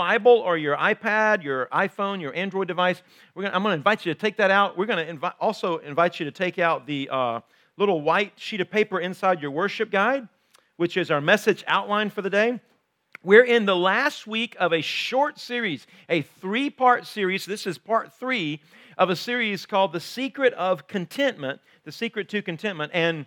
Bible 0.00 0.32
or 0.32 0.56
your 0.56 0.78
iPad, 0.78 1.42
your 1.44 1.66
iPhone, 1.66 2.22
your 2.22 2.34
Android 2.34 2.66
device, 2.66 3.02
gonna, 3.36 3.50
I'm 3.50 3.62
going 3.62 3.72
to 3.72 3.76
invite 3.76 4.06
you 4.06 4.14
to 4.14 4.18
take 4.18 4.38
that 4.38 4.50
out. 4.50 4.78
We're 4.78 4.86
going 4.86 5.18
to 5.18 5.34
also 5.38 5.76
invite 5.76 6.18
you 6.18 6.24
to 6.24 6.32
take 6.32 6.58
out 6.58 6.86
the 6.86 7.10
uh, 7.12 7.40
little 7.76 8.00
white 8.00 8.32
sheet 8.36 8.62
of 8.62 8.70
paper 8.70 8.98
inside 8.98 9.42
your 9.42 9.50
worship 9.50 9.90
guide, 9.90 10.26
which 10.78 10.96
is 10.96 11.10
our 11.10 11.20
message 11.20 11.64
outline 11.66 12.08
for 12.08 12.22
the 12.22 12.30
day. 12.30 12.60
We're 13.22 13.44
in 13.44 13.66
the 13.66 13.76
last 13.76 14.26
week 14.26 14.56
of 14.58 14.72
a 14.72 14.80
short 14.80 15.38
series, 15.38 15.86
a 16.08 16.22
three 16.22 16.70
part 16.70 17.06
series. 17.06 17.44
This 17.44 17.66
is 17.66 17.76
part 17.76 18.10
three 18.14 18.62
of 18.96 19.10
a 19.10 19.16
series 19.16 19.66
called 19.66 19.92
The 19.92 20.00
Secret 20.00 20.54
of 20.54 20.86
Contentment, 20.86 21.60
The 21.84 21.92
Secret 21.92 22.30
to 22.30 22.40
Contentment. 22.40 22.90
And 22.94 23.26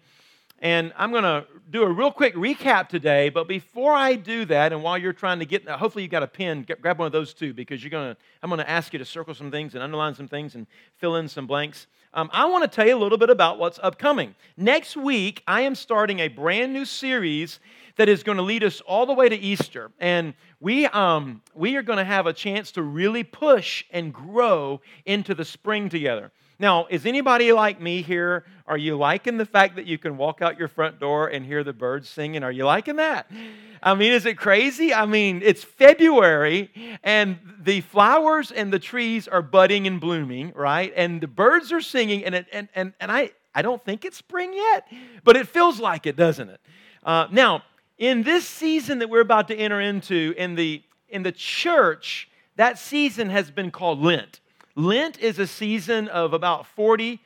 and 0.63 0.93
I'm 0.97 1.11
going 1.11 1.23
to 1.23 1.45
do 1.69 1.83
a 1.83 1.91
real 1.91 2.09
quick 2.09 2.35
recap 2.35 2.87
today. 2.87 3.27
But 3.27 3.49
before 3.49 3.91
I 3.91 4.15
do 4.15 4.45
that, 4.45 4.71
and 4.71 4.81
while 4.81 4.97
you're 4.97 5.11
trying 5.11 5.39
to 5.39 5.45
get, 5.45 5.67
hopefully 5.67 6.05
you 6.05 6.07
got 6.07 6.23
a 6.23 6.27
pen, 6.27 6.65
grab 6.81 6.97
one 6.97 7.05
of 7.05 7.11
those 7.11 7.33
too, 7.33 7.53
because 7.53 7.83
you're 7.83 7.91
going 7.91 8.15
to, 8.15 8.21
I'm 8.41 8.49
going 8.49 8.59
to 8.59 8.69
ask 8.69 8.93
you 8.93 8.99
to 8.99 9.05
circle 9.05 9.35
some 9.35 9.51
things 9.51 9.73
and 9.73 9.83
underline 9.83 10.15
some 10.15 10.29
things 10.29 10.55
and 10.55 10.65
fill 10.99 11.17
in 11.17 11.27
some 11.27 11.47
blanks. 11.47 11.87
Um, 12.13 12.29
I 12.31 12.45
want 12.45 12.63
to 12.63 12.73
tell 12.73 12.87
you 12.87 12.95
a 12.95 12.97
little 12.97 13.17
bit 13.17 13.29
about 13.29 13.59
what's 13.59 13.77
upcoming. 13.83 14.35
Next 14.55 14.95
week, 14.95 15.43
I 15.47 15.61
am 15.61 15.75
starting 15.75 16.19
a 16.19 16.29
brand 16.29 16.71
new 16.71 16.85
series 16.85 17.59
that 17.97 18.07
is 18.07 18.23
going 18.23 18.37
to 18.37 18.43
lead 18.43 18.63
us 18.63 18.79
all 18.81 19.05
the 19.05 19.13
way 19.13 19.27
to 19.27 19.35
Easter. 19.35 19.91
And 19.99 20.33
we, 20.61 20.85
um, 20.85 21.41
we 21.53 21.75
are 21.75 21.83
going 21.83 21.97
to 21.97 22.05
have 22.05 22.25
a 22.25 22.33
chance 22.33 22.71
to 22.71 22.81
really 22.81 23.25
push 23.25 23.83
and 23.91 24.13
grow 24.13 24.79
into 25.05 25.35
the 25.35 25.43
spring 25.43 25.89
together. 25.89 26.31
Now, 26.63 26.87
is 26.89 27.05
anybody 27.05 27.51
like 27.51 27.81
me 27.81 28.01
here? 28.01 28.45
Are 28.67 28.77
you 28.77 28.95
liking 28.95 29.35
the 29.35 29.45
fact 29.45 29.75
that 29.75 29.85
you 29.85 29.97
can 29.97 30.15
walk 30.15 30.41
out 30.41 30.57
your 30.57 30.69
front 30.69 30.97
door 30.97 31.27
and 31.27 31.45
hear 31.45 31.61
the 31.61 31.73
birds 31.73 32.07
singing? 32.07 32.41
Are 32.41 32.53
you 32.53 32.63
liking 32.63 32.95
that? 32.95 33.29
I 33.83 33.95
mean, 33.95 34.13
is 34.13 34.25
it 34.25 34.37
crazy? 34.37 34.93
I 34.93 35.05
mean, 35.05 35.41
it's 35.43 35.61
February 35.61 36.71
and 37.03 37.37
the 37.59 37.81
flowers 37.81 38.49
and 38.49 38.71
the 38.71 38.79
trees 38.79 39.27
are 39.27 39.41
budding 39.41 39.87
and 39.87 39.99
blooming, 39.99 40.53
right? 40.55 40.93
And 40.95 41.19
the 41.19 41.27
birds 41.27 41.73
are 41.73 41.81
singing, 41.81 42.23
and, 42.23 42.33
it, 42.33 42.45
and, 42.53 42.69
and, 42.73 42.93
and 43.01 43.11
I, 43.11 43.31
I 43.53 43.61
don't 43.61 43.83
think 43.83 44.05
it's 44.05 44.15
spring 44.15 44.53
yet, 44.53 44.87
but 45.25 45.35
it 45.35 45.49
feels 45.49 45.81
like 45.81 46.05
it, 46.05 46.15
doesn't 46.15 46.47
it? 46.47 46.61
Uh, 47.03 47.27
now, 47.29 47.63
in 47.97 48.23
this 48.23 48.47
season 48.47 48.99
that 48.99 49.09
we're 49.09 49.19
about 49.19 49.49
to 49.49 49.55
enter 49.57 49.81
into 49.81 50.33
in 50.37 50.55
the, 50.55 50.81
in 51.09 51.23
the 51.23 51.33
church, 51.33 52.29
that 52.55 52.79
season 52.79 53.29
has 53.31 53.51
been 53.51 53.69
called 53.69 54.01
Lent. 54.01 54.39
Lent 54.75 55.19
is 55.19 55.39
a 55.39 55.47
season 55.47 56.07
of 56.07 56.33
about 56.33 56.65
40 56.67 57.19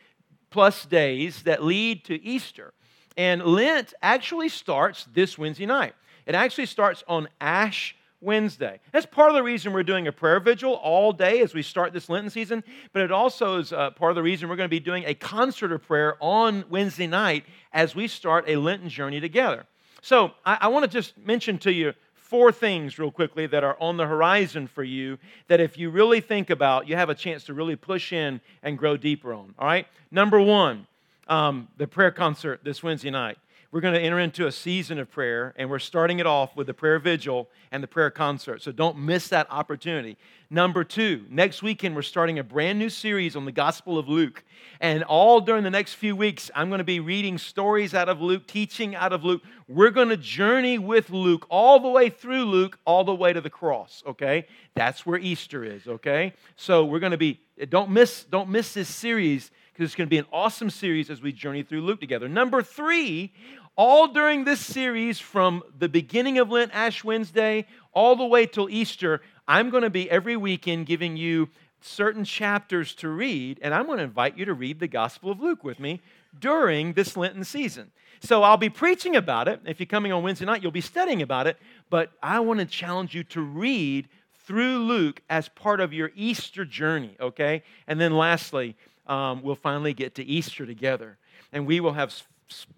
plus 0.49 0.85
days 0.85 1.43
that 1.43 1.63
lead 1.63 2.03
to 2.05 2.21
Easter. 2.23 2.73
And 3.15 3.41
Lent 3.43 3.93
actually 4.01 4.49
starts 4.49 5.07
this 5.13 5.37
Wednesday 5.37 5.65
night. 5.65 5.95
It 6.25 6.35
actually 6.35 6.65
starts 6.65 7.03
on 7.07 7.29
Ash 7.39 7.95
Wednesday. 8.19 8.79
That's 8.91 9.05
part 9.05 9.29
of 9.29 9.35
the 9.35 9.43
reason 9.43 9.73
we're 9.73 9.83
doing 9.83 10.07
a 10.07 10.11
prayer 10.11 10.39
vigil 10.39 10.73
all 10.73 11.13
day 11.13 11.41
as 11.41 11.53
we 11.53 11.61
start 11.61 11.93
this 11.93 12.09
Lenten 12.09 12.29
season, 12.29 12.63
but 12.91 13.01
it 13.01 13.11
also 13.11 13.59
is 13.59 13.71
uh, 13.71 13.91
part 13.91 14.11
of 14.11 14.15
the 14.15 14.23
reason 14.23 14.49
we're 14.49 14.55
going 14.55 14.69
to 14.69 14.69
be 14.69 14.79
doing 14.79 15.03
a 15.05 15.13
concert 15.13 15.71
of 15.71 15.83
prayer 15.83 16.15
on 16.19 16.65
Wednesday 16.69 17.07
night 17.07 17.45
as 17.71 17.95
we 17.95 18.07
start 18.07 18.45
a 18.47 18.55
Lenten 18.55 18.89
journey 18.89 19.19
together. 19.19 19.65
So 20.01 20.31
I, 20.45 20.57
I 20.61 20.67
want 20.67 20.83
to 20.83 20.89
just 20.89 21.17
mention 21.17 21.57
to 21.59 21.71
you 21.71 21.93
four 22.29 22.51
things, 22.51 22.99
real 22.99 23.11
quickly, 23.11 23.47
that 23.47 23.63
are 23.63 23.77
on 23.79 23.95
the 23.95 24.05
horizon 24.05 24.67
for 24.67 24.83
you 24.83 25.17
that 25.47 25.61
if 25.61 25.77
you 25.77 25.89
really 25.89 26.19
think 26.19 26.49
about, 26.49 26.87
you 26.87 26.95
have 26.95 27.09
a 27.09 27.15
chance 27.15 27.45
to 27.45 27.53
really 27.53 27.75
push 27.75 28.11
in 28.11 28.41
and 28.63 28.77
grow 28.77 28.97
deeper 28.97 29.33
on. 29.33 29.55
All 29.57 29.65
right? 29.65 29.87
Number 30.11 30.41
one, 30.41 30.87
um, 31.29 31.69
the 31.77 31.87
prayer 31.87 32.11
concert 32.11 32.61
this 32.63 32.83
Wednesday 32.83 33.11
night. 33.11 33.37
We're 33.69 33.81
going 33.81 33.95
to 33.95 33.99
enter 33.99 34.19
into 34.19 34.47
a 34.47 34.51
season 34.51 34.97
of 34.97 35.11
prayer, 35.11 35.53
and 35.57 35.69
we're 35.69 35.79
starting 35.79 36.19
it 36.19 36.25
off 36.25 36.55
with 36.55 36.67
the 36.67 36.73
prayer 36.73 36.99
vigil 36.99 37.49
and 37.69 37.83
the 37.83 37.87
prayer 37.87 38.09
concert. 38.09 38.61
So 38.61 38.71
don't 38.71 38.97
miss 38.97 39.27
that 39.27 39.45
opportunity. 39.49 40.17
Number 40.49 40.85
two, 40.85 41.25
next 41.29 41.61
weekend, 41.61 41.93
we're 41.93 42.01
starting 42.01 42.39
a 42.39 42.43
brand 42.43 42.79
new 42.79 42.89
series 42.89 43.35
on 43.35 43.43
the 43.43 43.51
Gospel 43.51 43.97
of 43.97 44.07
Luke. 44.07 44.45
And 44.79 45.03
all 45.03 45.41
during 45.41 45.65
the 45.65 45.69
next 45.69 45.95
few 45.95 46.15
weeks, 46.15 46.49
I'm 46.55 46.69
going 46.69 46.77
to 46.77 46.85
be 46.85 47.01
reading 47.01 47.37
stories 47.37 47.93
out 47.93 48.07
of 48.07 48.21
Luke, 48.21 48.47
teaching 48.47 48.95
out 48.95 49.11
of 49.11 49.25
Luke. 49.25 49.41
We're 49.67 49.91
going 49.91 50.09
to 50.09 50.17
journey 50.17 50.79
with 50.79 51.09
Luke 51.09 51.45
all 51.49 51.81
the 51.81 51.89
way 51.89 52.09
through 52.09 52.45
Luke, 52.45 52.79
all 52.85 53.03
the 53.03 53.13
way 53.13 53.33
to 53.33 53.41
the 53.41 53.49
cross, 53.49 54.01
okay? 54.07 54.47
That's 54.75 55.05
where 55.05 55.19
Easter 55.19 55.65
is, 55.65 55.85
okay? 55.87 56.33
So 56.55 56.85
we're 56.85 56.99
going 56.99 57.11
to 57.11 57.17
be, 57.17 57.41
don't 57.67 57.89
miss, 57.89 58.23
don't 58.23 58.47
miss 58.47 58.73
this 58.73 58.87
series 58.87 59.51
because 59.73 59.89
it's 59.89 59.95
going 59.95 60.07
to 60.07 60.09
be 60.09 60.17
an 60.17 60.25
awesome 60.33 60.71
series 60.71 61.11
as 61.11 61.21
we 61.21 61.31
journey 61.31 61.61
through 61.61 61.81
Luke 61.81 61.99
together. 61.99 62.27
Number 62.27 62.63
three, 62.63 63.31
all 63.77 64.07
during 64.07 64.43
this 64.43 64.59
series, 64.59 65.19
from 65.19 65.61
the 65.77 65.87
beginning 65.87 66.39
of 66.39 66.49
Lent, 66.49 66.71
Ash 66.73 67.03
Wednesday, 67.03 67.67
all 67.93 68.15
the 68.15 68.25
way 68.25 68.47
till 68.47 68.69
Easter, 68.69 69.21
I'm 69.47 69.69
going 69.69 69.83
to 69.83 69.91
be 69.91 70.09
every 70.09 70.35
weekend 70.35 70.87
giving 70.87 71.15
you 71.15 71.49
certain 71.79 72.25
chapters 72.25 72.95
to 72.95 73.07
read, 73.07 73.59
and 73.61 73.75
I'm 73.75 73.85
going 73.85 73.99
to 73.99 74.03
invite 74.03 74.35
you 74.35 74.45
to 74.45 74.53
read 74.55 74.79
the 74.79 74.87
Gospel 74.87 75.31
of 75.31 75.39
Luke 75.39 75.63
with 75.63 75.79
me 75.79 76.01
during 76.39 76.93
this 76.93 77.15
Lenten 77.15 77.43
season. 77.43 77.91
So 78.19 78.41
I'll 78.41 78.57
be 78.57 78.69
preaching 78.69 79.15
about 79.15 79.47
it. 79.47 79.61
If 79.65 79.79
you're 79.79 79.85
coming 79.85 80.11
on 80.11 80.23
Wednesday 80.23 80.45
night, 80.45 80.63
you'll 80.63 80.71
be 80.71 80.81
studying 80.81 81.21
about 81.21 81.45
it, 81.45 81.57
but 81.91 82.11
I 82.21 82.39
want 82.39 82.59
to 82.59 82.65
challenge 82.65 83.13
you 83.13 83.23
to 83.25 83.41
read 83.41 84.09
through 84.47 84.79
Luke 84.79 85.21
as 85.29 85.49
part 85.49 85.81
of 85.81 85.93
your 85.93 86.09
Easter 86.15 86.65
journey, 86.65 87.15
okay? 87.19 87.61
And 87.85 88.01
then 88.01 88.17
lastly, 88.17 88.75
um, 89.05 89.43
we'll 89.43 89.55
finally 89.55 89.93
get 89.93 90.15
to 90.15 90.23
Easter 90.23 90.65
together. 90.65 91.17
And 91.53 91.67
we 91.67 91.79
will 91.79 91.93
have 91.93 92.11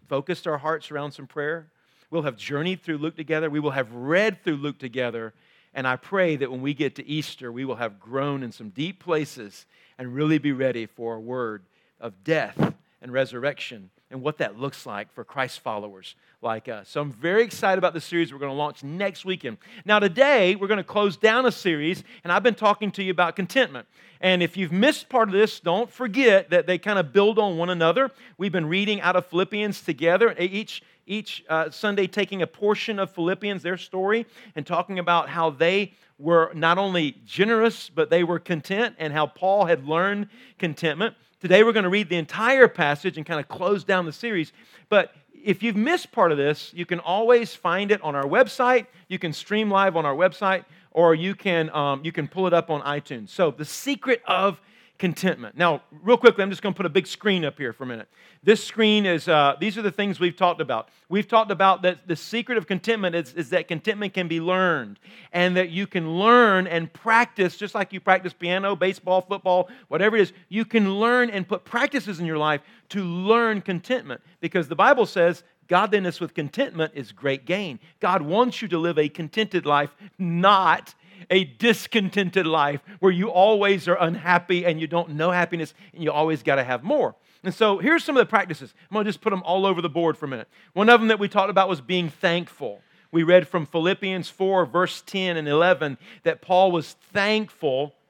focused 0.07 0.47
our 0.47 0.57
hearts 0.57 0.91
around 0.91 1.11
some 1.11 1.27
prayer. 1.27 1.67
We'll 2.11 2.23
have 2.23 2.37
journeyed 2.37 2.81
through 2.81 2.97
Luke 2.97 3.15
together. 3.15 3.49
We 3.49 3.59
will 3.59 3.71
have 3.71 3.93
read 3.93 4.43
through 4.43 4.57
Luke 4.57 4.79
together. 4.79 5.33
And 5.73 5.87
I 5.87 5.95
pray 5.95 6.35
that 6.35 6.51
when 6.51 6.61
we 6.61 6.73
get 6.73 6.95
to 6.95 7.07
Easter, 7.07 7.51
we 7.51 7.65
will 7.65 7.75
have 7.75 7.99
grown 7.99 8.41
in 8.41 8.51
some 8.51 8.69
deep 8.69 9.03
places 9.03 9.65
and 9.97 10.15
really 10.15 10.39
be 10.39 10.51
ready 10.51 10.85
for 10.85 11.15
a 11.15 11.19
word 11.19 11.63
of 11.99 12.23
death 12.23 12.73
and 13.01 13.13
resurrection 13.13 13.91
and 14.11 14.21
what 14.21 14.39
that 14.39 14.59
looks 14.59 14.85
like 14.85 15.13
for 15.13 15.23
Christ 15.23 15.59
followers 15.59 16.15
like 16.41 16.67
us. 16.67 16.89
So 16.89 17.01
I'm 17.01 17.11
very 17.11 17.43
excited 17.43 17.77
about 17.77 17.93
the 17.93 18.01
series 18.01 18.33
we're 18.33 18.39
going 18.39 18.51
to 18.51 18.55
launch 18.57 18.83
next 18.83 19.25
weekend. 19.25 19.57
Now, 19.85 19.99
today, 19.99 20.55
we're 20.55 20.67
going 20.67 20.77
to 20.77 20.83
close 20.83 21.15
down 21.17 21.45
a 21.45 21.51
series, 21.51 22.03
and 22.23 22.33
I've 22.33 22.43
been 22.43 22.55
talking 22.55 22.91
to 22.93 23.03
you 23.03 23.11
about 23.11 23.35
contentment. 23.35 23.87
And 24.21 24.41
if 24.41 24.57
you've 24.57 24.71
missed 24.71 25.09
part 25.09 25.29
of 25.29 25.33
this, 25.33 25.59
don't 25.59 25.91
forget 25.91 26.49
that 26.49 26.65
they 26.65 26.77
kind 26.77 26.97
of 26.97 27.13
build 27.13 27.37
on 27.37 27.57
one 27.57 27.69
another. 27.69 28.11
We've 28.37 28.51
been 28.51 28.67
reading 28.67 28.99
out 29.01 29.15
of 29.15 29.25
Philippians 29.27 29.81
together, 29.81 30.35
each, 30.39 30.81
each 31.05 31.43
uh, 31.47 31.69
Sunday 31.69 32.07
taking 32.07 32.41
a 32.41 32.47
portion 32.47 32.99
of 32.99 33.11
Philippians, 33.11 33.61
their 33.63 33.77
story, 33.77 34.25
and 34.55 34.65
talking 34.65 34.97
about 34.97 35.29
how 35.29 35.51
they 35.51 35.93
were 36.17 36.51
not 36.53 36.77
only 36.77 37.15
generous, 37.25 37.89
but 37.89 38.09
they 38.09 38.23
were 38.23 38.39
content, 38.39 38.95
and 38.97 39.13
how 39.13 39.25
Paul 39.25 39.65
had 39.65 39.85
learned 39.85 40.27
contentment. 40.57 41.15
Today 41.41 41.63
we're 41.63 41.71
going 41.71 41.83
to 41.83 41.89
read 41.89 42.09
the 42.09 42.17
entire 42.17 42.67
passage 42.67 43.15
and 43.15 43.25
kind 43.25 43.39
of 43.39 43.47
close 43.47 43.85
down 43.85 44.05
the 44.05 44.11
series. 44.11 44.51
But 44.89 45.13
if 45.33 45.63
you've 45.63 45.77
missed 45.77 46.11
part 46.11 46.33
of 46.33 46.37
this, 46.37 46.73
you 46.73 46.85
can 46.85 46.99
always 46.99 47.55
find 47.55 47.91
it 47.91 48.01
on 48.01 48.13
our 48.13 48.25
website. 48.25 48.87
You 49.07 49.19
can 49.19 49.31
stream 49.31 49.71
live 49.71 49.95
on 49.95 50.05
our 50.05 50.13
website, 50.13 50.65
or 50.91 51.15
you 51.15 51.35
can, 51.35 51.69
um, 51.69 52.01
you 52.03 52.11
can 52.11 52.27
pull 52.27 52.45
it 52.45 52.53
up 52.53 52.69
on 52.69 52.81
iTunes. 52.81 53.29
So, 53.29 53.51
the 53.51 53.63
secret 53.63 54.21
of 54.27 54.59
contentment. 54.99 55.57
Now, 55.57 55.81
real 56.03 56.17
quickly, 56.17 56.43
I'm 56.43 56.49
just 56.49 56.61
going 56.61 56.73
to 56.73 56.77
put 56.77 56.85
a 56.85 56.89
big 56.89 57.07
screen 57.07 57.45
up 57.45 57.57
here 57.57 57.71
for 57.71 57.85
a 57.85 57.87
minute. 57.87 58.09
This 58.43 58.61
screen 58.63 59.05
is, 59.05 59.29
uh, 59.29 59.55
these 59.59 59.77
are 59.77 59.81
the 59.81 59.91
things 59.91 60.19
we've 60.19 60.35
talked 60.35 60.59
about. 60.59 60.89
We've 61.07 61.27
talked 61.27 61.51
about 61.51 61.81
that 61.83 62.05
the 62.05 62.17
secret 62.17 62.57
of 62.57 62.67
contentment 62.67 63.15
is, 63.15 63.33
is 63.33 63.49
that 63.51 63.69
contentment 63.69 64.13
can 64.13 64.27
be 64.27 64.41
learned 64.41 64.99
and 65.31 65.55
that 65.55 65.69
you 65.69 65.87
can 65.87 66.19
learn 66.19 66.67
and 66.67 66.91
practice, 66.91 67.55
just 67.55 67.73
like 67.73 67.93
you 67.93 68.01
practice 68.01 68.33
piano, 68.33 68.75
baseball, 68.75 69.21
football, 69.21 69.69
whatever 69.87 70.17
it 70.17 70.21
is, 70.21 70.33
you 70.49 70.65
can 70.65 70.99
learn 70.99 71.29
and 71.29 71.47
put 71.47 71.63
practices 71.63 72.19
in 72.19 72.25
your 72.25 72.37
life 72.37 72.61
to 72.89 73.01
learn 73.03 73.61
contentment 73.61 74.21
because 74.41 74.67
the 74.67 74.75
Bible 74.75 75.05
says 75.05 75.43
godliness 75.69 76.19
with 76.19 76.33
contentment 76.33 76.91
is 76.95 77.13
great 77.13 77.45
gain. 77.45 77.79
God 78.01 78.21
wants 78.21 78.61
you 78.61 78.67
to 78.67 78.77
live 78.77 78.99
a 78.99 79.07
contented 79.07 79.65
life, 79.65 79.95
not 80.17 80.93
a 81.29 81.43
discontented 81.43 82.45
life 82.45 82.81
where 82.99 83.11
you 83.11 83.29
always 83.29 83.87
are 83.87 83.97
unhappy 83.99 84.65
and 84.65 84.79
you 84.79 84.87
don't 84.87 85.09
know 85.09 85.31
happiness 85.31 85.73
and 85.93 86.03
you 86.03 86.11
always 86.11 86.43
got 86.43 86.55
to 86.55 86.63
have 86.63 86.83
more. 86.83 87.15
And 87.43 87.53
so 87.53 87.77
here's 87.77 88.03
some 88.03 88.17
of 88.17 88.21
the 88.21 88.29
practices. 88.29 88.73
I'm 88.89 88.93
going 88.93 89.05
to 89.05 89.09
just 89.09 89.21
put 89.21 89.29
them 89.29 89.43
all 89.43 89.65
over 89.65 89.81
the 89.81 89.89
board 89.89 90.17
for 90.17 90.25
a 90.25 90.29
minute. 90.29 90.47
One 90.73 90.89
of 90.89 90.99
them 90.99 91.07
that 91.07 91.19
we 91.19 91.29
talked 91.29 91.49
about 91.49 91.69
was 91.69 91.81
being 91.81 92.09
thankful. 92.09 92.81
We 93.11 93.23
read 93.23 93.47
from 93.47 93.65
Philippians 93.65 94.29
4, 94.29 94.65
verse 94.65 95.01
10 95.05 95.37
and 95.37 95.47
11, 95.47 95.97
that 96.23 96.41
Paul 96.41 96.71
was 96.71 96.93
thankful. 97.13 97.95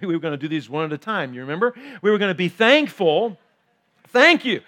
We 0.00 0.08
were 0.08 0.18
going 0.18 0.32
to 0.32 0.36
do 0.36 0.48
these 0.48 0.68
one 0.68 0.84
at 0.84 0.92
a 0.92 0.98
time, 0.98 1.32
you 1.32 1.42
remember? 1.42 1.72
We 2.02 2.10
were 2.10 2.18
going 2.18 2.32
to 2.32 2.34
be 2.34 2.48
thankful. 2.48 3.38
Thank 4.08 4.44
you. 4.44 4.60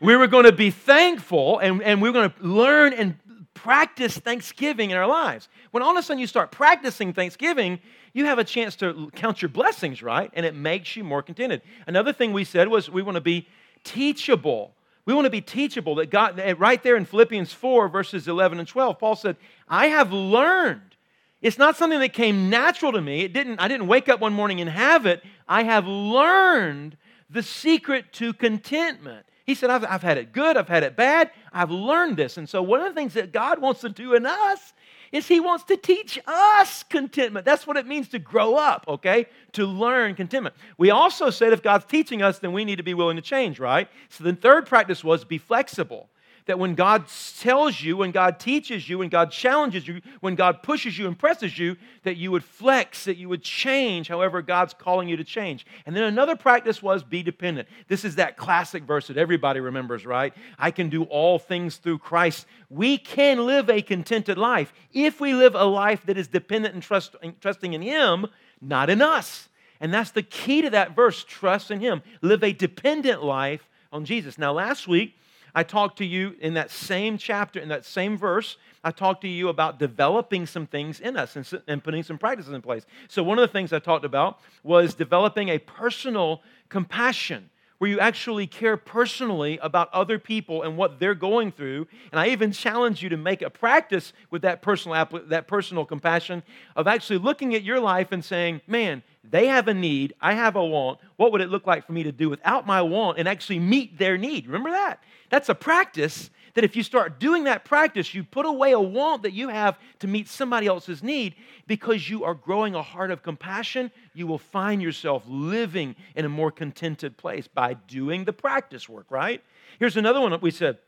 We 0.00 0.16
were 0.16 0.26
going 0.26 0.44
to 0.44 0.52
be 0.52 0.70
thankful 0.70 1.58
and, 1.60 1.82
and 1.82 2.02
we 2.02 2.10
were 2.10 2.12
going 2.12 2.30
to 2.30 2.46
learn 2.46 2.92
and 2.92 3.14
practice 3.56 4.16
Thanksgiving 4.16 4.90
in 4.90 4.96
our 4.96 5.08
lives. 5.08 5.48
When 5.72 5.82
all 5.82 5.90
of 5.90 5.96
a 5.96 6.02
sudden 6.02 6.20
you 6.20 6.26
start 6.26 6.52
practicing 6.52 7.12
Thanksgiving, 7.12 7.80
you 8.12 8.26
have 8.26 8.38
a 8.38 8.44
chance 8.44 8.76
to 8.76 9.10
count 9.14 9.42
your 9.42 9.48
blessings, 9.48 10.02
right? 10.02 10.30
And 10.34 10.46
it 10.46 10.54
makes 10.54 10.94
you 10.94 11.02
more 11.02 11.22
contented. 11.22 11.62
Another 11.86 12.12
thing 12.12 12.32
we 12.32 12.44
said 12.44 12.68
was 12.68 12.88
we 12.88 13.02
want 13.02 13.16
to 13.16 13.20
be 13.20 13.48
teachable. 13.82 14.74
We 15.06 15.14
want 15.14 15.24
to 15.24 15.30
be 15.30 15.40
teachable. 15.40 15.96
That 15.96 16.10
God, 16.10 16.40
right 16.58 16.82
there 16.82 16.96
in 16.96 17.04
Philippians 17.04 17.52
4, 17.52 17.88
verses 17.88 18.28
11 18.28 18.58
and 18.58 18.68
12, 18.68 18.98
Paul 18.98 19.16
said, 19.16 19.36
I 19.68 19.86
have 19.86 20.12
learned 20.12 20.96
It's 21.42 21.58
not 21.58 21.76
something 21.76 22.00
that 22.00 22.12
came 22.12 22.50
natural 22.50 22.92
to 22.92 23.00
me. 23.00 23.20
It 23.20 23.32
didn't, 23.32 23.60
I 23.60 23.68
didn't 23.68 23.86
wake 23.86 24.08
up 24.08 24.20
one 24.20 24.32
morning 24.32 24.60
and 24.60 24.70
have 24.70 25.06
it. 25.06 25.22
I 25.46 25.62
have 25.64 25.86
learned 25.86 26.96
the 27.30 27.42
secret 27.42 28.12
to 28.14 28.32
contentment. 28.32 29.26
He 29.46 29.54
said, 29.54 29.70
I've, 29.70 29.84
I've 29.84 30.02
had 30.02 30.18
it 30.18 30.32
good, 30.32 30.56
I've 30.56 30.68
had 30.68 30.82
it 30.82 30.96
bad, 30.96 31.30
I've 31.52 31.70
learned 31.70 32.16
this. 32.16 32.36
And 32.36 32.48
so, 32.48 32.62
one 32.62 32.80
of 32.80 32.88
the 32.88 32.94
things 32.94 33.14
that 33.14 33.32
God 33.32 33.60
wants 33.60 33.80
to 33.82 33.88
do 33.88 34.14
in 34.14 34.26
us 34.26 34.74
is 35.12 35.28
He 35.28 35.38
wants 35.38 35.62
to 35.64 35.76
teach 35.76 36.18
us 36.26 36.82
contentment. 36.82 37.46
That's 37.46 37.64
what 37.64 37.76
it 37.76 37.86
means 37.86 38.08
to 38.08 38.18
grow 38.18 38.56
up, 38.56 38.84
okay? 38.88 39.26
To 39.52 39.64
learn 39.64 40.16
contentment. 40.16 40.56
We 40.78 40.90
also 40.90 41.30
said 41.30 41.52
if 41.52 41.62
God's 41.62 41.84
teaching 41.84 42.22
us, 42.22 42.40
then 42.40 42.52
we 42.52 42.64
need 42.64 42.76
to 42.76 42.82
be 42.82 42.94
willing 42.94 43.16
to 43.16 43.22
change, 43.22 43.60
right? 43.60 43.88
So, 44.08 44.24
the 44.24 44.34
third 44.34 44.66
practice 44.66 45.04
was 45.04 45.24
be 45.24 45.38
flexible 45.38 46.08
that 46.46 46.60
when 46.60 46.74
God 46.76 47.06
tells 47.40 47.80
you, 47.80 47.96
when 47.96 48.12
God 48.12 48.38
teaches 48.38 48.88
you, 48.88 48.98
when 48.98 49.08
God 49.08 49.32
challenges 49.32 49.86
you, 49.86 50.00
when 50.20 50.36
God 50.36 50.62
pushes 50.62 50.96
you 50.96 51.08
and 51.08 51.18
presses 51.18 51.58
you, 51.58 51.76
that 52.04 52.16
you 52.16 52.30
would 52.30 52.44
flex, 52.44 53.04
that 53.04 53.16
you 53.16 53.28
would 53.28 53.42
change 53.42 54.06
however 54.06 54.40
God's 54.42 54.72
calling 54.72 55.08
you 55.08 55.16
to 55.16 55.24
change. 55.24 55.66
And 55.84 55.94
then 55.94 56.04
another 56.04 56.36
practice 56.36 56.80
was 56.80 57.02
be 57.02 57.24
dependent. 57.24 57.68
This 57.88 58.04
is 58.04 58.14
that 58.16 58.36
classic 58.36 58.84
verse 58.84 59.08
that 59.08 59.16
everybody 59.16 59.58
remembers, 59.58 60.06
right? 60.06 60.32
I 60.58 60.70
can 60.70 60.88
do 60.88 61.02
all 61.04 61.40
things 61.40 61.76
through 61.76 61.98
Christ. 61.98 62.46
We 62.70 62.96
can 62.96 63.44
live 63.44 63.68
a 63.68 63.82
contented 63.82 64.38
life 64.38 64.72
if 64.92 65.20
we 65.20 65.34
live 65.34 65.56
a 65.56 65.64
life 65.64 66.06
that 66.06 66.16
is 66.16 66.28
dependent 66.28 66.74
and 66.74 66.82
trust, 66.82 67.16
trusting 67.40 67.72
in 67.72 67.82
Him, 67.82 68.26
not 68.60 68.88
in 68.88 69.02
us. 69.02 69.48
And 69.80 69.92
that's 69.92 70.12
the 70.12 70.22
key 70.22 70.62
to 70.62 70.70
that 70.70 70.94
verse 70.94 71.24
trust 71.24 71.72
in 71.72 71.80
Him. 71.80 72.02
Live 72.22 72.44
a 72.44 72.52
dependent 72.52 73.24
life 73.24 73.68
on 73.92 74.04
Jesus. 74.04 74.38
Now, 74.38 74.52
last 74.52 74.86
week, 74.86 75.16
I 75.56 75.62
talked 75.62 75.96
to 75.98 76.04
you 76.04 76.36
in 76.40 76.52
that 76.54 76.70
same 76.70 77.16
chapter, 77.16 77.58
in 77.58 77.70
that 77.70 77.86
same 77.86 78.18
verse, 78.18 78.58
I 78.84 78.90
talked 78.90 79.22
to 79.22 79.28
you 79.28 79.48
about 79.48 79.78
developing 79.78 80.44
some 80.44 80.66
things 80.66 81.00
in 81.00 81.16
us 81.16 81.34
and, 81.34 81.62
and 81.66 81.82
putting 81.82 82.02
some 82.02 82.18
practices 82.18 82.52
in 82.52 82.60
place. 82.60 82.84
So, 83.08 83.22
one 83.22 83.38
of 83.38 83.42
the 83.42 83.52
things 83.52 83.72
I 83.72 83.78
talked 83.78 84.04
about 84.04 84.38
was 84.62 84.94
developing 84.94 85.48
a 85.48 85.58
personal 85.58 86.42
compassion 86.68 87.48
where 87.78 87.90
you 87.90 87.98
actually 88.00 88.46
care 88.46 88.76
personally 88.76 89.58
about 89.62 89.92
other 89.92 90.18
people 90.18 90.62
and 90.62 90.76
what 90.76 90.98
they're 91.00 91.14
going 91.14 91.52
through. 91.52 91.86
And 92.12 92.20
I 92.20 92.28
even 92.28 92.52
challenge 92.52 93.02
you 93.02 93.08
to 93.10 93.16
make 93.16 93.42
a 93.42 93.50
practice 93.50 94.12
with 94.30 94.42
that 94.42 94.62
personal, 94.62 95.08
that 95.28 95.46
personal 95.46 95.84
compassion 95.84 96.42
of 96.74 96.86
actually 96.86 97.18
looking 97.18 97.54
at 97.54 97.62
your 97.62 97.80
life 97.80 98.12
and 98.12 98.24
saying, 98.24 98.60
man, 98.66 99.02
they 99.24 99.46
have 99.48 99.68
a 99.68 99.74
need, 99.74 100.14
I 100.20 100.34
have 100.34 100.56
a 100.56 100.64
want. 100.64 101.00
What 101.16 101.32
would 101.32 101.40
it 101.40 101.50
look 101.50 101.66
like 101.66 101.86
for 101.86 101.92
me 101.92 102.02
to 102.04 102.12
do 102.12 102.30
without 102.30 102.66
my 102.66 102.82
want 102.82 103.18
and 103.18 103.26
actually 103.26 103.58
meet 103.58 103.98
their 103.98 104.16
need? 104.16 104.46
Remember 104.46 104.70
that? 104.70 105.00
That's 105.30 105.48
a 105.48 105.54
practice 105.54 106.30
that 106.56 106.64
if 106.64 106.74
you 106.74 106.82
start 106.82 107.20
doing 107.20 107.44
that 107.44 107.66
practice, 107.66 108.14
you 108.14 108.24
put 108.24 108.46
away 108.46 108.72
a 108.72 108.80
want 108.80 109.22
that 109.22 109.34
you 109.34 109.50
have 109.50 109.78
to 109.98 110.06
meet 110.06 110.26
somebody 110.26 110.66
else's 110.66 111.02
need 111.02 111.34
because 111.66 112.08
you 112.08 112.24
are 112.24 112.34
growing 112.34 112.74
a 112.74 112.82
heart 112.82 113.10
of 113.10 113.22
compassion, 113.22 113.90
you 114.14 114.26
will 114.26 114.38
find 114.38 114.80
yourself 114.80 115.22
living 115.26 115.94
in 116.14 116.24
a 116.24 116.30
more 116.30 116.50
contented 116.50 117.16
place 117.18 117.46
by 117.46 117.74
doing 117.74 118.24
the 118.24 118.32
practice 118.32 118.88
work, 118.88 119.04
right? 119.10 119.44
Here's 119.78 119.98
another 119.98 120.20
one 120.20 120.30
that 120.30 120.40
we 120.40 120.50
said 120.50 120.78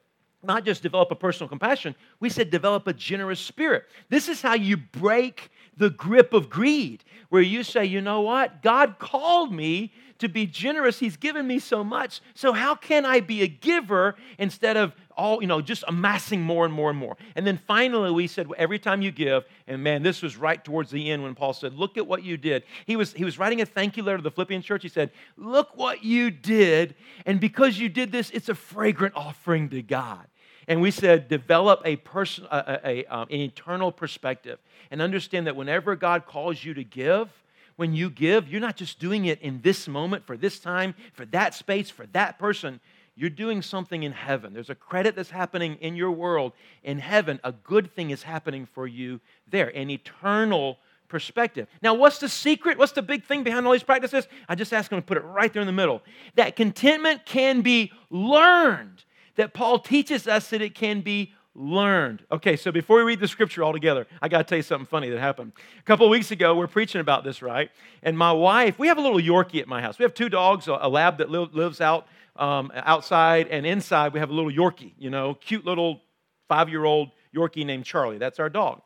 not 0.43 0.65
just 0.65 0.83
develop 0.83 1.11
a 1.11 1.17
personal 1.17 1.49
compassion, 1.49 1.95
we 2.21 2.31
said 2.31 2.51
develop 2.51 2.87
a 2.87 2.93
generous 2.93 3.41
spirit. 3.41 3.85
This 4.09 4.29
is 4.29 4.41
how 4.41 4.55
you 4.55 4.77
break 4.77 5.51
the 5.77 5.91
grip 5.91 6.33
of 6.33 6.49
greed, 6.49 7.05
where 7.29 7.43
you 7.43 7.63
say, 7.63 7.85
you 7.85 8.01
know 8.01 8.21
what? 8.21 8.63
God 8.63 8.99
called 8.99 9.53
me 9.53 9.93
to 10.19 10.29
be 10.29 10.47
generous. 10.47 10.99
He's 10.99 11.17
given 11.17 11.47
me 11.47 11.59
so 11.59 11.85
much. 11.85 12.21
So 12.35 12.53
how 12.53 12.75
can 12.75 13.05
I 13.05 13.21
be 13.21 13.43
a 13.43 13.49
giver 13.49 14.17
instead 14.39 14.77
of 14.77 14.93
all, 15.17 15.41
you 15.41 15.47
know, 15.47 15.61
just 15.61 15.85
amassing 15.89 16.43
more 16.43 16.65
and 16.65 16.75
more 16.75 16.91
and 16.91 16.99
more? 16.99 17.17
And 17.37 17.47
then 17.47 17.59
finally 17.67 18.11
we 18.11 18.27
said 18.27 18.49
every 18.57 18.79
time 18.79 19.03
you 19.03 19.11
give, 19.11 19.45
and 19.67 19.83
man, 19.83 20.03
this 20.03 20.23
was 20.23 20.37
right 20.37 20.63
towards 20.63 20.91
the 20.91 21.11
end 21.11 21.23
when 21.23 21.35
Paul 21.35 21.53
said, 21.53 21.75
Look 21.75 21.97
at 21.97 22.07
what 22.07 22.23
you 22.23 22.37
did. 22.37 22.65
He 22.87 22.97
was 22.97 23.13
he 23.13 23.25
was 23.25 23.39
writing 23.39 23.61
a 23.61 23.67
thank 23.67 23.97
you 23.97 24.03
letter 24.03 24.19
to 24.19 24.23
the 24.23 24.31
Philippian 24.31 24.63
church. 24.63 24.83
He 24.83 24.89
said, 24.89 25.11
Look 25.37 25.77
what 25.77 26.05
you 26.05 26.31
did, 26.31 26.95
and 27.27 27.41
because 27.41 27.79
you 27.79 27.89
did 27.89 28.13
this, 28.13 28.31
it's 28.31 28.49
a 28.49 28.55
fragrant 28.55 29.15
offering 29.17 29.69
to 29.71 29.83
God. 29.83 30.27
And 30.69 30.83
we 30.83 30.91
said, 30.91 31.29
develop 31.29 31.81
a 31.87 31.97
person, 31.97 32.47
a, 32.51 32.81
a, 32.85 32.89
a 32.89 33.07
um, 33.07 33.27
an 33.31 33.41
eternal 33.41 33.91
perspective, 33.91 34.59
and 34.91 35.01
understand 35.01 35.47
that 35.47 35.57
whenever 35.57 35.97
God 35.97 36.27
calls 36.27 36.63
you 36.63 36.75
to 36.75 36.85
give, 36.85 37.31
when 37.79 37.95
you 37.95 38.11
give, 38.11 38.49
you're 38.49 38.61
not 38.61 38.77
just 38.77 38.99
doing 38.99 39.27
it 39.27 39.41
in 39.41 39.61
this 39.63 39.87
moment, 39.87 40.27
for 40.27 40.37
this 40.37 40.59
time, 40.59 40.97
for 41.15 41.25
that 41.27 41.55
space, 41.55 41.89
for 41.89 42.07
that 42.07 42.37
person. 42.37 42.81
You're 43.15 43.31
doing 43.31 43.63
something 43.63 44.03
in 44.03 44.11
heaven. 44.11 44.53
There's 44.53 44.69
a 44.69 44.75
credit 44.75 45.15
that's 45.15 45.31
happening 45.31 45.77
in 45.81 45.95
your 45.95 46.11
world. 46.11 46.55
In 46.83 46.99
heaven, 46.99 47.39
a 47.45 47.53
good 47.53 47.95
thing 47.95 48.11
is 48.11 48.25
happening 48.25 48.67
for 48.67 48.89
you 48.89 49.21
there, 49.49 49.69
an 49.77 49.91
eternal 49.91 50.79
perspective. 51.09 51.69
Now, 51.81 51.95
what's 51.95 52.19
the 52.19 52.29
secret? 52.29 52.79
What's 52.79 52.91
the 52.91 53.01
big 53.01 53.25
thing 53.25 53.45
behind 53.45 53.65
all 53.65 53.73
these 53.73 53.85
practices? 53.85 54.27
I 54.49 54.57
just 54.57 54.73
asked 54.73 54.91
him 54.91 54.99
to 54.99 55.07
put 55.07 55.17
it 55.17 55.23
right 55.23 55.53
there 55.53 55.63
in 55.63 55.67
the 55.67 55.73
middle. 55.73 56.03
That 56.35 56.57
contentment 56.57 57.27
can 57.27 57.61
be 57.61 57.93
learned, 58.11 59.05
that 59.37 59.55
Paul 59.55 59.79
teaches 59.79 60.27
us 60.27 60.51
that 60.51 60.63
it 60.63 60.75
can 60.75 61.01
be 61.01 61.33
learned. 61.59 62.23
Okay, 62.31 62.57
so 62.57 62.71
before 62.71 62.99
we 62.99 63.03
read 63.03 63.21
the 63.21 63.29
scripture 63.29 63.65
all 63.65 63.73
together, 63.73 64.07
I 64.23 64.29
got 64.29 64.39
to 64.39 64.45
tell 64.45 64.59
you 64.59 64.63
something 64.63 64.87
funny 64.87 65.11
that 65.11 65.19
happened. 65.19 65.53
A 65.79 65.83
couple 65.83 66.09
weeks 66.09 66.31
ago, 66.31 66.55
we're 66.55 66.69
preaching 66.69 67.01
about 67.01 67.25
this, 67.25 67.43
right? 67.43 67.71
And 68.03 68.17
my 68.17 68.33
wife, 68.33 68.79
we 68.79 68.87
have 68.89 68.99
a 68.99 69.01
little 69.01 69.19
Yorkie 69.19 69.61
at 69.61 69.69
my 69.69 69.83
house. 69.83 69.99
We 69.99 70.05
have 70.05 70.15
two 70.15 70.29
dogs, 70.29 70.69
a 70.69 70.89
lab 70.89 71.19
that 71.19 71.31
lives 71.31 71.81
out 71.81 72.07
um, 72.37 72.71
outside, 72.75 73.49
and 73.49 73.67
inside 73.67 74.13
we 74.13 74.21
have 74.21 74.31
a 74.31 74.33
little 74.33 74.51
Yorkie, 74.51 74.93
you 74.99 75.11
know, 75.11 75.35
cute 75.35 75.65
little 75.65 76.01
five 76.49 76.69
year 76.69 76.85
old 76.85 77.11
Yorkie 77.35 77.67
named 77.67 77.85
Charlie. 77.85 78.19
That's 78.19 78.39
our 78.39 78.49
dog. 78.49 78.81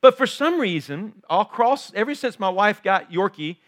But 0.00 0.16
for 0.16 0.26
some 0.26 0.58
reason, 0.58 1.22
all 1.28 1.42
across, 1.42 1.92
ever 1.94 2.14
since 2.14 2.40
my 2.40 2.48
wife 2.48 2.82
got 2.82 3.12
Yorkie, 3.12 3.58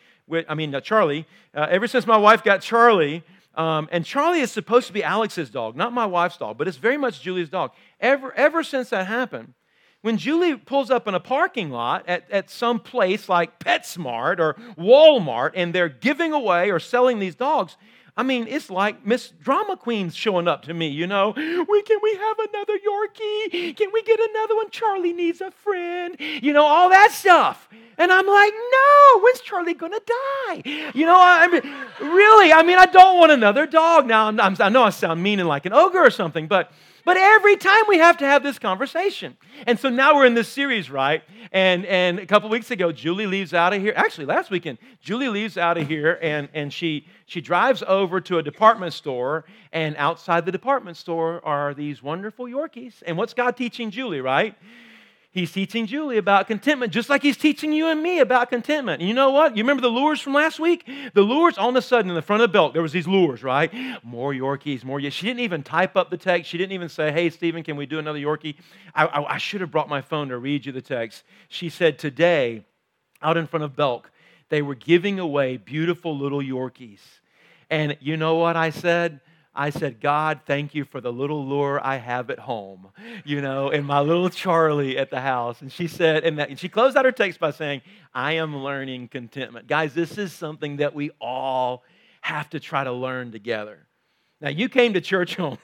I 0.48 0.54
mean, 0.54 0.74
uh, 0.74 0.80
Charlie, 0.80 1.26
uh, 1.54 1.66
ever 1.70 1.86
since 1.86 2.06
my 2.06 2.16
wife 2.16 2.42
got 2.42 2.60
Charlie, 2.60 3.22
um, 3.56 3.88
and 3.90 4.04
Charlie 4.04 4.40
is 4.40 4.52
supposed 4.52 4.86
to 4.86 4.92
be 4.92 5.02
Alex's 5.02 5.50
dog, 5.50 5.76
not 5.76 5.92
my 5.92 6.06
wife's 6.06 6.36
dog, 6.36 6.58
but 6.58 6.68
it's 6.68 6.76
very 6.76 6.96
much 6.98 7.22
Julie's 7.22 7.48
dog. 7.48 7.72
Ever, 8.00 8.32
ever 8.34 8.62
since 8.62 8.90
that 8.90 9.06
happened, 9.06 9.54
when 10.02 10.18
Julie 10.18 10.56
pulls 10.56 10.90
up 10.90 11.08
in 11.08 11.14
a 11.14 11.20
parking 11.20 11.70
lot 11.70 12.04
at, 12.06 12.30
at 12.30 12.50
some 12.50 12.78
place 12.78 13.28
like 13.28 13.58
PetSmart 13.58 14.38
or 14.38 14.54
Walmart 14.78 15.52
and 15.54 15.74
they're 15.74 15.88
giving 15.88 16.32
away 16.32 16.70
or 16.70 16.78
selling 16.78 17.18
these 17.18 17.34
dogs, 17.34 17.76
I 18.18 18.22
mean, 18.22 18.46
it's 18.48 18.70
like 18.70 19.04
Miss 19.04 19.28
Drama 19.42 19.76
Queen's 19.76 20.16
showing 20.16 20.48
up 20.48 20.62
to 20.62 20.74
me, 20.74 20.88
you 20.88 21.06
know. 21.06 21.34
We 21.36 21.82
can 21.82 21.98
we 22.02 22.14
have 22.14 22.38
another 22.38 22.74
Yorkie? 22.78 23.76
Can 23.76 23.90
we 23.92 24.02
get 24.02 24.18
another 24.18 24.56
one? 24.56 24.70
Charlie 24.70 25.12
needs 25.12 25.40
a 25.42 25.50
friend. 25.50 26.16
You 26.18 26.52
know, 26.52 26.64
all 26.64 26.88
that 26.88 27.12
stuff. 27.12 27.68
And 27.98 28.10
I'm 28.10 28.26
like, 28.26 28.52
no, 28.54 29.20
when's 29.20 29.40
Charlie 29.40 29.74
gonna 29.74 30.00
die? 30.00 30.90
You 30.94 31.04
know, 31.04 31.18
I 31.18 31.46
mean, 31.48 31.62
really, 32.00 32.52
I 32.52 32.62
mean, 32.62 32.78
I 32.78 32.86
don't 32.86 33.18
want 33.18 33.32
another 33.32 33.66
dog. 33.66 34.06
Now, 34.06 34.28
I'm, 34.28 34.56
i 34.60 34.68
know 34.70 34.84
I 34.84 34.90
sound 34.90 35.22
mean 35.22 35.38
and 35.38 35.48
like 35.48 35.66
an 35.66 35.74
ogre 35.74 35.98
or 35.98 36.10
something, 36.10 36.46
but 36.46 36.72
but 37.06 37.16
every 37.16 37.56
time 37.56 37.84
we 37.86 37.98
have 37.98 38.16
to 38.16 38.26
have 38.26 38.42
this 38.42 38.58
conversation. 38.58 39.36
And 39.64 39.78
so 39.78 39.88
now 39.88 40.16
we're 40.16 40.26
in 40.26 40.34
this 40.34 40.48
series, 40.48 40.90
right? 40.90 41.22
And, 41.52 41.86
and 41.86 42.18
a 42.18 42.26
couple 42.26 42.48
weeks 42.48 42.72
ago, 42.72 42.90
Julie 42.90 43.28
leaves 43.28 43.54
out 43.54 43.72
of 43.72 43.80
here. 43.80 43.92
Actually, 43.94 44.26
last 44.26 44.50
weekend, 44.50 44.78
Julie 45.00 45.28
leaves 45.28 45.56
out 45.56 45.78
of 45.78 45.86
here 45.86 46.18
and, 46.20 46.48
and 46.52 46.72
she, 46.72 47.06
she 47.26 47.40
drives 47.40 47.84
over 47.86 48.20
to 48.22 48.38
a 48.38 48.42
department 48.42 48.92
store. 48.92 49.44
And 49.72 49.94
outside 49.98 50.46
the 50.46 50.52
department 50.52 50.96
store 50.96 51.40
are 51.46 51.74
these 51.74 52.02
wonderful 52.02 52.46
Yorkies. 52.46 52.94
And 53.06 53.16
what's 53.16 53.34
God 53.34 53.56
teaching 53.56 53.92
Julie, 53.92 54.20
right? 54.20 54.56
He's 55.36 55.52
teaching 55.52 55.84
Julie 55.84 56.16
about 56.16 56.46
contentment, 56.46 56.94
just 56.94 57.10
like 57.10 57.22
he's 57.22 57.36
teaching 57.36 57.70
you 57.70 57.88
and 57.88 58.02
me 58.02 58.20
about 58.20 58.48
contentment. 58.48 59.02
And 59.02 59.08
you 59.08 59.14
know 59.14 59.32
what? 59.32 59.54
You 59.54 59.64
remember 59.64 59.82
the 59.82 59.90
lures 59.90 60.18
from 60.18 60.32
last 60.32 60.58
week? 60.58 60.88
The 61.12 61.20
lures, 61.20 61.58
all 61.58 61.68
of 61.68 61.76
a 61.76 61.82
sudden, 61.82 62.08
in 62.10 62.14
the 62.14 62.22
front 62.22 62.40
of 62.40 62.48
the 62.48 62.52
Belk, 62.54 62.72
there 62.72 62.80
was 62.80 62.92
these 62.92 63.06
lures, 63.06 63.42
right? 63.42 63.70
More 64.02 64.32
Yorkies, 64.32 64.82
more. 64.82 64.98
She 64.98 65.26
didn't 65.26 65.40
even 65.40 65.62
type 65.62 65.94
up 65.94 66.08
the 66.08 66.16
text. 66.16 66.48
She 66.48 66.56
didn't 66.56 66.72
even 66.72 66.88
say, 66.88 67.12
hey, 67.12 67.28
Stephen, 67.28 67.62
can 67.64 67.76
we 67.76 67.84
do 67.84 67.98
another 67.98 68.18
Yorkie? 68.18 68.56
I, 68.94 69.04
I, 69.04 69.34
I 69.34 69.36
should 69.36 69.60
have 69.60 69.70
brought 69.70 69.90
my 69.90 70.00
phone 70.00 70.28
to 70.28 70.38
read 70.38 70.64
you 70.64 70.72
the 70.72 70.80
text. 70.80 71.22
She 71.48 71.68
said, 71.68 71.98
today, 71.98 72.64
out 73.20 73.36
in 73.36 73.46
front 73.46 73.64
of 73.64 73.76
Belk, 73.76 74.10
they 74.48 74.62
were 74.62 74.74
giving 74.74 75.18
away 75.18 75.58
beautiful 75.58 76.16
little 76.16 76.40
Yorkies. 76.40 77.00
And 77.68 77.98
you 78.00 78.16
know 78.16 78.36
what 78.36 78.56
I 78.56 78.70
said? 78.70 79.20
I 79.56 79.70
said, 79.70 80.00
God, 80.00 80.40
thank 80.46 80.74
you 80.74 80.84
for 80.84 81.00
the 81.00 81.12
little 81.12 81.46
lure 81.46 81.80
I 81.82 81.96
have 81.96 82.30
at 82.30 82.38
home, 82.38 82.88
you 83.24 83.40
know, 83.40 83.70
and 83.70 83.86
my 83.86 84.00
little 84.00 84.28
Charlie 84.28 84.98
at 84.98 85.10
the 85.10 85.20
house. 85.20 85.62
And 85.62 85.72
she 85.72 85.88
said, 85.88 86.24
and, 86.24 86.38
that, 86.38 86.50
and 86.50 86.58
she 86.58 86.68
closed 86.68 86.96
out 86.96 87.04
her 87.06 87.12
text 87.12 87.40
by 87.40 87.50
saying, 87.50 87.80
I 88.14 88.32
am 88.32 88.56
learning 88.56 89.08
contentment. 89.08 89.66
Guys, 89.66 89.94
this 89.94 90.18
is 90.18 90.32
something 90.32 90.76
that 90.76 90.94
we 90.94 91.10
all 91.20 91.82
have 92.20 92.50
to 92.50 92.60
try 92.60 92.84
to 92.84 92.92
learn 92.92 93.32
together. 93.32 93.86
Now, 94.40 94.50
you 94.50 94.68
came 94.68 94.92
to 94.92 95.00
church 95.00 95.38
on. 95.38 95.58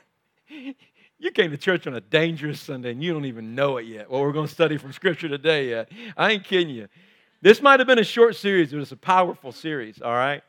You 1.19 1.31
came 1.31 1.53
to 1.53 1.57
church 1.57 1.87
on 1.87 1.95
a 1.95 2.01
dangerous 2.01 2.61
Sunday 2.61 2.91
and 2.91 3.01
you 3.01 3.13
don't 3.13 3.27
even 3.27 3.55
know 3.55 3.77
it 3.77 3.87
yet. 3.87 4.11
Well, 4.11 4.23
we're 4.23 4.33
going 4.33 4.49
to 4.49 4.53
study 4.53 4.77
from 4.77 4.93
Scripture 4.93 5.29
today 5.29 5.69
yet. 5.69 5.89
I 6.17 6.33
ain't 6.33 6.43
kidding 6.43 6.75
you. 6.75 6.89
This 7.41 7.63
might 7.63 7.79
have 7.79 7.87
been 7.87 8.01
a 8.01 8.05
short 8.05 8.35
series, 8.35 8.73
but 8.73 8.81
it's 8.81 8.91
a 8.91 8.97
powerful 8.97 9.53
series, 9.53 10.03
all 10.03 10.11
right? 10.11 10.43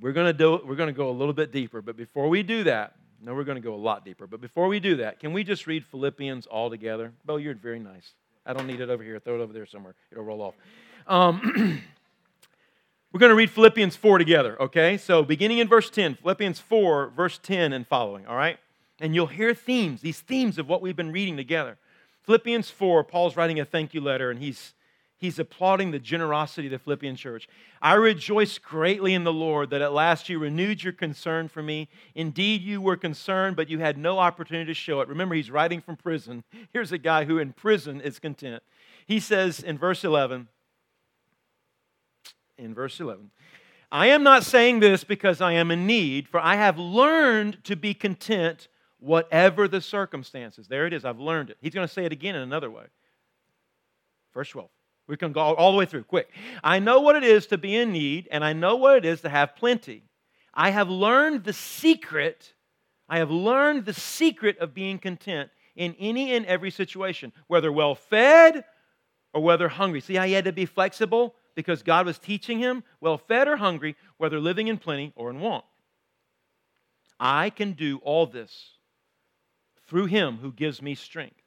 We're 0.00 0.12
going 0.12 0.26
to 0.26 0.32
do 0.32 0.60
we're 0.64 0.76
going 0.76 0.88
to 0.88 0.96
go 0.96 1.10
a 1.10 1.12
little 1.12 1.34
bit 1.34 1.52
deeper, 1.52 1.82
but 1.82 1.96
before 1.96 2.28
we 2.28 2.42
do 2.42 2.64
that, 2.64 2.94
no, 3.22 3.34
we're 3.34 3.44
going 3.44 3.56
to 3.56 3.62
go 3.62 3.74
a 3.74 3.76
lot 3.76 4.04
deeper. 4.04 4.26
But 4.26 4.40
before 4.40 4.68
we 4.68 4.80
do 4.80 4.96
that, 4.96 5.20
can 5.20 5.32
we 5.32 5.44
just 5.44 5.66
read 5.66 5.84
Philippians 5.84 6.46
all 6.46 6.70
together? 6.70 7.12
Bo, 7.24 7.36
you're 7.36 7.54
very 7.54 7.78
nice. 7.78 8.12
I 8.46 8.54
don't 8.54 8.66
need 8.66 8.80
it 8.80 8.88
over 8.88 9.02
here. 9.02 9.18
Throw 9.18 9.38
it 9.38 9.42
over 9.42 9.52
there 9.52 9.66
somewhere. 9.66 9.94
It'll 10.10 10.24
roll 10.24 10.40
off. 10.40 10.54
Um, 11.06 11.82
we're 13.12 13.20
going 13.20 13.30
to 13.30 13.36
read 13.36 13.50
Philippians 13.50 13.96
4 13.96 14.16
together, 14.16 14.60
okay? 14.62 14.96
So 14.96 15.22
beginning 15.22 15.58
in 15.58 15.68
verse 15.68 15.90
10, 15.90 16.14
Philippians 16.16 16.60
4, 16.60 17.10
verse 17.10 17.38
10 17.42 17.74
and 17.74 17.86
following, 17.86 18.26
all 18.26 18.36
right? 18.36 18.58
And 19.00 19.14
you'll 19.14 19.26
hear 19.26 19.54
themes, 19.54 20.00
these 20.00 20.20
themes 20.20 20.58
of 20.58 20.68
what 20.68 20.80
we've 20.80 20.96
been 20.96 21.12
reading 21.12 21.36
together. 21.36 21.76
Philippians 22.22 22.70
4, 22.70 23.04
Paul's 23.04 23.36
writing 23.36 23.60
a 23.60 23.64
thank 23.66 23.92
you 23.92 24.00
letter, 24.00 24.30
and 24.30 24.40
he's 24.40 24.72
he's 25.20 25.38
applauding 25.38 25.90
the 25.90 25.98
generosity 25.98 26.66
of 26.66 26.72
the 26.72 26.78
Philippian 26.78 27.14
church. 27.14 27.46
I 27.80 27.94
rejoice 27.94 28.58
greatly 28.58 29.14
in 29.14 29.22
the 29.22 29.32
Lord 29.32 29.70
that 29.70 29.82
at 29.82 29.92
last 29.92 30.28
you 30.28 30.38
renewed 30.38 30.82
your 30.82 30.94
concern 30.94 31.46
for 31.46 31.62
me. 31.62 31.88
Indeed, 32.14 32.62
you 32.62 32.80
were 32.80 32.96
concerned, 32.96 33.54
but 33.54 33.68
you 33.68 33.78
had 33.78 33.98
no 33.98 34.18
opportunity 34.18 34.66
to 34.66 34.74
show 34.74 35.00
it. 35.02 35.08
Remember, 35.08 35.34
he's 35.34 35.50
writing 35.50 35.80
from 35.80 35.96
prison. 35.96 36.42
Here's 36.72 36.90
a 36.90 36.98
guy 36.98 37.26
who 37.26 37.38
in 37.38 37.52
prison 37.52 38.00
is 38.00 38.18
content. 38.18 38.62
He 39.06 39.20
says 39.20 39.60
in 39.60 39.78
verse 39.78 40.02
11, 40.02 40.48
in 42.58 42.74
verse 42.74 42.98
11, 42.98 43.30
I 43.92 44.06
am 44.06 44.22
not 44.22 44.44
saying 44.44 44.80
this 44.80 45.04
because 45.04 45.40
I 45.40 45.52
am 45.52 45.70
in 45.70 45.86
need, 45.86 46.28
for 46.28 46.40
I 46.40 46.56
have 46.56 46.78
learned 46.78 47.62
to 47.64 47.76
be 47.76 47.92
content 47.92 48.68
whatever 49.00 49.66
the 49.66 49.80
circumstances. 49.80 50.68
There 50.68 50.86
it 50.86 50.92
is, 50.92 51.04
I've 51.04 51.18
learned 51.18 51.50
it. 51.50 51.58
He's 51.60 51.74
going 51.74 51.86
to 51.86 51.92
say 51.92 52.04
it 52.04 52.12
again 52.12 52.36
in 52.36 52.42
another 52.42 52.70
way. 52.70 52.84
Verse 54.32 54.48
12. 54.50 54.70
We 55.10 55.16
can 55.16 55.32
go 55.32 55.40
all 55.40 55.72
the 55.72 55.78
way 55.78 55.86
through 55.86 56.04
quick. 56.04 56.30
I 56.62 56.78
know 56.78 57.00
what 57.00 57.16
it 57.16 57.24
is 57.24 57.48
to 57.48 57.58
be 57.58 57.74
in 57.74 57.90
need, 57.90 58.28
and 58.30 58.44
I 58.44 58.52
know 58.52 58.76
what 58.76 58.98
it 58.98 59.04
is 59.04 59.22
to 59.22 59.28
have 59.28 59.56
plenty. 59.56 60.04
I 60.54 60.70
have 60.70 60.88
learned 60.88 61.42
the 61.42 61.52
secret. 61.52 62.54
I 63.08 63.18
have 63.18 63.28
learned 63.28 63.86
the 63.86 63.92
secret 63.92 64.56
of 64.60 64.72
being 64.72 65.00
content 65.00 65.50
in 65.74 65.96
any 65.98 66.32
and 66.32 66.46
every 66.46 66.70
situation, 66.70 67.32
whether 67.48 67.72
well 67.72 67.96
fed 67.96 68.64
or 69.34 69.42
whether 69.42 69.68
hungry. 69.68 70.00
See 70.00 70.14
how 70.14 70.26
he 70.26 70.32
had 70.32 70.44
to 70.44 70.52
be 70.52 70.64
flexible 70.64 71.34
because 71.56 71.82
God 71.82 72.06
was 72.06 72.20
teaching 72.20 72.60
him, 72.60 72.84
well 73.00 73.18
fed 73.18 73.48
or 73.48 73.56
hungry, 73.56 73.96
whether 74.18 74.38
living 74.38 74.68
in 74.68 74.78
plenty 74.78 75.12
or 75.16 75.28
in 75.30 75.40
want. 75.40 75.64
I 77.18 77.50
can 77.50 77.72
do 77.72 77.98
all 78.04 78.26
this 78.26 78.74
through 79.88 80.06
him 80.06 80.36
who 80.36 80.52
gives 80.52 80.80
me 80.80 80.94
strength. 80.94 81.42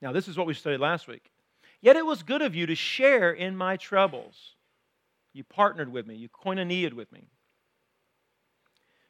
Now, 0.00 0.12
this 0.12 0.28
is 0.28 0.38
what 0.38 0.46
we 0.46 0.54
studied 0.54 0.78
last 0.78 1.08
week. 1.08 1.28
Yet 1.80 1.96
it 1.96 2.06
was 2.06 2.22
good 2.22 2.42
of 2.42 2.54
you 2.54 2.66
to 2.66 2.74
share 2.74 3.32
in 3.32 3.56
my 3.56 3.76
troubles. 3.76 4.54
You 5.32 5.44
partnered 5.44 5.92
with 5.92 6.06
me, 6.06 6.14
you 6.14 6.28
koinoniaed 6.28 6.94
with 6.94 7.12
me. 7.12 7.28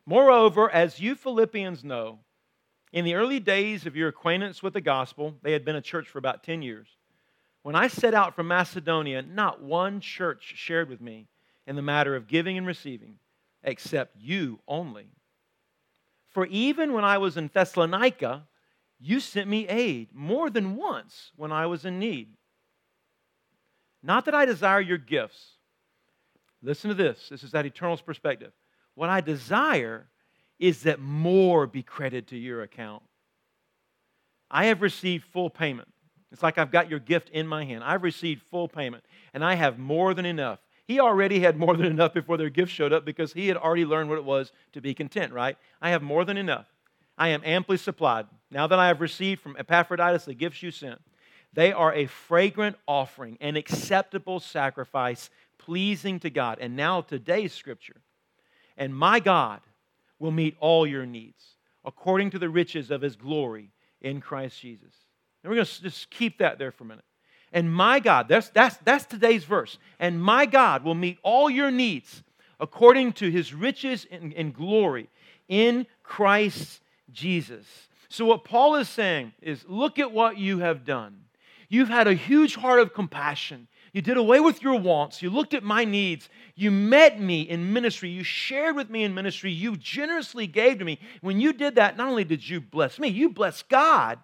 Moreover, 0.05 0.71
as 0.71 1.01
you 1.01 1.15
Philippians 1.15 1.85
know, 1.85 2.21
in 2.93 3.05
the 3.05 3.15
early 3.15 3.41
days 3.41 3.87
of 3.87 3.97
your 3.97 4.09
acquaintance 4.09 4.63
with 4.63 4.73
the 4.73 4.81
gospel, 4.81 5.35
they 5.43 5.53
had 5.53 5.65
been 5.65 5.77
a 5.77 5.83
church 5.83 6.09
for 6.09 6.19
about 6.19 6.45
10 6.45 6.63
years. 6.63 6.89
When 7.63 7.75
I 7.75 7.89
set 7.89 8.15
out 8.15 8.37
from 8.37 8.47
Macedonia, 8.47 9.23
not 9.23 9.61
one 9.61 10.01
church 10.01 10.55
shared 10.57 10.89
with 10.89 11.01
me 11.01 11.27
in 11.67 11.75
the 11.75 11.83
matter 11.83 12.15
of 12.15 12.29
giving 12.29 12.57
and 12.57 12.67
receiving, 12.67 13.19
except 13.65 14.17
you 14.17 14.61
only. 14.69 15.09
For 16.29 16.47
even 16.47 16.93
when 16.93 17.05
I 17.05 17.19
was 17.19 17.37
in 17.37 17.51
Thessalonica, 17.53 18.47
you 19.01 19.19
sent 19.21 19.49
me 19.49 19.67
aid 19.67 20.11
more 20.15 20.49
than 20.49 20.77
once 20.77 21.33
when 21.35 21.51
I 21.51 21.67
was 21.67 21.85
in 21.85 21.99
need. 21.99 22.36
Not 24.07 24.27
that 24.27 24.37
I 24.37 24.45
desire 24.45 24.81
your 24.81 24.99
gifts. 24.99 25.45
Listen 26.63 26.91
to 26.91 26.95
this. 26.95 27.29
This 27.29 27.43
is 27.43 27.51
that 27.51 27.67
eternal 27.67 27.97
perspective. 27.97 28.53
What 28.95 29.11
I 29.11 29.21
desire 29.21 30.07
is 30.61 30.85
that 30.85 31.01
more 31.01 31.67
be 31.67 31.83
credited 31.83 32.29
to 32.29 32.37
your 32.37 32.63
account. 32.63 33.03
I 34.49 34.67
have 34.67 34.81
received 34.81 35.25
full 35.25 35.51
payment. 35.51 35.89
It's 36.31 36.43
like 36.43 36.57
I've 36.57 36.71
got 36.71 36.89
your 36.89 37.01
gift 37.01 37.31
in 37.31 37.49
my 37.49 37.65
hand. 37.65 37.83
I've 37.83 38.05
received 38.05 38.43
full 38.43 38.69
payment, 38.69 39.05
and 39.35 39.45
I 39.45 39.57
have 39.57 39.77
more 39.77 40.15
than 40.15 40.25
enough. 40.25 40.61
He 40.87 41.01
already 41.01 41.41
had 41.41 41.57
more 41.57 41.77
than 41.77 41.87
enough 41.87 42.15
before 42.15 42.37
their 42.37 42.49
gift 42.49 42.71
showed 42.71 42.93
up 42.93 43.05
because 43.05 43.33
he 43.33 43.49
had 43.49 43.57
already 43.57 43.85
learned 43.85 44.09
what 44.09 44.19
it 44.19 44.25
was 44.25 44.53
to 44.73 44.81
be 44.81 44.95
content, 44.95 45.33
right? 45.33 45.59
I 45.83 45.91
have 45.91 46.03
more 46.03 46.25
than 46.25 46.37
enough. 46.37 46.67
I 47.19 47.29
am 47.29 47.43
amply 47.45 47.77
supplied. 47.77 48.27
Now 48.53 48.69
that 48.69 48.79
I 48.79 48.87
have 48.87 49.01
received 49.01 49.41
from 49.41 49.57
Epaphroditus 49.59 50.27
the 50.27 50.35
gifts 50.35 50.63
you 50.63 50.71
sent, 50.71 51.01
they 51.57 51.73
are 51.73 51.93
a 51.95 52.05
fragrant 52.05 52.77
offering, 52.87 53.39
an 53.41 53.57
acceptable 53.57 54.41
sacrifice, 54.41 55.31
pleasing 55.57 56.21
to 56.21 56.29
God. 56.29 56.59
And 56.61 56.77
now 56.77 57.01
today's 57.01 57.55
scripture. 57.55 57.97
And 58.77 58.95
my 58.95 59.21
God 59.21 59.63
will 60.19 60.31
meet 60.31 60.55
all 60.61 60.87
your 60.87 61.07
needs 61.07 61.57
according 61.83 62.31
to 62.31 62.39
the 62.39 62.51
riches 62.51 62.91
of 62.91 63.01
his 63.01 63.17
glory 63.17 63.71
in 64.03 64.21
Christ 64.21 64.61
Jesus. 64.61 64.93
And 65.43 65.51
we're 65.51 65.57
going 65.57 65.67
to 65.67 65.83
just 65.83 66.11
keep 66.11 66.39
that 66.39 66.59
there 66.59 66.71
for 66.71 66.85
a 66.85 66.89
minute. 66.89 67.05
And 67.55 67.73
my 67.73 68.01
God, 68.01 68.29
that's, 68.29 68.51
that's, 68.51 68.77
that's 68.85 69.07
today's 69.07 69.45
verse. 69.45 69.79
And 69.99 70.23
my 70.23 70.45
God 70.45 70.85
will 70.85 70.95
meet 70.95 71.19
all 71.23 71.49
your 71.49 71.71
needs 71.71 72.23
according 72.61 73.15
to 73.15 73.31
his 73.31 73.55
riches 73.55 74.07
and 74.11 74.55
glory 74.55 75.09
in 75.49 75.87
Christ 76.03 76.83
Jesus. 77.11 77.65
So, 78.11 78.27
what 78.27 78.45
Paul 78.45 78.77
is 78.77 78.91
saying 78.91 79.33
is 79.41 79.65
look 79.67 79.99
at 79.99 80.13
what 80.13 80.37
you 80.37 80.59
have 80.59 80.85
done. 80.85 81.23
You've 81.69 81.89
had 81.89 82.07
a 82.07 82.15
huge 82.15 82.55
heart 82.55 82.81
of 82.81 82.95
compassion. 82.95 83.69
You 83.93 84.03
did 84.03 84.17
away 84.17 84.41
with 84.41 84.63
your 84.63 84.79
wants. 84.79 85.23
You 85.23 85.31
looked 85.31 85.55
at 85.55 85.63
my 85.63 85.85
needs. 85.85 86.29
You 86.55 86.71
met 86.71 87.21
me 87.21 87.43
in 87.43 87.73
ministry. 87.73 88.11
You 88.11 88.25
shared 88.25 88.77
with 88.77 88.91
me 88.91 89.05
in 89.05 89.15
ministry. 89.15 89.51
You 89.51 89.77
generously 89.77 90.47
gave 90.47 90.79
to 90.79 90.85
me. 90.85 90.99
When 91.23 91.41
you 91.41 91.53
did 91.53 91.77
that, 91.77 91.97
not 91.97 92.09
only 92.09 92.25
did 92.25 92.49
you 92.49 92.61
bless 92.61 92.99
me, 92.99 93.09
you 93.09 93.31
blessed 93.31 93.69
God. 93.69 94.19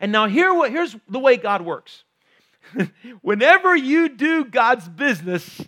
And 0.00 0.12
now 0.12 0.26
here, 0.26 0.68
here's 0.68 0.96
the 1.08 1.18
way 1.18 1.36
God 1.36 1.62
works. 1.62 2.04
Whenever 3.20 3.76
you 3.76 4.08
do 4.08 4.44
God's 4.44 4.88
business, 4.88 5.60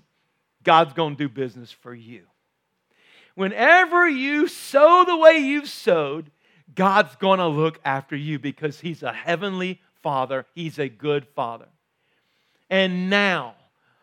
God's 0.62 0.94
going 0.94 1.16
to 1.16 1.25
do 1.25 1.28
business 1.28 1.71
for 1.71 1.94
you. 1.94 2.23
Whenever 3.35 4.09
you 4.09 4.49
sow 4.49 5.04
the 5.06 5.16
way 5.16 5.37
you've 5.37 5.68
sowed, 5.68 6.30
God's 6.75 7.14
going 7.16 7.38
to 7.38 7.47
look 7.47 7.80
after 7.85 8.16
you 8.16 8.38
because 8.38 8.80
He's 8.80 9.02
a 9.02 9.12
heavenly 9.12 9.80
Father. 10.05 10.47
He's 10.55 10.79
a 10.79 10.89
good 10.89 11.27
Father. 11.35 11.67
And 12.71 13.11
now, 13.11 13.55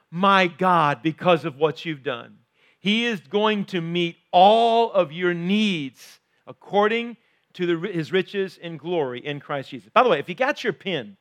my 0.09 0.47
God, 0.47 1.01
because 1.01 1.45
of 1.45 1.57
what 1.57 1.85
you've 1.85 2.03
done, 2.03 2.39
He 2.79 3.05
is 3.05 3.21
going 3.21 3.65
to 3.65 3.79
meet 3.79 4.17
all 4.33 4.91
of 4.91 5.13
your 5.13 5.33
needs 5.33 6.19
according 6.45 7.15
to 7.53 7.65
the, 7.65 7.87
His 7.87 8.11
riches 8.11 8.59
and 8.61 8.77
glory 8.77 9.25
in 9.25 9.39
Christ 9.39 9.69
Jesus. 9.69 9.89
By 9.93 10.03
the 10.03 10.09
way, 10.09 10.19
if 10.19 10.27
you 10.27 10.35
got 10.35 10.63
your 10.63 10.73
pen, 10.73 11.15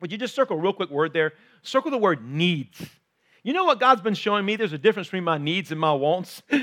would 0.00 0.12
you 0.12 0.16
just 0.16 0.34
circle 0.34 0.56
a 0.56 0.60
real 0.60 0.72
quick 0.72 0.90
word 0.90 1.12
there? 1.12 1.32
Circle 1.62 1.90
the 1.90 1.98
word 1.98 2.24
needs. 2.24 2.80
You 3.42 3.52
know 3.52 3.64
what 3.64 3.80
God's 3.80 4.02
been 4.02 4.14
showing 4.14 4.44
me? 4.44 4.56
There's 4.56 4.72
a 4.72 4.78
difference 4.78 5.08
between 5.08 5.24
my 5.24 5.38
needs 5.38 5.72
and 5.72 5.80
my 5.80 5.92
wants. 5.92 6.42
you 6.50 6.58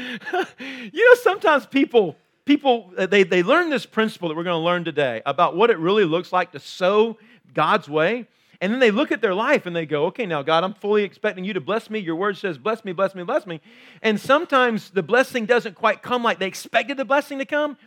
know, 1.10 1.16
sometimes 1.22 1.66
people 1.66 2.16
people 2.46 2.94
they, 2.98 3.24
they 3.24 3.44
learn 3.44 3.70
this 3.70 3.86
principle 3.86 4.30
that 4.30 4.36
we're 4.36 4.44
going 4.44 4.60
to 4.60 4.66
learn 4.66 4.84
today 4.84 5.22
about 5.26 5.56
what 5.56 5.70
it 5.70 5.78
really 5.78 6.06
looks 6.06 6.32
like 6.32 6.54
to 6.54 6.60
sow 6.60 7.18
God's 7.58 7.90
way. 7.90 8.28
And 8.62 8.72
then 8.72 8.80
they 8.80 8.92
look 8.92 9.12
at 9.12 9.20
their 9.20 9.34
life 9.34 9.66
and 9.66 9.76
they 9.76 9.86
go, 9.86 10.06
okay, 10.06 10.28
now, 10.28 10.44
God, 10.44 10.64
I'm 10.64 10.76
fully 10.76 11.04
expecting 11.04 11.44
you 11.44 11.54
to 11.54 11.62
bless 11.62 11.90
me. 11.90 12.00
Your 12.00 12.16
word 12.16 12.38
says, 12.38 12.60
bless 12.60 12.86
me, 12.86 12.92
bless 12.92 13.16
me, 13.16 13.24
bless 13.24 13.48
me. 13.48 13.62
And 14.04 14.20
sometimes 14.20 14.92
the 14.92 15.04
blessing 15.04 15.46
doesn't 15.46 15.74
quite 15.76 16.04
come 16.04 16.24
like 16.24 16.38
they 16.38 16.48
expected 16.48 16.98
the 16.98 17.06
blessing 17.06 17.40
to 17.40 17.46
come. 17.46 17.78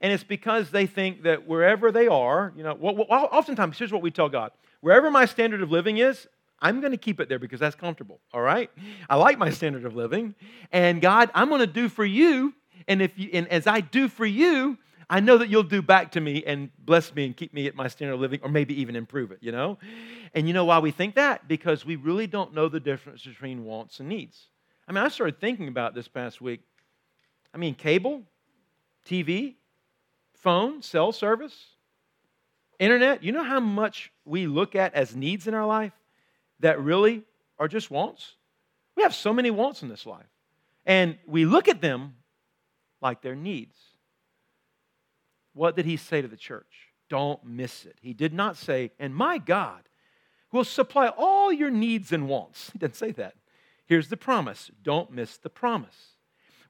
And 0.00 0.12
it's 0.12 0.24
because 0.24 0.70
they 0.70 0.86
think 0.86 1.22
that 1.22 1.46
wherever 1.46 1.92
they 1.92 2.08
are, 2.08 2.52
you 2.56 2.64
know, 2.64 2.74
well, 2.74 3.06
oftentimes, 3.08 3.78
here's 3.78 3.92
what 3.92 4.02
we 4.02 4.10
tell 4.10 4.28
God 4.28 4.50
wherever 4.80 5.10
my 5.10 5.26
standard 5.26 5.62
of 5.62 5.70
living 5.70 5.98
is, 5.98 6.26
I'm 6.60 6.80
going 6.80 6.92
to 6.92 6.98
keep 6.98 7.20
it 7.20 7.28
there 7.28 7.38
because 7.38 7.60
that's 7.60 7.76
comfortable, 7.76 8.18
all 8.34 8.40
right? 8.40 8.70
I 9.08 9.16
like 9.16 9.38
my 9.38 9.50
standard 9.50 9.84
of 9.84 9.94
living. 9.94 10.34
And 10.72 11.00
God, 11.00 11.30
I'm 11.34 11.48
going 11.48 11.60
to 11.60 11.66
do 11.66 11.88
for 11.88 12.04
you. 12.04 12.54
And, 12.88 13.00
if 13.00 13.18
you, 13.18 13.30
and 13.32 13.46
as 13.48 13.66
I 13.66 13.80
do 13.80 14.08
for 14.08 14.26
you, 14.26 14.78
I 15.10 15.18
know 15.18 15.38
that 15.38 15.48
you'll 15.48 15.64
do 15.64 15.82
back 15.82 16.12
to 16.12 16.20
me 16.20 16.44
and 16.46 16.70
bless 16.78 17.12
me 17.12 17.26
and 17.26 17.36
keep 17.36 17.52
me 17.52 17.66
at 17.66 17.74
my 17.74 17.88
standard 17.88 18.14
of 18.14 18.20
living, 18.20 18.38
or 18.44 18.48
maybe 18.48 18.80
even 18.80 18.94
improve 18.94 19.32
it, 19.32 19.38
you 19.40 19.50
know? 19.50 19.76
And 20.34 20.46
you 20.46 20.54
know 20.54 20.64
why 20.64 20.78
we 20.78 20.92
think 20.92 21.16
that? 21.16 21.48
Because 21.48 21.84
we 21.84 21.96
really 21.96 22.28
don't 22.28 22.54
know 22.54 22.68
the 22.68 22.78
difference 22.78 23.24
between 23.24 23.64
wants 23.64 23.98
and 23.98 24.08
needs. 24.08 24.46
I 24.86 24.92
mean, 24.92 25.04
I 25.04 25.08
started 25.08 25.40
thinking 25.40 25.66
about 25.66 25.96
this 25.96 26.06
past 26.06 26.40
week. 26.40 26.60
I 27.52 27.58
mean, 27.58 27.74
cable, 27.74 28.22
TV, 29.04 29.56
phone, 30.34 30.80
cell 30.80 31.10
service, 31.10 31.56
internet. 32.78 33.24
You 33.24 33.32
know 33.32 33.42
how 33.42 33.58
much 33.58 34.12
we 34.24 34.46
look 34.46 34.76
at 34.76 34.94
as 34.94 35.16
needs 35.16 35.48
in 35.48 35.54
our 35.54 35.66
life 35.66 35.92
that 36.60 36.80
really 36.80 37.24
are 37.58 37.66
just 37.66 37.90
wants? 37.90 38.36
We 38.96 39.02
have 39.02 39.14
so 39.14 39.32
many 39.32 39.50
wants 39.50 39.82
in 39.82 39.88
this 39.88 40.06
life. 40.06 40.26
And 40.86 41.18
we 41.26 41.46
look 41.46 41.66
at 41.66 41.80
them 41.80 42.14
like 43.02 43.22
they're 43.22 43.34
needs. 43.34 43.76
What 45.54 45.76
did 45.76 45.86
he 45.86 45.96
say 45.96 46.22
to 46.22 46.28
the 46.28 46.36
church? 46.36 46.90
Don't 47.08 47.44
miss 47.44 47.84
it. 47.84 47.98
He 48.00 48.14
did 48.14 48.32
not 48.32 48.56
say, 48.56 48.92
and 48.98 49.14
my 49.14 49.38
God 49.38 49.82
will 50.52 50.64
supply 50.64 51.08
all 51.08 51.52
your 51.52 51.70
needs 51.70 52.12
and 52.12 52.28
wants. 52.28 52.70
He 52.72 52.78
didn't 52.78 52.96
say 52.96 53.12
that. 53.12 53.34
Here's 53.86 54.08
the 54.08 54.16
promise 54.16 54.70
don't 54.82 55.10
miss 55.10 55.36
the 55.36 55.50
promise. 55.50 56.14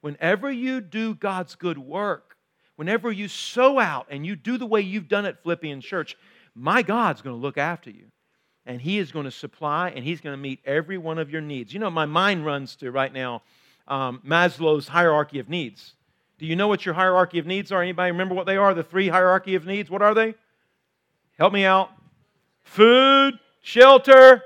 Whenever 0.01 0.51
you 0.51 0.81
do 0.81 1.15
God's 1.15 1.55
good 1.55 1.77
work, 1.77 2.37
whenever 2.77 3.13
you 3.13 3.29
sow 3.29 3.79
out 3.79 4.07
and 4.09 4.25
you 4.25 4.35
do 4.35 4.57
the 4.57 4.67
way 4.67 4.81
you've 4.81 5.09
done 5.09 5.27
at 5.27 5.43
Philippian 5.43 5.83
Church, 5.83 6.17
my 6.55 6.81
God's 6.81 7.21
going 7.21 7.37
to 7.37 7.43
look 7.43 7.59
after 7.59 7.91
you. 7.91 8.07
And 8.65 8.81
He 8.81 8.99
is 8.99 9.13
going 9.13 9.27
to 9.27 9.31
supply 9.31 9.91
and 9.91 10.03
He's 10.03 10.23
going 10.23 10.33
to 10.33 10.43
meet 10.43 10.61
every 10.65 10.97
one 10.97 11.19
of 11.19 11.31
your 11.31 11.43
needs. 11.43 11.75
You 11.75 11.81
know, 11.81 11.91
my 11.91 12.07
mind 12.07 12.47
runs 12.47 12.77
to 12.77 12.91
right 12.91 13.13
now 13.13 13.43
um, 13.87 14.23
Maslow's 14.27 14.89
hierarchy 14.89 15.39
of 15.39 15.51
needs. 15.51 15.95
Do 16.41 16.47
you 16.47 16.57
know 16.57 16.69
what 16.69 16.87
your 16.87 16.95
hierarchy 16.95 17.39
of 17.39 17.45
needs 17.45 17.71
are? 17.71 17.83
Anybody 17.83 18.11
remember 18.13 18.35
what 18.35 18.47
they 18.47 18.57
are? 18.57 18.73
The 18.73 18.83
three 18.83 19.09
hierarchy 19.09 19.57
of 19.57 19.67
needs? 19.67 19.91
What 19.91 20.01
are 20.01 20.15
they? 20.15 20.35
Help 21.37 21.53
me 21.53 21.67
out. 21.67 21.91
Food, 22.63 23.39
shelter, 23.61 24.43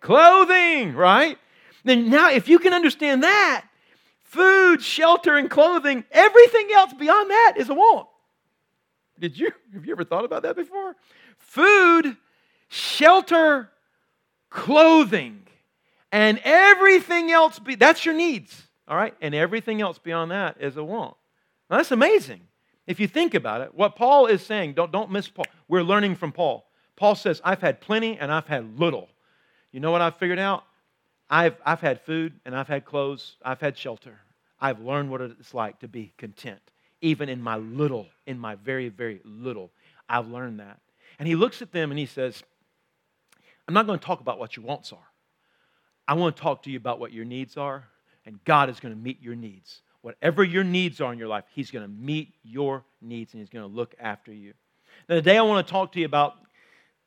clothing, 0.00 0.94
right? 0.94 1.36
Then 1.84 2.08
now, 2.08 2.30
if 2.30 2.48
you 2.48 2.58
can 2.58 2.72
understand 2.72 3.24
that, 3.24 3.66
food, 4.24 4.80
shelter, 4.80 5.36
and 5.36 5.50
clothing, 5.50 6.02
everything 6.10 6.70
else 6.72 6.94
beyond 6.94 7.30
that 7.30 7.54
is 7.58 7.68
a 7.68 7.74
want. 7.74 8.08
Did 9.20 9.38
you 9.38 9.50
have 9.74 9.84
you 9.84 9.92
ever 9.92 10.04
thought 10.04 10.24
about 10.24 10.44
that 10.44 10.56
before? 10.56 10.96
Food, 11.36 12.16
shelter, 12.68 13.68
clothing, 14.48 15.42
and 16.10 16.40
everything 16.42 17.30
else 17.30 17.58
be, 17.58 17.74
that's 17.74 18.06
your 18.06 18.14
needs. 18.14 18.67
All 18.88 18.96
right? 18.96 19.14
And 19.20 19.34
everything 19.34 19.80
else 19.80 19.98
beyond 19.98 20.30
that 20.30 20.56
is 20.60 20.76
a 20.76 20.82
want. 20.82 21.14
Now, 21.70 21.76
that's 21.76 21.92
amazing. 21.92 22.40
If 22.86 22.98
you 22.98 23.06
think 23.06 23.34
about 23.34 23.60
it, 23.60 23.74
what 23.74 23.96
Paul 23.96 24.26
is 24.26 24.42
saying, 24.42 24.72
don't, 24.72 24.90
don't 24.90 25.10
miss 25.10 25.28
Paul. 25.28 25.44
We're 25.68 25.82
learning 25.82 26.16
from 26.16 26.32
Paul. 26.32 26.64
Paul 26.96 27.14
says, 27.14 27.40
I've 27.44 27.60
had 27.60 27.82
plenty 27.82 28.18
and 28.18 28.32
I've 28.32 28.46
had 28.46 28.80
little. 28.80 29.08
You 29.70 29.80
know 29.80 29.90
what 29.90 30.00
I've 30.00 30.16
figured 30.16 30.38
out? 30.38 30.64
I've, 31.28 31.56
I've 31.64 31.82
had 31.82 32.00
food 32.00 32.40
and 32.46 32.56
I've 32.56 32.66
had 32.66 32.86
clothes, 32.86 33.36
I've 33.44 33.60
had 33.60 33.76
shelter. 33.76 34.18
I've 34.58 34.80
learned 34.80 35.10
what 35.10 35.20
it's 35.20 35.52
like 35.52 35.78
to 35.80 35.88
be 35.88 36.12
content, 36.16 36.60
even 37.02 37.28
in 37.28 37.42
my 37.42 37.56
little, 37.58 38.06
in 38.26 38.38
my 38.38 38.54
very, 38.54 38.88
very 38.88 39.20
little. 39.24 39.70
I've 40.08 40.28
learned 40.28 40.60
that. 40.60 40.80
And 41.18 41.28
he 41.28 41.36
looks 41.36 41.60
at 41.60 41.70
them 41.70 41.90
and 41.90 41.98
he 41.98 42.06
says, 42.06 42.42
I'm 43.68 43.74
not 43.74 43.86
going 43.86 43.98
to 43.98 44.04
talk 44.04 44.20
about 44.20 44.38
what 44.38 44.56
your 44.56 44.64
wants 44.64 44.92
are. 44.92 45.06
I 46.08 46.14
want 46.14 46.34
to 46.34 46.42
talk 46.42 46.62
to 46.62 46.70
you 46.70 46.78
about 46.78 46.98
what 46.98 47.12
your 47.12 47.26
needs 47.26 47.58
are 47.58 47.84
and 48.28 48.44
God 48.44 48.68
is 48.68 48.78
going 48.78 48.94
to 48.94 49.00
meet 49.00 49.22
your 49.22 49.34
needs. 49.34 49.80
Whatever 50.02 50.44
your 50.44 50.62
needs 50.62 51.00
are 51.00 51.12
in 51.12 51.18
your 51.18 51.28
life, 51.28 51.44
He's 51.50 51.70
going 51.70 51.84
to 51.84 51.90
meet 51.90 52.34
your 52.44 52.84
needs 53.00 53.32
and 53.32 53.40
He's 53.40 53.48
going 53.48 53.68
to 53.68 53.74
look 53.74 53.94
after 53.98 54.32
you. 54.32 54.52
Now, 55.08 55.14
today 55.14 55.38
I 55.38 55.42
want 55.42 55.66
to 55.66 55.70
talk 55.70 55.92
to 55.92 55.98
you 55.98 56.04
about 56.04 56.34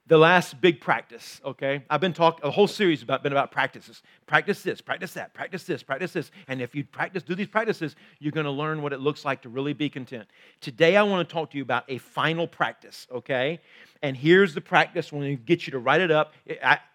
the 0.07 0.17
last 0.17 0.59
big 0.59 0.81
practice, 0.81 1.39
okay? 1.45 1.83
I've 1.91 2.01
been 2.01 2.11
talking, 2.11 2.43
a 2.43 2.49
whole 2.49 2.67
series 2.67 3.03
about, 3.03 3.21
been 3.21 3.31
about 3.31 3.51
practices. 3.51 4.01
Practice 4.25 4.63
this, 4.63 4.81
practice 4.81 5.13
that, 5.13 5.35
practice 5.35 5.63
this, 5.63 5.83
practice 5.83 6.11
this. 6.11 6.31
And 6.47 6.59
if 6.59 6.73
you 6.73 6.83
practice, 6.83 7.21
do 7.21 7.35
these 7.35 7.47
practices, 7.47 7.95
you're 8.19 8.31
going 8.31 8.45
to 8.45 8.51
learn 8.51 8.81
what 8.81 8.91
it 8.91 8.99
looks 8.99 9.23
like 9.23 9.43
to 9.43 9.49
really 9.49 9.73
be 9.73 9.89
content. 9.89 10.27
Today 10.59 10.97
I 10.97 11.03
want 11.03 11.29
to 11.29 11.31
talk 11.31 11.51
to 11.51 11.57
you 11.57 11.63
about 11.63 11.83
a 11.87 11.99
final 11.99 12.47
practice, 12.47 13.05
okay? 13.11 13.61
And 14.01 14.17
here's 14.17 14.55
the 14.55 14.61
practice 14.61 15.13
when 15.13 15.21
we 15.21 15.35
get 15.35 15.67
you 15.67 15.71
to 15.71 15.79
write 15.79 16.01
it 16.01 16.09
up. 16.09 16.33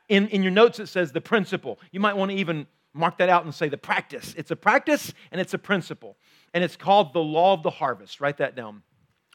In, 0.09 0.26
in 0.28 0.42
your 0.42 0.52
notes, 0.52 0.80
it 0.80 0.88
says 0.88 1.12
the 1.12 1.21
principle. 1.21 1.78
You 1.92 2.00
might 2.00 2.16
want 2.16 2.33
to 2.33 2.37
even 2.37 2.66
mark 2.97 3.19
that 3.19 3.29
out 3.29 3.45
and 3.45 3.55
say 3.55 3.69
the 3.69 3.76
practice. 3.76 4.35
It's 4.37 4.50
a 4.50 4.57
practice 4.57 5.12
and 5.31 5.41
it's 5.41 5.55
a 5.55 5.59
principle. 5.59 6.17
And 6.55 6.65
it's 6.65 6.76
called 6.76 7.12
the 7.12 7.21
law 7.21 7.53
of 7.53 7.62
the 7.62 7.71
harvest. 7.71 8.21
Write 8.21 8.38
that 8.38 8.57
down. 8.57 8.83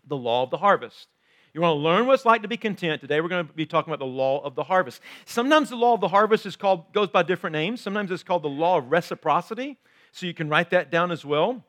The 0.07 0.17
law 0.17 0.43
of 0.43 0.49
the 0.49 0.57
harvest. 0.57 1.07
You 1.53 1.61
want 1.61 1.75
to 1.75 1.79
learn 1.79 2.07
what 2.07 2.13
it's 2.13 2.25
like 2.25 2.41
to 2.43 2.47
be 2.47 2.57
content. 2.57 3.01
Today 3.01 3.19
we're 3.19 3.27
going 3.27 3.45
to 3.45 3.53
be 3.53 3.65
talking 3.65 3.93
about 3.93 4.03
the 4.03 4.11
law 4.11 4.41
of 4.43 4.55
the 4.55 4.63
harvest. 4.63 5.01
Sometimes 5.25 5.69
the 5.69 5.75
law 5.75 5.93
of 5.93 6.01
the 6.01 6.07
harvest 6.07 6.45
is 6.45 6.55
called 6.55 6.93
goes 6.93 7.09
by 7.09 7.23
different 7.23 7.53
names. 7.53 7.81
Sometimes 7.81 8.09
it's 8.09 8.23
called 8.23 8.43
the 8.43 8.49
law 8.49 8.77
of 8.77 8.89
reciprocity. 8.89 9.77
So 10.13 10.25
you 10.25 10.33
can 10.33 10.49
write 10.49 10.69
that 10.71 10.91
down 10.91 11.11
as 11.11 11.25
well. 11.25 11.63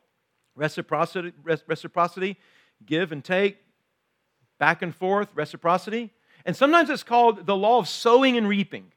Reciprocity, 0.55 1.33
reciprocity, 1.43 2.37
give 2.85 3.11
and 3.11 3.23
take, 3.23 3.57
back 4.59 4.81
and 4.81 4.95
forth, 4.95 5.29
reciprocity. 5.35 6.11
And 6.45 6.55
sometimes 6.55 6.89
it's 6.89 7.03
called 7.03 7.45
the 7.45 7.55
law 7.55 7.79
of 7.79 7.87
sowing 7.87 8.37
and 8.37 8.47
reaping 8.47 8.91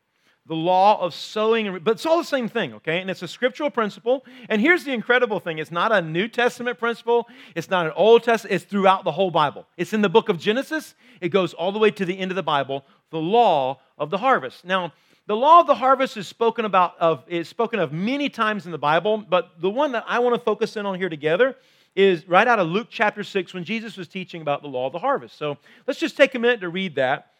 the 0.46 0.54
law 0.54 1.00
of 1.00 1.12
sowing, 1.12 1.80
but 1.82 1.92
it's 1.92 2.06
all 2.06 2.18
the 2.18 2.24
same 2.24 2.48
thing, 2.48 2.74
okay? 2.74 3.00
And 3.00 3.10
it's 3.10 3.22
a 3.22 3.28
scriptural 3.28 3.68
principle. 3.68 4.24
And 4.48 4.60
here's 4.60 4.84
the 4.84 4.92
incredible 4.92 5.40
thing 5.40 5.58
it's 5.58 5.72
not 5.72 5.92
a 5.92 6.00
New 6.00 6.28
Testament 6.28 6.78
principle, 6.78 7.26
it's 7.54 7.68
not 7.68 7.86
an 7.86 7.92
Old 7.96 8.22
Testament, 8.22 8.54
it's 8.54 8.64
throughout 8.64 9.04
the 9.04 9.12
whole 9.12 9.30
Bible. 9.30 9.66
It's 9.76 9.92
in 9.92 10.02
the 10.02 10.08
book 10.08 10.28
of 10.28 10.38
Genesis, 10.38 10.94
it 11.20 11.30
goes 11.30 11.52
all 11.54 11.72
the 11.72 11.78
way 11.78 11.90
to 11.90 12.04
the 12.04 12.18
end 12.18 12.30
of 12.30 12.36
the 12.36 12.42
Bible, 12.42 12.84
the 13.10 13.18
law 13.18 13.80
of 13.98 14.10
the 14.10 14.18
harvest. 14.18 14.64
Now, 14.64 14.92
the 15.26 15.36
law 15.36 15.60
of 15.60 15.66
the 15.66 15.74
harvest 15.74 16.16
is 16.16 16.28
spoken 16.28 16.64
about 16.64 16.96
of 16.98 17.24
is 17.26 17.48
spoken 17.48 17.80
of 17.80 17.92
many 17.92 18.28
times 18.28 18.64
in 18.66 18.72
the 18.72 18.78
Bible, 18.78 19.18
but 19.18 19.60
the 19.60 19.70
one 19.70 19.92
that 19.92 20.04
I 20.06 20.20
want 20.20 20.36
to 20.36 20.40
focus 20.40 20.76
in 20.76 20.86
on 20.86 20.96
here 20.96 21.08
together 21.08 21.56
is 21.96 22.28
right 22.28 22.46
out 22.46 22.60
of 22.60 22.68
Luke 22.68 22.88
chapter 22.90 23.24
6 23.24 23.52
when 23.54 23.64
Jesus 23.64 23.96
was 23.96 24.06
teaching 24.06 24.42
about 24.42 24.62
the 24.62 24.68
law 24.68 24.86
of 24.86 24.92
the 24.92 24.98
harvest. 24.98 25.36
So 25.36 25.56
let's 25.86 25.98
just 25.98 26.16
take 26.16 26.34
a 26.34 26.38
minute 26.38 26.60
to 26.60 26.68
read 26.68 26.94
that. 26.96 27.32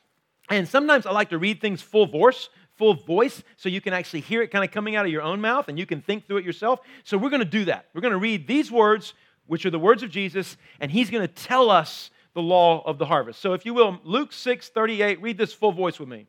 And 0.48 0.66
sometimes 0.66 1.06
I 1.06 1.12
like 1.12 1.30
to 1.30 1.38
read 1.38 1.60
things 1.60 1.82
full 1.82 2.06
voice, 2.06 2.48
full 2.76 2.94
voice 2.94 3.42
so 3.56 3.68
you 3.68 3.80
can 3.80 3.92
actually 3.92 4.20
hear 4.20 4.42
it 4.42 4.50
kind 4.50 4.64
of 4.64 4.70
coming 4.70 4.96
out 4.96 5.06
of 5.06 5.12
your 5.12 5.22
own 5.22 5.40
mouth 5.40 5.68
and 5.68 5.78
you 5.78 5.86
can 5.86 6.00
think 6.00 6.26
through 6.26 6.38
it 6.38 6.44
yourself. 6.44 6.80
So 7.04 7.16
we're 7.16 7.30
going 7.30 7.40
to 7.40 7.44
do 7.44 7.64
that. 7.66 7.86
We're 7.94 8.00
going 8.00 8.12
to 8.12 8.18
read 8.18 8.46
these 8.46 8.70
words, 8.70 9.14
which 9.46 9.64
are 9.66 9.70
the 9.70 9.78
words 9.78 10.02
of 10.02 10.10
Jesus, 10.10 10.56
and 10.80 10.90
he's 10.90 11.10
going 11.10 11.26
to 11.26 11.32
tell 11.32 11.70
us 11.70 12.10
the 12.34 12.42
law 12.42 12.82
of 12.84 12.98
the 12.98 13.06
harvest. 13.06 13.40
So 13.40 13.54
if 13.54 13.64
you 13.64 13.72
will, 13.72 13.98
Luke 14.04 14.32
6 14.32 14.68
38, 14.68 15.22
read 15.22 15.38
this 15.38 15.52
full 15.52 15.72
voice 15.72 15.98
with 15.98 16.08
me. 16.08 16.26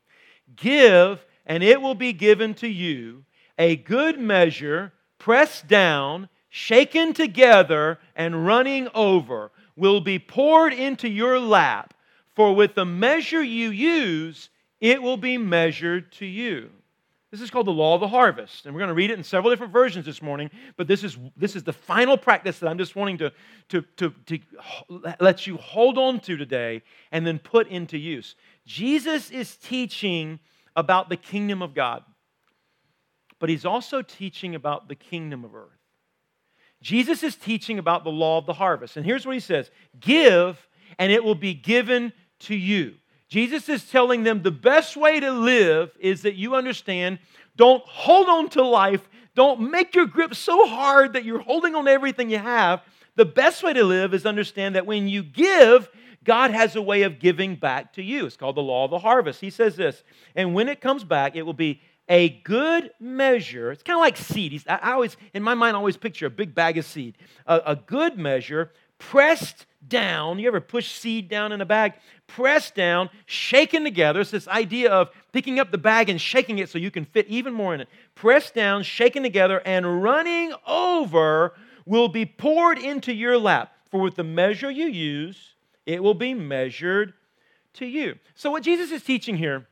Give, 0.55 1.23
and 1.45 1.63
it 1.63 1.81
will 1.81 1.95
be 1.95 2.13
given 2.13 2.53
to 2.55 2.67
you 2.67 3.25
a 3.57 3.75
good 3.75 4.19
measure, 4.19 4.93
pressed 5.19 5.67
down, 5.67 6.29
shaken 6.49 7.13
together, 7.13 7.99
and 8.15 8.45
running 8.45 8.87
over, 8.93 9.51
will 9.75 9.99
be 9.99 10.17
poured 10.17 10.73
into 10.73 11.09
your 11.09 11.39
lap. 11.39 11.93
For 12.35 12.53
with 12.53 12.75
the 12.75 12.85
measure 12.85 13.43
you 13.43 13.69
use, 13.69 14.49
it 14.79 15.01
will 15.01 15.17
be 15.17 15.37
measured 15.37 16.11
to 16.13 16.25
you. 16.25 16.69
This 17.31 17.41
is 17.41 17.51
called 17.51 17.67
the 17.67 17.71
law 17.71 17.93
of 17.93 17.99
the 17.99 18.07
harvest. 18.07 18.65
And 18.65 18.73
we're 18.73 18.79
going 18.79 18.87
to 18.89 18.93
read 18.93 19.11
it 19.11 19.17
in 19.17 19.23
several 19.23 19.51
different 19.51 19.73
versions 19.73 20.05
this 20.05 20.21
morning, 20.21 20.49
but 20.77 20.87
this 20.87 21.03
is, 21.03 21.17
this 21.35 21.55
is 21.55 21.63
the 21.63 21.73
final 21.73 22.17
practice 22.17 22.59
that 22.59 22.69
I'm 22.69 22.77
just 22.77 22.95
wanting 22.95 23.17
to, 23.17 23.33
to, 23.69 23.81
to, 23.97 24.13
to 24.27 24.39
let 25.19 25.45
you 25.45 25.57
hold 25.57 25.97
on 25.97 26.21
to 26.21 26.37
today 26.37 26.83
and 27.11 27.27
then 27.27 27.37
put 27.37 27.67
into 27.67 27.97
use. 27.97 28.35
Jesus 28.65 29.29
is 29.29 29.57
teaching 29.57 30.39
about 30.75 31.09
the 31.09 31.17
kingdom 31.17 31.61
of 31.61 31.73
God, 31.73 32.03
but 33.39 33.49
he's 33.49 33.65
also 33.65 34.01
teaching 34.01 34.55
about 34.55 34.87
the 34.87 34.95
kingdom 34.95 35.43
of 35.43 35.53
earth. 35.53 35.71
Jesus 36.81 37.23
is 37.23 37.35
teaching 37.35 37.79
about 37.79 38.03
the 38.03 38.11
law 38.11 38.37
of 38.37 38.45
the 38.45 38.53
harvest. 38.53 38.95
And 38.95 39.05
here's 39.05 39.25
what 39.25 39.33
he 39.33 39.39
says 39.39 39.69
Give, 39.99 40.57
and 40.97 41.11
it 41.11 41.23
will 41.23 41.35
be 41.35 41.53
given 41.53 42.13
to 42.41 42.55
you. 42.55 42.95
Jesus 43.27 43.67
is 43.67 43.89
telling 43.89 44.23
them 44.23 44.41
the 44.41 44.51
best 44.51 44.95
way 44.95 45.19
to 45.19 45.31
live 45.31 45.91
is 45.99 46.21
that 46.21 46.35
you 46.35 46.55
understand 46.55 47.19
don't 47.55 47.83
hold 47.85 48.29
on 48.29 48.49
to 48.49 48.63
life, 48.63 49.09
don't 49.35 49.71
make 49.71 49.95
your 49.95 50.05
grip 50.05 50.35
so 50.35 50.67
hard 50.67 51.13
that 51.13 51.25
you're 51.25 51.39
holding 51.39 51.75
on 51.75 51.85
to 51.85 51.91
everything 51.91 52.29
you 52.29 52.37
have. 52.37 52.81
The 53.15 53.25
best 53.25 53.63
way 53.63 53.73
to 53.73 53.83
live 53.83 54.13
is 54.13 54.25
understand 54.25 54.75
that 54.75 54.85
when 54.85 55.07
you 55.07 55.23
give, 55.23 55.89
God 56.23 56.51
has 56.51 56.75
a 56.75 56.81
way 56.81 57.03
of 57.03 57.19
giving 57.19 57.55
back 57.55 57.93
to 57.93 58.03
you. 58.03 58.25
It's 58.25 58.37
called 58.37 58.57
the 58.57 58.61
law 58.61 58.85
of 58.85 58.91
the 58.91 58.99
harvest. 58.99 59.41
He 59.41 59.49
says 59.49 59.75
this, 59.75 60.03
and 60.35 60.53
when 60.53 60.67
it 60.67 60.81
comes 60.81 61.03
back, 61.03 61.35
it 61.35 61.43
will 61.43 61.53
be 61.53 61.81
a 62.09 62.29
good 62.29 62.91
measure. 62.99 63.71
It's 63.71 63.83
kind 63.83 63.97
of 63.97 64.01
like 64.01 64.17
seed. 64.17 64.63
I 64.67 64.93
always, 64.93 65.17
in 65.33 65.43
my 65.43 65.55
mind, 65.55 65.75
I 65.75 65.79
always 65.79 65.97
picture 65.97 66.25
a 66.25 66.29
big 66.29 66.55
bag 66.55 66.77
of 66.77 66.85
seed. 66.85 67.17
A, 67.45 67.61
a 67.67 67.75
good 67.75 68.17
measure, 68.17 68.71
pressed 68.97 69.65
down. 69.87 70.39
You 70.39 70.47
ever 70.47 70.61
push 70.61 70.91
seed 70.91 71.29
down 71.29 71.51
in 71.51 71.61
a 71.61 71.65
bag? 71.65 71.93
Pressed 72.27 72.75
down, 72.75 73.09
shaken 73.25 73.83
together. 73.83 74.21
It's 74.21 74.31
this 74.31 74.47
idea 74.47 74.91
of 74.91 75.09
picking 75.31 75.59
up 75.59 75.71
the 75.71 75.77
bag 75.77 76.09
and 76.09 76.19
shaking 76.19 76.59
it 76.59 76.69
so 76.69 76.77
you 76.77 76.91
can 76.91 77.05
fit 77.05 77.27
even 77.27 77.53
more 77.53 77.73
in 77.73 77.81
it. 77.81 77.89
Pressed 78.15 78.53
down, 78.53 78.83
shaken 78.83 79.23
together, 79.23 79.61
and 79.65 80.03
running 80.03 80.53
over 80.67 81.53
will 81.85 82.09
be 82.09 82.25
poured 82.25 82.77
into 82.77 83.13
your 83.13 83.37
lap. 83.37 83.73
For 83.89 84.01
with 84.01 84.15
the 84.15 84.23
measure 84.23 84.69
you 84.69 84.87
use, 84.87 85.53
it 85.85 86.03
will 86.03 86.13
be 86.13 86.33
measured 86.33 87.13
to 87.75 87.85
you. 87.85 88.15
So, 88.35 88.51
what 88.51 88.63
Jesus 88.63 88.91
is 88.91 89.03
teaching 89.03 89.37
here 89.37 89.67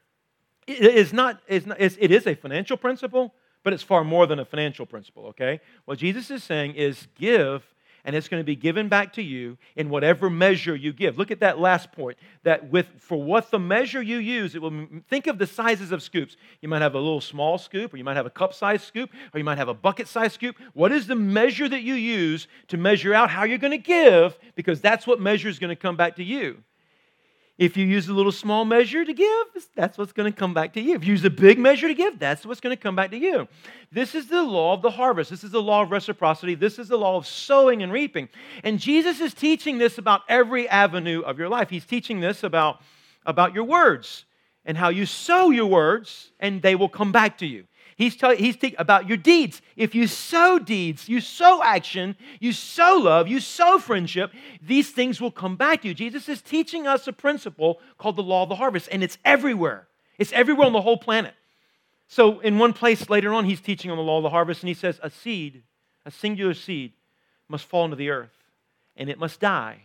is 0.67 1.11
not, 1.11 1.41
is 1.47 1.65
not 1.65 1.79
it 1.79 2.11
is 2.11 2.25
a 2.25 2.35
financial 2.35 2.77
principle, 2.77 3.33
but 3.63 3.73
it's 3.73 3.83
far 3.83 4.03
more 4.03 4.25
than 4.25 4.39
a 4.39 4.45
financial 4.45 4.85
principle, 4.85 5.25
okay? 5.27 5.59
What 5.83 5.99
Jesus 5.99 6.31
is 6.31 6.43
saying 6.43 6.75
is 6.75 7.07
give 7.15 7.74
and 8.05 8.15
it's 8.15 8.29
going 8.29 8.39
to 8.39 8.45
be 8.45 8.55
given 8.55 8.87
back 8.87 9.13
to 9.13 9.21
you 9.21 9.57
in 9.75 9.89
whatever 9.89 10.29
measure 10.29 10.75
you 10.75 10.93
give. 10.93 11.17
Look 11.17 11.31
at 11.31 11.39
that 11.41 11.59
last 11.59 11.91
point 11.91 12.17
that 12.43 12.71
with 12.71 12.87
for 12.97 13.21
what 13.21 13.51
the 13.51 13.59
measure 13.59 14.01
you 14.01 14.17
use, 14.17 14.55
it 14.55 14.61
will 14.61 14.87
think 15.09 15.27
of 15.27 15.37
the 15.37 15.47
sizes 15.47 15.91
of 15.91 16.01
scoops. 16.01 16.37
You 16.61 16.69
might 16.69 16.81
have 16.81 16.93
a 16.93 16.99
little 16.99 17.21
small 17.21 17.57
scoop, 17.57 17.93
or 17.93 17.97
you 17.97 18.03
might 18.03 18.15
have 18.15 18.25
a 18.25 18.31
cup 18.31 18.53
size 18.53 18.83
scoop, 18.83 19.09
or 19.33 19.39
you 19.39 19.43
might 19.43 19.57
have 19.57 19.67
a 19.67 19.73
bucket 19.73 20.07
size 20.07 20.33
scoop. 20.33 20.55
What 20.73 20.91
is 20.91 21.07
the 21.07 21.15
measure 21.15 21.67
that 21.67 21.81
you 21.81 21.95
use 21.95 22.47
to 22.67 22.77
measure 22.77 23.13
out 23.13 23.29
how 23.29 23.43
you're 23.43 23.57
going 23.57 23.71
to 23.71 23.77
give? 23.77 24.37
Because 24.55 24.79
that's 24.79 25.05
what 25.05 25.19
measure 25.19 25.49
is 25.49 25.59
going 25.59 25.69
to 25.69 25.75
come 25.75 25.97
back 25.97 26.15
to 26.17 26.23
you. 26.23 26.63
If 27.57 27.77
you 27.77 27.85
use 27.85 28.09
a 28.09 28.13
little 28.13 28.33
small 28.33 28.65
measure 28.65 29.05
to 29.05 29.13
give, 29.13 29.45
that's 29.75 29.97
what's 29.97 30.11
going 30.11 30.31
to 30.31 30.37
come 30.37 30.53
back 30.53 30.73
to 30.73 30.81
you. 30.81 30.93
If 30.95 31.05
you 31.05 31.11
use 31.11 31.23
a 31.23 31.29
big 31.29 31.57
measure 31.57 31.87
to 31.87 31.93
give, 31.93 32.19
that's 32.19 32.45
what's 32.45 32.59
going 32.59 32.75
to 32.75 32.81
come 32.81 32.97
back 32.97 33.11
to 33.11 33.17
you. 33.17 33.47
This 33.93 34.13
is 34.13 34.27
the 34.27 34.43
law 34.43 34.73
of 34.73 34.81
the 34.81 34.91
harvest. 34.91 35.29
This 35.29 35.43
is 35.43 35.51
the 35.51 35.61
law 35.61 35.83
of 35.83 35.91
reciprocity. 35.91 36.55
This 36.55 36.77
is 36.79 36.89
the 36.89 36.97
law 36.97 37.15
of 37.15 37.25
sowing 37.25 37.81
and 37.81 37.93
reaping. 37.93 38.27
And 38.63 38.77
Jesus 38.77 39.21
is 39.21 39.33
teaching 39.33 39.77
this 39.77 39.97
about 39.97 40.21
every 40.27 40.67
avenue 40.67 41.21
of 41.21 41.39
your 41.39 41.47
life. 41.47 41.69
He's 41.69 41.85
teaching 41.85 42.19
this 42.19 42.43
about 42.43 42.81
about 43.25 43.53
your 43.55 43.63
words 43.63 44.25
and 44.65 44.77
how 44.77 44.89
you 44.89 45.05
sow 45.05 45.49
your 45.49 45.67
words, 45.67 46.31
and 46.39 46.61
they 46.61 46.75
will 46.75 46.89
come 46.89 47.11
back 47.11 47.37
to 47.37 47.45
you. 47.45 47.65
He's 47.95 48.17
telling 48.17 48.39
he's 48.39 48.58
about 48.77 49.08
your 49.08 49.17
deeds. 49.17 49.62
If 49.77 49.95
you 49.95 50.08
sow 50.08 50.60
deeds, 50.60 51.08
you 51.08 51.21
sow 51.21 51.63
action, 51.63 52.17
you 52.41 52.51
sow 52.51 52.97
love, 52.97 53.29
you 53.29 53.39
sow 53.39 53.79
friendship, 53.79 54.34
these 54.62 54.91
things 54.91 55.21
will 55.21 55.31
come 55.31 55.55
back 55.55 55.81
to 55.81 55.88
you. 55.88 55.93
Jesus 55.93 56.27
is 56.27 56.41
teaching 56.41 56.88
us 56.88 57.08
a 57.08 57.13
principle 57.13 57.79
called 57.97 58.17
the 58.17 58.23
law 58.23 58.43
of 58.43 58.49
the 58.49 58.55
harvest, 58.55 58.89
and 58.91 59.01
it's 59.01 59.17
everywhere. 59.23 59.88
It's 60.17 60.34
everywhere 60.34 60.67
on 60.67 60.73
the 60.73 60.81
whole 60.81 60.97
planet. 60.97 61.34
So, 62.08 62.41
in 62.41 62.60
one 62.60 62.73
place 62.73 63.10
later 63.10 63.34
on, 63.34 63.45
he's 63.45 63.62
teaching 63.62 63.89
on 63.89 63.97
the 63.97 64.03
law 64.03 64.17
of 64.17 64.23
the 64.23 64.29
harvest, 64.29 64.62
and 64.62 64.67
he 64.67 64.73
says, 64.73 64.99
A 65.01 65.10
seed, 65.10 65.63
a 66.05 66.12
singular 66.12 66.53
seed, 66.53 66.91
must 67.47 67.65
fall 67.65 67.86
into 67.86 67.95
the 67.95 68.10
earth, 68.10 68.43
and 68.97 69.10
it 69.10 69.17
must 69.17 69.39
die 69.39 69.84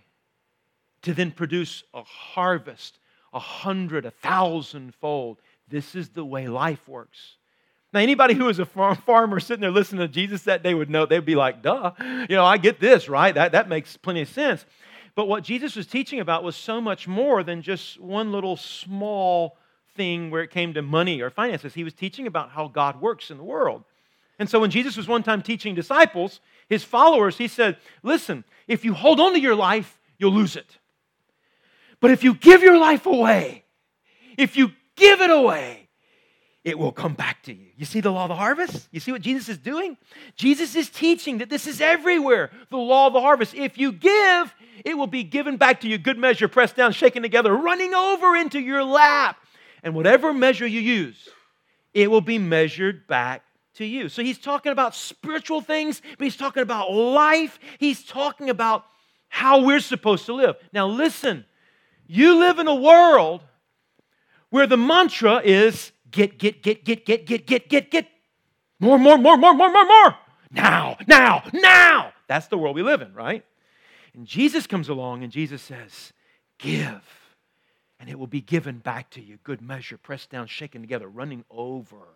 to 1.03 1.15
then 1.15 1.31
produce 1.31 1.85
a 1.95 2.03
harvest, 2.03 2.99
a 3.33 3.39
hundred, 3.39 4.05
a 4.05 4.11
thousandfold. 4.11 5.41
This 5.69 5.95
is 5.95 6.11
the 6.11 6.25
way 6.25 6.49
life 6.49 6.89
works. 6.89 7.37
Now, 7.93 8.01
anybody 8.01 8.35
who 8.35 8.49
is 8.49 8.61
a 8.61 8.67
farmer 8.67 9.41
sitting 9.41 9.63
there 9.63 9.71
listening 9.71 10.01
to 10.01 10.09
Jesus 10.09 10.43
that 10.43 10.63
day 10.63 10.75
would 10.75 10.91
know, 10.91 11.07
they'd 11.07 11.25
be 11.25 11.35
like, 11.35 11.61
duh, 11.61 11.93
you 12.01 12.37
know, 12.37 12.45
I 12.45 12.57
get 12.57 12.79
this, 12.79 13.09
right? 13.09 13.35
That, 13.35 13.53
that 13.53 13.69
makes 13.69 13.97
plenty 13.97 14.23
of 14.23 14.29
sense. 14.29 14.65
But 15.17 15.27
what 15.27 15.43
Jesus 15.43 15.75
was 15.75 15.89
teaching 15.89 16.21
about 16.21 16.45
was 16.45 16.55
so 16.55 16.81
much 16.81 17.09
more 17.09 17.43
than 17.43 17.63
just 17.63 17.99
one 18.01 18.31
little 18.31 18.57
small 18.57 19.57
thing 19.97 20.31
where 20.31 20.43
it 20.43 20.51
came 20.51 20.75
to 20.75 20.83
money 20.83 21.21
or 21.21 21.31
finances. 21.31 21.75
He 21.75 21.83
was 21.83 21.95
teaching 21.95 22.29
about 22.29 22.51
how 22.51 22.69
God 22.69 23.01
works 23.01 23.31
in 23.31 23.37
the 23.37 23.43
world. 23.43 23.83
And 24.39 24.49
so 24.49 24.61
when 24.61 24.71
Jesus 24.71 24.97
was 24.97 25.09
one 25.09 25.23
time 25.23 25.43
teaching 25.43 25.75
disciples, 25.75 26.41
his 26.69 26.85
followers, 26.85 27.37
he 27.37 27.49
said, 27.49 27.77
Listen, 28.03 28.45
if 28.69 28.85
you 28.85 28.95
hold 28.95 29.21
on 29.21 29.35
to 29.35 29.41
your 29.41 29.57
life, 29.57 29.99
you'll 30.17 30.33
lose 30.33 30.57
it. 30.57 30.79
But 32.01 32.13
if 32.13 32.25
you 32.25 32.35
give 32.35 32.63
your 32.63 32.79
life 32.79 33.05
away, 33.05 33.65
if 34.39 34.57
you 34.57 34.73
give 34.97 35.21
it 35.21 35.31
away, 35.31 35.80
it 36.63 36.79
will 36.79 36.93
come 36.93 37.15
back 37.15 37.43
to 37.45 37.55
you. 37.55 37.69
You 37.77 37.87
see 37.87 38.01
the 38.01 38.11
law 38.11 38.25
of 38.25 38.29
the 38.29 38.37
harvest? 38.37 38.89
You 38.91 39.01
see 39.01 39.13
what 39.13 39.23
Jesus 39.23 39.49
is 39.49 39.59
doing? 39.59 39.97
Jesus 40.37 40.77
is 40.77 40.91
teaching 40.91 41.39
that 41.39 41.49
this 41.49 41.67
is 41.67 41.81
everywhere 41.81 42.51
the 42.69 42.77
law 42.77 43.07
of 43.07 43.15
the 43.15 43.21
harvest. 43.21 43.55
If 43.55 43.79
you 43.79 43.93
give, 43.93 44.55
it 44.85 44.97
will 44.97 45.07
be 45.07 45.25
given 45.25 45.57
back 45.57 45.81
to 45.81 45.89
you, 45.89 45.97
good 45.97 46.19
measure, 46.19 46.49
pressed 46.49 46.77
down, 46.77 46.93
shaken 46.93 47.23
together, 47.23 47.55
running 47.55 47.95
over 47.95 48.37
into 48.37 48.61
your 48.61 48.85
lap. 48.85 49.39
And 49.83 49.95
whatever 49.95 50.35
measure 50.35 50.67
you 50.67 50.81
use, 50.81 51.29
it 51.95 52.11
will 52.11 52.21
be 52.21 52.39
measured 52.39 53.07
back 53.07 53.43
to 53.75 53.87
you. 53.87 54.11
So 54.11 54.23
he's 54.23 54.39
talking 54.39 54.73
about 54.73 54.95
spiritual 54.95 55.63
things, 55.63 56.03
but 56.19 56.25
he's 56.25 56.37
talking 56.37 56.63
about 56.63 56.93
life. 56.93 57.59
He's 57.79 58.05
talking 58.05 58.51
about 58.51 58.85
how 59.29 59.65
we're 59.65 59.81
supposed 59.81 60.27
to 60.27 60.35
live. 60.35 60.57
Now, 60.75 60.87
listen, 60.89 61.47
you 62.07 62.35
live 62.39 62.59
in 62.59 62.69
a 62.69 62.75
world 62.75 63.41
where 64.51 64.67
the 64.67 64.77
mantra 64.77 65.41
is 65.43 65.93
get, 66.11 66.39
get, 66.39 66.63
get, 66.63 66.85
get, 66.85 67.05
get, 67.05 67.27
get, 67.27 67.47
get, 67.47 67.69
get, 67.69 67.91
get. 67.91 68.09
More, 68.79 68.99
more, 68.99 69.19
more, 69.19 69.37
more, 69.37 69.55
more, 69.55 69.71
more, 69.71 69.87
more. 69.87 70.17
Now, 70.51 70.97
now, 71.07 71.43
now. 71.53 72.13
That's 72.27 72.49
the 72.49 72.59
world 72.59 72.77
we 72.77 72.83
live 72.83 73.03
in, 73.03 73.15
right? 73.15 73.45
And 74.15 74.27
Jesus 74.27 74.67
comes 74.67 74.89
along 74.89 75.23
and 75.23 75.33
Jesus 75.33 75.63
says, 75.63 76.13
Give, 76.59 77.03
and 77.99 78.09
it 78.09 78.19
will 78.19 78.27
be 78.27 78.41
given 78.41 78.79
back 78.79 79.11
to 79.11 79.21
you. 79.21 79.39
Good 79.45 79.63
measure, 79.63 79.97
pressed 79.97 80.31
down, 80.31 80.47
shaken 80.47 80.81
together, 80.81 81.09
running 81.09 81.45
over. 81.51 82.09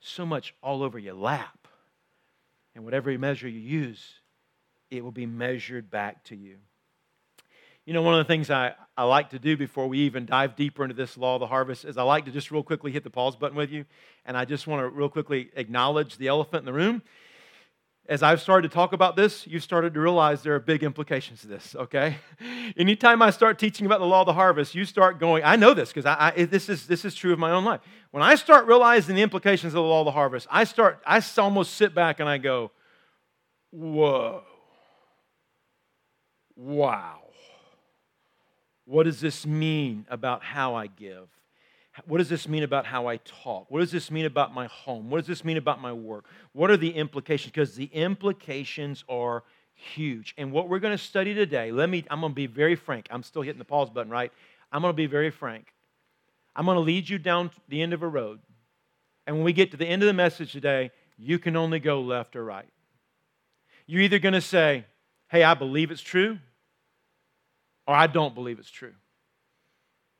So 0.00 0.26
much 0.26 0.54
all 0.62 0.82
over 0.82 0.98
your 0.98 1.14
lap. 1.14 1.68
And 2.74 2.84
whatever 2.84 3.16
measure 3.18 3.48
you 3.48 3.60
use, 3.60 4.20
it 4.90 5.02
will 5.02 5.12
be 5.12 5.26
measured 5.26 5.90
back 5.90 6.24
to 6.24 6.36
you. 6.36 6.56
You 7.86 7.92
know, 7.92 8.02
one 8.02 8.14
of 8.14 8.18
the 8.18 8.24
things 8.24 8.50
I, 8.50 8.74
I 8.96 9.04
like 9.04 9.30
to 9.30 9.38
do 9.38 9.56
before 9.56 9.86
we 9.86 10.00
even 10.00 10.26
dive 10.26 10.56
deeper 10.56 10.82
into 10.82 10.96
this 10.96 11.16
law 11.16 11.36
of 11.36 11.40
the 11.40 11.46
harvest 11.46 11.84
is 11.84 11.96
I 11.96 12.02
like 12.02 12.24
to 12.24 12.32
just 12.32 12.50
real 12.50 12.64
quickly 12.64 12.90
hit 12.90 13.04
the 13.04 13.10
pause 13.10 13.36
button 13.36 13.56
with 13.56 13.70
you. 13.70 13.84
And 14.24 14.36
I 14.36 14.44
just 14.44 14.66
want 14.66 14.82
to 14.82 14.88
real 14.88 15.08
quickly 15.08 15.50
acknowledge 15.54 16.16
the 16.16 16.26
elephant 16.26 16.62
in 16.62 16.64
the 16.64 16.72
room. 16.72 17.00
As 18.08 18.24
I've 18.24 18.40
started 18.40 18.68
to 18.68 18.74
talk 18.74 18.92
about 18.92 19.14
this, 19.14 19.46
you've 19.46 19.62
started 19.62 19.94
to 19.94 20.00
realize 20.00 20.42
there 20.42 20.56
are 20.56 20.60
big 20.60 20.82
implications 20.82 21.42
to 21.42 21.46
this, 21.46 21.76
okay? 21.76 22.16
Anytime 22.76 23.22
I 23.22 23.30
start 23.30 23.56
teaching 23.56 23.86
about 23.86 24.00
the 24.00 24.06
law 24.06 24.22
of 24.22 24.26
the 24.26 24.32
harvest, 24.32 24.74
you 24.74 24.84
start 24.84 25.20
going, 25.20 25.44
I 25.44 25.54
know 25.54 25.72
this 25.72 25.90
because 25.90 26.06
I, 26.06 26.32
I, 26.36 26.44
this, 26.44 26.68
is, 26.68 26.88
this 26.88 27.04
is 27.04 27.14
true 27.14 27.32
of 27.32 27.38
my 27.38 27.52
own 27.52 27.64
life. 27.64 27.82
When 28.10 28.22
I 28.22 28.34
start 28.34 28.66
realizing 28.66 29.14
the 29.14 29.22
implications 29.22 29.74
of 29.74 29.78
the 29.78 29.82
law 29.82 30.00
of 30.00 30.06
the 30.06 30.12
harvest, 30.12 30.48
I 30.50 30.64
start, 30.64 31.00
I 31.06 31.22
almost 31.38 31.74
sit 31.74 31.94
back 31.94 32.18
and 32.18 32.28
I 32.28 32.38
go, 32.38 32.72
whoa, 33.70 34.42
wow 36.56 37.25
what 38.86 39.02
does 39.02 39.20
this 39.20 39.44
mean 39.44 40.06
about 40.08 40.42
how 40.42 40.74
I 40.74 40.86
give? 40.86 41.28
What 42.06 42.18
does 42.18 42.28
this 42.28 42.46
mean 42.48 42.62
about 42.62 42.86
how 42.86 43.06
I 43.06 43.16
talk? 43.18 43.70
What 43.70 43.80
does 43.80 43.90
this 43.90 44.10
mean 44.10 44.26
about 44.26 44.54
my 44.54 44.66
home? 44.66 45.10
What 45.10 45.18
does 45.18 45.26
this 45.26 45.44
mean 45.44 45.56
about 45.56 45.80
my 45.80 45.92
work? 45.92 46.26
What 46.52 46.70
are 46.70 46.76
the 46.76 46.94
implications? 46.94 47.52
Because 47.52 47.74
the 47.74 47.86
implications 47.86 49.02
are 49.08 49.44
huge. 49.74 50.34
And 50.36 50.52
what 50.52 50.68
we're 50.68 50.78
going 50.78 50.96
to 50.96 51.02
study 51.02 51.34
today, 51.34 51.72
let 51.72 51.88
me, 51.88 52.04
I'm 52.10 52.20
going 52.20 52.32
to 52.32 52.36
be 52.36 52.46
very 52.46 52.76
frank. 52.76 53.08
I'm 53.10 53.22
still 53.22 53.42
hitting 53.42 53.58
the 53.58 53.64
pause 53.64 53.90
button, 53.90 54.10
right? 54.10 54.32
I'm 54.70 54.82
going 54.82 54.92
to 54.92 54.96
be 54.96 55.06
very 55.06 55.30
frank. 55.30 55.72
I'm 56.54 56.64
going 56.64 56.76
to 56.76 56.80
lead 56.80 57.08
you 57.08 57.18
down 57.18 57.50
the 57.68 57.82
end 57.82 57.92
of 57.92 58.02
a 58.02 58.08
road. 58.08 58.40
And 59.26 59.36
when 59.36 59.44
we 59.44 59.52
get 59.52 59.70
to 59.72 59.76
the 59.76 59.86
end 59.86 60.02
of 60.02 60.06
the 60.06 60.12
message 60.12 60.52
today, 60.52 60.90
you 61.18 61.38
can 61.38 61.56
only 61.56 61.80
go 61.80 62.00
left 62.00 62.36
or 62.36 62.44
right. 62.44 62.68
You're 63.86 64.02
either 64.02 64.18
going 64.18 64.34
to 64.34 64.40
say, 64.40 64.84
hey, 65.28 65.42
I 65.42 65.54
believe 65.54 65.90
it's 65.90 66.02
true, 66.02 66.38
or 67.86 67.94
I 67.94 68.06
don't 68.06 68.34
believe 68.34 68.58
it's 68.58 68.70
true. 68.70 68.94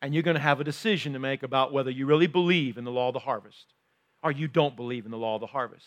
And 0.03 0.15
you're 0.15 0.23
going 0.23 0.37
to 0.37 0.43
have 0.43 0.61
a 0.61 0.65
decision 0.65 1.15
to 1.15 1.19
make 1.19 1.43
about 1.43 1.73
whether 1.73 1.91
you 1.91 2.07
really 2.07 2.27
believe 2.27 2.79
in 2.79 2.85
the 2.85 2.91
law 2.91 3.09
of 3.09 3.15
the 3.15 3.21
harvest 3.21 3.75
or 4.23 4.31
you 4.31 4.47
don't 4.49 4.77
believe 4.77 5.05
in 5.05 5.11
the 5.11 5.17
law 5.17 5.35
of 5.35 5.41
the 5.41 5.47
harvest 5.47 5.87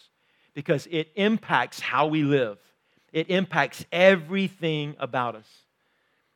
because 0.53 0.87
it 0.91 1.09
impacts 1.15 1.79
how 1.79 2.07
we 2.07 2.23
live, 2.23 2.57
it 3.13 3.29
impacts 3.29 3.85
everything 3.91 4.95
about 4.99 5.35
us. 5.35 5.47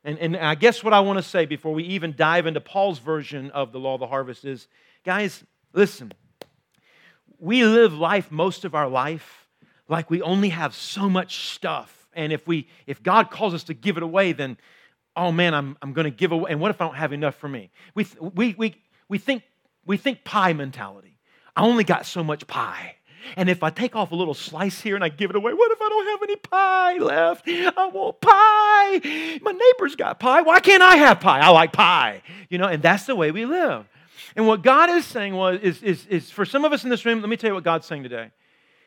And, 0.03 0.19
and 0.19 0.37
I 0.37 0.55
guess 0.55 0.83
what 0.83 0.93
I 0.93 0.99
want 0.99 1.17
to 1.17 1.23
say 1.23 1.45
before 1.45 1.73
we 1.73 1.83
even 1.83 2.13
dive 2.15 2.45
into 2.45 2.59
Paul's 2.61 2.99
version 2.99 3.51
of 3.51 3.71
the 3.71 3.79
law 3.79 3.93
of 3.93 4.01
the 4.01 4.07
harvest 4.07 4.43
is 4.43 4.67
guys, 5.05 5.43
listen, 5.71 6.13
we 7.39 7.63
live 7.63 7.93
life 7.93 8.31
most 8.31 8.65
of 8.65 8.75
our 8.75 8.87
life 8.87 9.47
like 9.87 10.09
we 10.09 10.21
only 10.21 10.49
have 10.49 10.73
so 10.73 11.09
much 11.09 11.49
stuff. 11.53 12.07
And 12.13 12.31
if, 12.31 12.47
we, 12.47 12.67
if 12.85 13.01
God 13.01 13.31
calls 13.31 13.53
us 13.53 13.63
to 13.65 13.73
give 13.73 13.97
it 13.97 14.03
away, 14.03 14.33
then 14.33 14.57
oh 15.15 15.31
man, 15.31 15.53
I'm, 15.53 15.77
I'm 15.81 15.93
going 15.93 16.05
to 16.05 16.11
give 16.11 16.31
away. 16.31 16.51
And 16.51 16.59
what 16.59 16.71
if 16.71 16.81
I 16.81 16.85
don't 16.85 16.95
have 16.95 17.13
enough 17.13 17.35
for 17.35 17.47
me? 17.47 17.71
We, 17.95 18.07
we, 18.19 18.55
we, 18.57 18.75
we, 19.07 19.17
think, 19.17 19.43
we 19.85 19.97
think 19.97 20.23
pie 20.23 20.53
mentality. 20.53 21.17
I 21.55 21.63
only 21.63 21.83
got 21.83 22.05
so 22.05 22.23
much 22.23 22.47
pie. 22.47 22.95
And 23.37 23.49
if 23.49 23.63
I 23.63 23.69
take 23.69 23.95
off 23.95 24.11
a 24.11 24.15
little 24.15 24.33
slice 24.33 24.81
here 24.81 24.95
and 24.95 25.03
I 25.03 25.09
give 25.09 25.29
it 25.29 25.35
away, 25.35 25.53
what 25.53 25.71
if 25.71 25.81
I 25.81 25.89
don't 25.89 26.07
have 26.07 26.23
any 26.23 26.35
pie 26.35 26.97
left? 26.97 27.47
I 27.47 27.89
want 27.93 28.19
pie. 28.19 29.39
My 29.41 29.51
neighbor's 29.51 29.95
got 29.95 30.19
pie. 30.19 30.41
Why 30.41 30.59
can't 30.59 30.83
I 30.83 30.97
have 30.97 31.19
pie? 31.19 31.39
I 31.39 31.49
like 31.49 31.71
pie. 31.71 32.21
You 32.49 32.57
know, 32.57 32.67
and 32.67 32.83
that's 32.83 33.05
the 33.05 33.15
way 33.15 33.31
we 33.31 33.45
live. 33.45 33.85
And 34.35 34.47
what 34.47 34.61
God 34.61 34.89
is 34.89 35.05
saying 35.05 35.35
was, 35.35 35.59
is, 35.61 35.81
is, 35.83 36.05
is 36.07 36.31
for 36.31 36.43
some 36.43 36.65
of 36.65 36.73
us 36.73 36.83
in 36.83 36.89
this 36.89 37.05
room, 37.05 37.21
let 37.21 37.29
me 37.29 37.37
tell 37.37 37.51
you 37.51 37.53
what 37.53 37.63
God's 37.63 37.85
saying 37.85 38.03
today. 38.03 38.31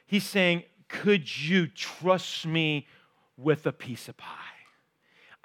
He's 0.06 0.24
saying, 0.24 0.64
could 0.88 1.38
you 1.40 1.66
trust 1.68 2.46
me 2.46 2.86
with 3.36 3.66
a 3.66 3.72
piece 3.72 4.08
of 4.08 4.16
pie? 4.16 4.45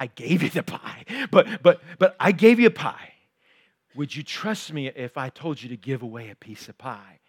I 0.01 0.07
gave 0.07 0.41
you 0.41 0.49
the 0.49 0.63
pie, 0.63 1.05
but, 1.29 1.61
but, 1.61 1.79
but 1.99 2.15
I 2.19 2.31
gave 2.31 2.59
you 2.59 2.65
a 2.65 2.71
pie. 2.71 3.13
Would 3.93 4.15
you 4.15 4.23
trust 4.23 4.73
me 4.73 4.87
if 4.87 5.15
I 5.15 5.29
told 5.29 5.61
you 5.61 5.69
to 5.69 5.77
give 5.77 6.01
away 6.01 6.31
a 6.31 6.35
piece 6.35 6.67
of 6.69 6.77
pie? 6.79 7.19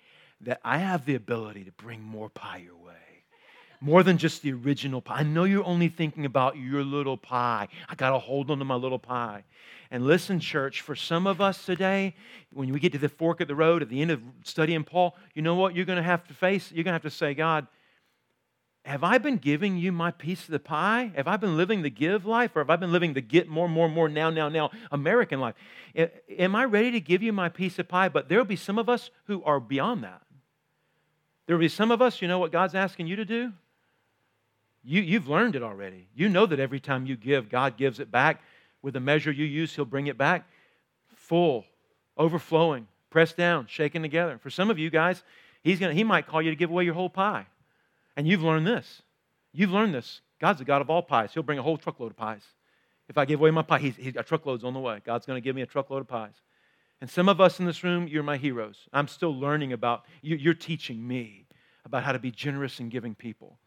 That 0.40 0.58
I 0.64 0.78
have 0.78 1.04
the 1.04 1.14
ability 1.14 1.64
to 1.64 1.72
bring 1.72 2.00
more 2.00 2.30
pie 2.30 2.62
your 2.64 2.78
way. 2.78 2.94
More 3.82 4.02
than 4.02 4.16
just 4.16 4.40
the 4.40 4.54
original 4.54 5.02
pie. 5.02 5.16
I 5.16 5.22
know 5.22 5.44
you're 5.44 5.66
only 5.66 5.88
thinking 5.88 6.24
about 6.24 6.56
your 6.56 6.82
little 6.82 7.18
pie. 7.18 7.68
I 7.90 7.94
got 7.94 8.10
to 8.10 8.18
hold 8.18 8.50
on 8.50 8.58
to 8.58 8.64
my 8.64 8.76
little 8.76 8.98
pie. 8.98 9.44
And 9.90 10.06
listen, 10.06 10.40
church, 10.40 10.80
for 10.80 10.96
some 10.96 11.26
of 11.26 11.42
us 11.42 11.66
today, 11.66 12.14
when 12.54 12.72
we 12.72 12.80
get 12.80 12.92
to 12.92 12.98
the 12.98 13.10
fork 13.10 13.42
of 13.42 13.48
the 13.48 13.54
road 13.54 13.82
at 13.82 13.90
the 13.90 14.00
end 14.00 14.12
of 14.12 14.22
studying 14.44 14.82
Paul, 14.82 15.14
you 15.34 15.42
know 15.42 15.56
what 15.56 15.76
you're 15.76 15.84
going 15.84 15.98
to 15.98 16.02
have 16.02 16.26
to 16.28 16.32
face? 16.32 16.72
You're 16.72 16.84
going 16.84 16.92
to 16.92 17.02
have 17.02 17.02
to 17.02 17.10
say, 17.10 17.34
God, 17.34 17.66
have 18.84 19.04
I 19.04 19.18
been 19.18 19.36
giving 19.36 19.76
you 19.76 19.92
my 19.92 20.10
piece 20.10 20.44
of 20.44 20.50
the 20.50 20.58
pie? 20.58 21.12
Have 21.14 21.28
I 21.28 21.36
been 21.36 21.56
living 21.56 21.82
the 21.82 21.90
give 21.90 22.26
life 22.26 22.56
or 22.56 22.60
have 22.60 22.70
I 22.70 22.76
been 22.76 22.90
living 22.90 23.14
the 23.14 23.20
get 23.20 23.48
more, 23.48 23.68
more, 23.68 23.88
more, 23.88 24.08
now, 24.08 24.30
now, 24.30 24.48
now 24.48 24.70
American 24.90 25.40
life? 25.40 25.54
Am 26.38 26.56
I 26.56 26.64
ready 26.64 26.90
to 26.92 27.00
give 27.00 27.22
you 27.22 27.32
my 27.32 27.48
piece 27.48 27.78
of 27.78 27.86
pie? 27.86 28.08
But 28.08 28.28
there 28.28 28.38
will 28.38 28.44
be 28.44 28.56
some 28.56 28.78
of 28.78 28.88
us 28.88 29.10
who 29.26 29.42
are 29.44 29.60
beyond 29.60 30.02
that. 30.02 30.22
There 31.46 31.56
will 31.56 31.60
be 31.60 31.68
some 31.68 31.90
of 31.90 32.02
us, 32.02 32.20
you 32.20 32.28
know 32.28 32.38
what 32.38 32.50
God's 32.50 32.74
asking 32.74 33.06
you 33.06 33.16
to 33.16 33.24
do? 33.24 33.52
You, 34.84 35.00
you've 35.00 35.28
learned 35.28 35.54
it 35.54 35.62
already. 35.62 36.08
You 36.14 36.28
know 36.28 36.46
that 36.46 36.58
every 36.58 36.80
time 36.80 37.06
you 37.06 37.16
give, 37.16 37.48
God 37.48 37.76
gives 37.76 38.00
it 38.00 38.10
back. 38.10 38.42
With 38.80 38.94
the 38.94 39.00
measure 39.00 39.30
you 39.30 39.44
use, 39.44 39.74
He'll 39.76 39.84
bring 39.84 40.08
it 40.08 40.18
back 40.18 40.44
full, 41.14 41.64
overflowing, 42.18 42.88
pressed 43.10 43.36
down, 43.36 43.66
shaken 43.68 44.02
together. 44.02 44.38
For 44.38 44.50
some 44.50 44.70
of 44.70 44.78
you 44.78 44.90
guys, 44.90 45.22
he's 45.62 45.78
gonna, 45.78 45.94
He 45.94 46.04
might 46.04 46.26
call 46.26 46.42
you 46.42 46.50
to 46.50 46.56
give 46.56 46.70
away 46.70 46.84
your 46.84 46.94
whole 46.94 47.08
pie. 47.08 47.46
And 48.16 48.26
you've 48.26 48.42
learned 48.42 48.66
this. 48.66 49.02
You've 49.52 49.70
learned 49.70 49.94
this. 49.94 50.20
God's 50.40 50.58
the 50.58 50.64
God 50.64 50.82
of 50.82 50.90
all 50.90 51.02
pies. 51.02 51.32
He'll 51.32 51.42
bring 51.42 51.58
a 51.58 51.62
whole 51.62 51.78
truckload 51.78 52.10
of 52.10 52.16
pies. 52.16 52.42
If 53.08 53.18
I 53.18 53.24
give 53.24 53.40
away 53.40 53.50
my 53.50 53.62
pie, 53.62 53.78
he's, 53.78 53.96
he's 53.96 54.12
got 54.12 54.26
truckloads 54.26 54.64
on 54.64 54.74
the 54.74 54.80
way. 54.80 55.00
God's 55.04 55.26
going 55.26 55.36
to 55.36 55.44
give 55.44 55.54
me 55.54 55.62
a 55.62 55.66
truckload 55.66 56.00
of 56.00 56.08
pies. 56.08 56.34
And 57.00 57.10
some 57.10 57.28
of 57.28 57.40
us 57.40 57.58
in 57.58 57.66
this 57.66 57.82
room, 57.82 58.06
you're 58.06 58.22
my 58.22 58.36
heroes. 58.36 58.88
I'm 58.92 59.08
still 59.08 59.34
learning 59.34 59.72
about 59.72 60.04
you. 60.20 60.36
You're 60.36 60.54
teaching 60.54 61.06
me 61.06 61.46
about 61.84 62.04
how 62.04 62.12
to 62.12 62.18
be 62.18 62.30
generous 62.30 62.78
and 62.78 62.90
giving 62.90 63.14
people. 63.14 63.58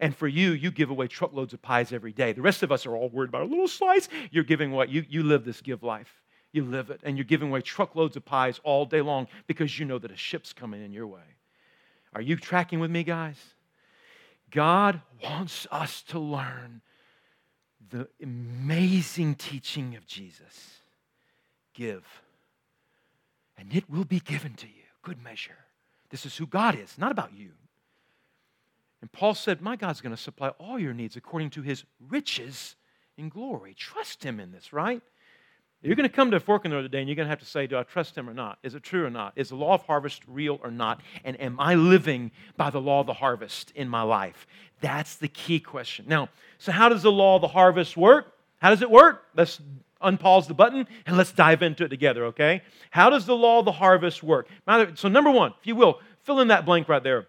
And 0.00 0.16
for 0.16 0.28
you, 0.28 0.52
you 0.52 0.70
give 0.70 0.90
away 0.90 1.06
truckloads 1.06 1.52
of 1.52 1.60
pies 1.60 1.92
every 1.92 2.12
day. 2.12 2.32
The 2.32 2.42
rest 2.42 2.62
of 2.62 2.72
us 2.72 2.86
are 2.86 2.96
all 2.96 3.08
worried 3.08 3.28
about 3.28 3.42
a 3.42 3.46
little 3.46 3.68
slice. 3.68 4.08
You're 4.30 4.44
giving 4.44 4.70
what? 4.70 4.88
You, 4.88 5.04
you 5.08 5.22
live 5.22 5.44
this 5.44 5.60
give 5.60 5.82
life. 5.82 6.22
You 6.52 6.64
live 6.64 6.90
it. 6.90 7.00
And 7.02 7.16
you're 7.16 7.24
giving 7.24 7.48
away 7.48 7.60
truckloads 7.60 8.16
of 8.16 8.24
pies 8.24 8.60
all 8.64 8.86
day 8.86 9.02
long 9.02 9.26
because 9.46 9.78
you 9.78 9.84
know 9.84 9.98
that 9.98 10.10
a 10.10 10.16
ship's 10.16 10.52
coming 10.52 10.84
in 10.84 10.92
your 10.92 11.06
way. 11.06 11.36
Are 12.14 12.22
you 12.22 12.36
tracking 12.36 12.80
with 12.80 12.90
me, 12.90 13.02
guys? 13.02 13.38
God 14.50 15.00
wants 15.22 15.66
us 15.70 16.02
to 16.02 16.18
learn 16.18 16.80
the 17.90 18.08
amazing 18.22 19.34
teaching 19.34 19.96
of 19.96 20.06
Jesus. 20.06 20.80
Give, 21.74 22.04
and 23.56 23.74
it 23.74 23.88
will 23.88 24.04
be 24.04 24.20
given 24.20 24.54
to 24.54 24.66
you. 24.66 24.82
Good 25.02 25.22
measure. 25.22 25.56
This 26.10 26.26
is 26.26 26.36
who 26.36 26.46
God 26.46 26.78
is, 26.78 26.98
not 26.98 27.12
about 27.12 27.32
you. 27.32 27.50
And 29.00 29.12
Paul 29.12 29.34
said, 29.34 29.60
My 29.60 29.76
God's 29.76 30.00
going 30.00 30.14
to 30.14 30.20
supply 30.20 30.48
all 30.50 30.78
your 30.78 30.94
needs 30.94 31.16
according 31.16 31.50
to 31.50 31.62
his 31.62 31.84
riches 32.08 32.76
in 33.16 33.28
glory. 33.28 33.74
Trust 33.74 34.24
him 34.24 34.40
in 34.40 34.52
this, 34.52 34.72
right? 34.72 35.02
You're 35.82 35.94
going 35.94 36.08
to 36.08 36.14
come 36.14 36.32
to 36.32 36.38
a 36.38 36.40
fork 36.40 36.64
in 36.64 36.70
the 36.70 36.76
road 36.76 36.82
today 36.82 36.98
and 36.98 37.08
you're 37.08 37.14
going 37.14 37.26
to 37.26 37.30
have 37.30 37.38
to 37.38 37.44
say, 37.44 37.68
Do 37.68 37.78
I 37.78 37.84
trust 37.84 38.16
him 38.16 38.28
or 38.28 38.34
not? 38.34 38.58
Is 38.64 38.74
it 38.74 38.82
true 38.82 39.06
or 39.06 39.10
not? 39.10 39.32
Is 39.36 39.50
the 39.50 39.54
law 39.54 39.74
of 39.74 39.82
harvest 39.82 40.22
real 40.26 40.58
or 40.62 40.72
not? 40.72 41.00
And 41.24 41.40
am 41.40 41.60
I 41.60 41.76
living 41.76 42.32
by 42.56 42.70
the 42.70 42.80
law 42.80 43.00
of 43.00 43.06
the 43.06 43.14
harvest 43.14 43.70
in 43.76 43.88
my 43.88 44.02
life? 44.02 44.46
That's 44.80 45.14
the 45.16 45.28
key 45.28 45.60
question. 45.60 46.06
Now, 46.08 46.30
so 46.58 46.72
how 46.72 46.88
does 46.88 47.02
the 47.02 47.12
law 47.12 47.36
of 47.36 47.42
the 47.42 47.48
harvest 47.48 47.96
work? 47.96 48.34
How 48.58 48.70
does 48.70 48.82
it 48.82 48.90
work? 48.90 49.24
Let's 49.36 49.60
unpause 50.02 50.48
the 50.48 50.54
button 50.54 50.86
and 51.06 51.16
let's 51.16 51.32
dive 51.32 51.62
into 51.62 51.84
it 51.84 51.88
together, 51.88 52.26
okay? 52.26 52.62
How 52.90 53.08
does 53.10 53.26
the 53.26 53.36
law 53.36 53.60
of 53.60 53.64
the 53.64 53.72
harvest 53.72 54.22
work? 54.22 54.48
So, 54.94 55.08
number 55.08 55.30
one, 55.30 55.54
if 55.60 55.66
you 55.66 55.76
will, 55.76 56.00
fill 56.24 56.40
in 56.40 56.48
that 56.48 56.66
blank 56.66 56.88
right 56.88 57.02
there. 57.02 57.28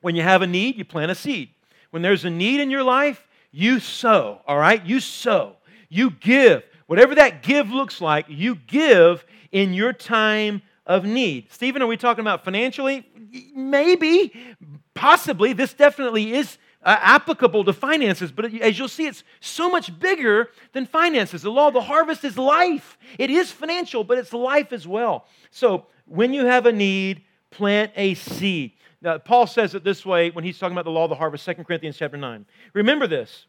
When 0.00 0.16
you 0.16 0.22
have 0.22 0.40
a 0.40 0.46
need, 0.46 0.76
you 0.76 0.84
plant 0.86 1.10
a 1.10 1.14
seed. 1.14 1.50
When 1.90 2.02
there's 2.02 2.24
a 2.24 2.30
need 2.30 2.60
in 2.60 2.70
your 2.70 2.82
life, 2.82 3.26
you 3.50 3.78
sow, 3.78 4.40
all 4.46 4.58
right? 4.58 4.84
You 4.84 5.00
sow. 5.00 5.56
You 5.88 6.10
give. 6.10 6.62
Whatever 6.90 7.14
that 7.14 7.44
give 7.44 7.70
looks 7.70 8.00
like, 8.00 8.26
you 8.28 8.56
give 8.56 9.24
in 9.52 9.74
your 9.74 9.92
time 9.92 10.60
of 10.84 11.04
need. 11.04 11.46
Stephen, 11.52 11.82
are 11.82 11.86
we 11.86 11.96
talking 11.96 12.22
about 12.22 12.44
financially? 12.44 13.06
Maybe, 13.54 14.32
possibly. 14.92 15.52
This 15.52 15.72
definitely 15.72 16.32
is 16.32 16.58
uh, 16.82 16.96
applicable 17.00 17.62
to 17.66 17.72
finances, 17.72 18.32
but 18.32 18.52
as 18.54 18.76
you'll 18.76 18.88
see, 18.88 19.06
it's 19.06 19.22
so 19.38 19.70
much 19.70 19.96
bigger 20.00 20.50
than 20.72 20.84
finances. 20.84 21.42
The 21.42 21.52
law 21.52 21.68
of 21.68 21.74
the 21.74 21.80
harvest 21.80 22.24
is 22.24 22.36
life. 22.36 22.98
It 23.18 23.30
is 23.30 23.52
financial, 23.52 24.02
but 24.02 24.18
it's 24.18 24.32
life 24.32 24.72
as 24.72 24.84
well. 24.84 25.26
So 25.52 25.86
when 26.06 26.32
you 26.32 26.46
have 26.46 26.66
a 26.66 26.72
need, 26.72 27.22
plant 27.52 27.92
a 27.94 28.14
seed. 28.14 28.72
Now, 29.00 29.18
Paul 29.18 29.46
says 29.46 29.76
it 29.76 29.84
this 29.84 30.04
way 30.04 30.30
when 30.30 30.42
he's 30.42 30.58
talking 30.58 30.74
about 30.74 30.86
the 30.86 30.90
law 30.90 31.04
of 31.04 31.10
the 31.10 31.14
harvest, 31.14 31.44
2 31.44 31.54
Corinthians 31.62 31.96
chapter 31.96 32.16
9. 32.16 32.44
Remember 32.74 33.06
this 33.06 33.46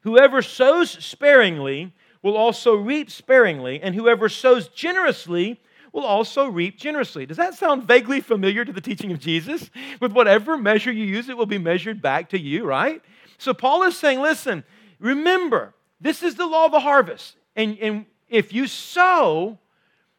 whoever 0.00 0.42
sows 0.42 0.90
sparingly 0.90 1.92
will 2.22 2.36
also 2.36 2.74
reap 2.74 3.10
sparingly, 3.10 3.80
and 3.80 3.94
whoever 3.94 4.28
sows 4.28 4.68
generously 4.68 5.60
will 5.92 6.04
also 6.04 6.46
reap 6.46 6.78
generously. 6.78 7.26
Does 7.26 7.36
that 7.36 7.54
sound 7.54 7.84
vaguely 7.84 8.20
familiar 8.20 8.64
to 8.64 8.72
the 8.72 8.80
teaching 8.80 9.10
of 9.10 9.18
Jesus? 9.18 9.70
With 10.00 10.12
whatever 10.12 10.56
measure 10.56 10.92
you 10.92 11.04
use, 11.04 11.28
it 11.28 11.36
will 11.36 11.46
be 11.46 11.58
measured 11.58 12.00
back 12.00 12.28
to 12.30 12.38
you, 12.38 12.64
right? 12.64 13.02
So 13.38 13.54
Paul 13.54 13.82
is 13.84 13.96
saying, 13.96 14.20
listen, 14.20 14.64
remember, 14.98 15.74
this 16.00 16.22
is 16.22 16.34
the 16.34 16.46
law 16.46 16.66
of 16.66 16.72
the 16.72 16.80
harvest. 16.80 17.36
And, 17.56 17.78
and 17.78 18.06
if 18.28 18.52
you 18.52 18.66
sow, 18.66 19.58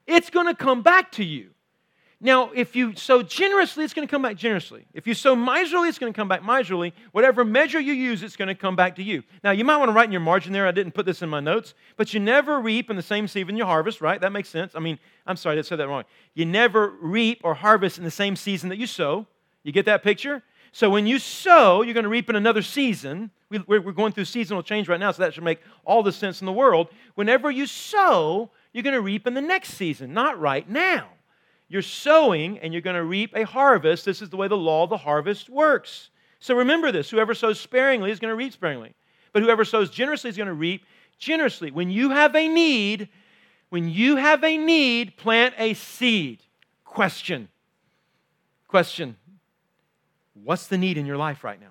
it's 0.08 0.30
going 0.30 0.48
to 0.48 0.56
come 0.56 0.82
back 0.82 1.12
to 1.14 1.24
you. 1.24 1.52
Now, 2.24 2.52
if 2.54 2.76
you 2.76 2.96
sow 2.96 3.24
generously, 3.24 3.84
it's 3.84 3.96
going 3.96 4.08
to 4.08 4.12
come 4.12 4.22
back 4.22 4.38
generously. 4.38 4.86
If 4.94 5.08
you 5.08 5.16
sow 5.16 5.36
miserly, 5.36 5.90
it's 5.90 5.98
going 5.98 6.14
to 6.14 6.16
come 6.16 6.28
back 6.28 6.46
miserly. 6.46 6.94
Whatever 7.14 7.44
measure 7.44 7.80
you 7.80 7.94
use, 7.94 8.22
it's 8.22 8.36
going 8.36 8.48
to 8.48 8.54
come 8.54 8.76
back 8.76 8.96
to 8.98 9.04
you. 9.04 9.24
Now, 9.44 9.50
you 9.50 9.66
might 9.66 9.78
want 9.78 9.90
to 9.90 9.94
write 9.94 10.06
in 10.06 10.12
your 10.12 10.22
margin 10.22 10.54
there. 10.54 10.68
I 10.68 10.72
didn't 10.72 10.94
put 10.94 11.08
this 11.08 11.24
in 11.24 11.30
my 11.30 11.40
notes, 11.40 11.74
but 11.98 12.14
you 12.14 12.20
never 12.20 12.60
reap 12.60 12.92
in 12.92 12.96
the 12.96 13.02
same 13.02 13.28
season 13.28 13.58
you 13.58 13.66
harvest, 13.66 14.02
right? 14.02 14.22
That 14.22 14.32
makes 14.32 14.50
sense. 14.50 14.74
I 14.76 14.80
mean, 14.80 15.00
I'm 15.26 15.36
sorry, 15.36 15.58
I 15.58 15.62
said 15.64 15.80
that 15.80 15.88
wrong. 15.88 16.04
You 16.36 16.46
never 16.46 16.94
reap 17.02 17.42
or 17.44 17.56
harvest 17.56 17.98
in 17.98 18.04
the 18.04 18.12
same 18.12 18.36
season 18.36 18.70
that 18.70 18.78
you 18.78 18.86
sow. 18.86 19.26
You 19.64 19.72
get 19.72 19.86
that 19.86 20.04
picture? 20.04 20.44
So 20.72 20.92
when 20.92 21.08
you 21.08 21.18
sow, 21.18 21.82
you're 21.82 21.96
going 21.96 22.04
to 22.04 22.10
reap 22.10 22.30
in 22.30 22.36
another 22.36 22.62
season. 22.62 23.32
We're 23.50 23.80
going 23.80 24.14
through 24.14 24.26
seasonal 24.26 24.62
change 24.62 24.88
right 24.88 25.00
now, 25.00 25.12
so 25.12 25.24
that 25.24 25.34
should 25.34 25.44
make 25.44 25.60
all 25.86 26.04
the 26.04 26.12
sense 26.12 26.40
in 26.40 26.46
the 26.46 26.54
world. 26.54 26.90
Whenever 27.16 27.50
you 27.50 27.66
sow, 27.66 28.52
you're 28.74 28.84
going 28.84 28.94
to 28.94 29.02
reap 29.02 29.26
in 29.26 29.34
the 29.34 29.42
next 29.42 29.74
season, 29.74 30.14
not 30.14 30.40
right 30.40 30.70
now. 30.70 31.08
You're 31.72 31.82
sowing 31.82 32.60
and 32.60 32.74
you're 32.74 32.82
going 32.82 32.98
to 32.98 33.04
reap 33.06 33.34
a 33.34 33.46
harvest. 33.46 34.04
This 34.04 34.22
is 34.22 34.30
the 34.30 34.36
way 34.36 34.50
the 34.50 34.58
law 34.58 34.84
of 34.84 34.90
the 34.90 34.98
harvest 34.98 35.50
works. 35.50 36.10
So 36.42 36.54
remember 36.54 36.92
this 36.92 37.10
whoever 37.10 37.34
sows 37.34 37.62
sparingly 37.62 38.12
is 38.12 38.20
going 38.20 38.30
to 38.30 38.36
reap 38.36 38.52
sparingly, 38.52 38.94
but 39.32 39.42
whoever 39.42 39.64
sows 39.64 39.90
generously 39.90 40.30
is 40.30 40.36
going 40.36 40.50
to 40.50 40.54
reap 40.54 40.84
generously. 41.18 41.72
When 41.72 41.90
you 41.90 42.10
have 42.10 42.36
a 42.36 42.50
need, 42.50 43.08
when 43.70 43.88
you 43.88 44.18
have 44.18 44.44
a 44.44 44.58
need, 44.58 45.16
plant 45.16 45.56
a 45.58 45.74
seed. 45.74 46.44
Question. 46.84 47.48
Question. 48.68 49.16
What's 50.34 50.68
the 50.68 50.78
need 50.78 50.98
in 50.98 51.06
your 51.06 51.16
life 51.16 51.42
right 51.42 51.62
now? 51.62 51.68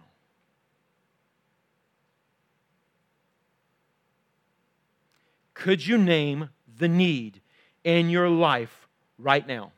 Could 5.53 5.87
you 5.87 5.99
name 5.99 6.49
the 6.79 6.89
need 6.89 7.43
in 7.85 8.09
your 8.09 8.31
life 8.31 8.89
right 9.19 9.47
now? 9.47 9.73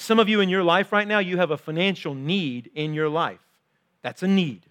Some 0.00 0.18
of 0.18 0.30
you 0.30 0.40
in 0.40 0.48
your 0.48 0.64
life 0.64 0.92
right 0.92 1.06
now, 1.06 1.18
you 1.18 1.36
have 1.36 1.50
a 1.50 1.58
financial 1.58 2.14
need 2.14 2.70
in 2.74 2.94
your 2.94 3.10
life. 3.10 3.38
That's 4.00 4.22
a 4.22 4.26
need. 4.26 4.64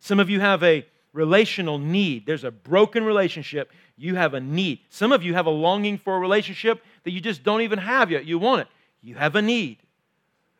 Some 0.00 0.18
of 0.18 0.28
you 0.28 0.40
have 0.40 0.64
a 0.64 0.84
relational 1.12 1.78
need. 1.78 2.26
There's 2.26 2.42
a 2.42 2.50
broken 2.50 3.04
relationship. 3.04 3.70
You 3.96 4.16
have 4.16 4.34
a 4.34 4.40
need. 4.40 4.80
Some 4.88 5.12
of 5.12 5.22
you 5.22 5.32
have 5.34 5.46
a 5.46 5.50
longing 5.50 5.96
for 5.96 6.16
a 6.16 6.18
relationship 6.18 6.82
that 7.04 7.12
you 7.12 7.20
just 7.20 7.44
don't 7.44 7.60
even 7.60 7.78
have 7.78 8.10
yet. 8.10 8.24
You 8.24 8.40
want 8.40 8.62
it. 8.62 8.66
You 9.00 9.14
have 9.14 9.36
a 9.36 9.42
need. 9.42 9.78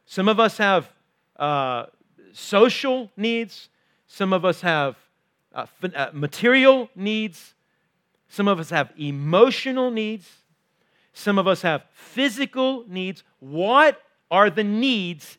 Some 0.06 0.28
of 0.28 0.38
us 0.38 0.58
have 0.58 0.88
uh, 1.36 1.86
social 2.32 3.10
needs. 3.16 3.68
Some 4.06 4.32
of 4.32 4.44
us 4.44 4.60
have 4.60 4.94
uh, 5.52 5.66
uh, 5.92 6.10
material 6.12 6.88
needs. 6.94 7.54
Some 8.28 8.46
of 8.46 8.60
us 8.60 8.70
have 8.70 8.92
emotional 8.96 9.90
needs. 9.90 10.43
Some 11.14 11.38
of 11.38 11.46
us 11.46 11.62
have 11.62 11.84
physical 11.92 12.84
needs. 12.88 13.22
What 13.38 14.02
are 14.30 14.50
the 14.50 14.64
needs? 14.64 15.38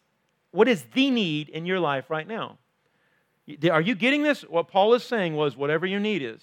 What 0.52 0.68
is 0.68 0.84
the 0.94 1.12
need 1.12 1.50
in 1.50 1.66
your 1.66 1.80
life 1.80 2.10
right 2.10 2.28
now? 2.28 2.58
Are 3.70 3.82
you 3.82 3.94
getting 3.94 4.24
this? 4.24 4.42
What 4.42 4.70
Paul 4.70 4.94
is 4.94 5.04
saying 5.04 5.36
was 5.36 5.56
whatever 5.56 5.86
your 5.86 6.00
need 6.00 6.24
is, 6.24 6.42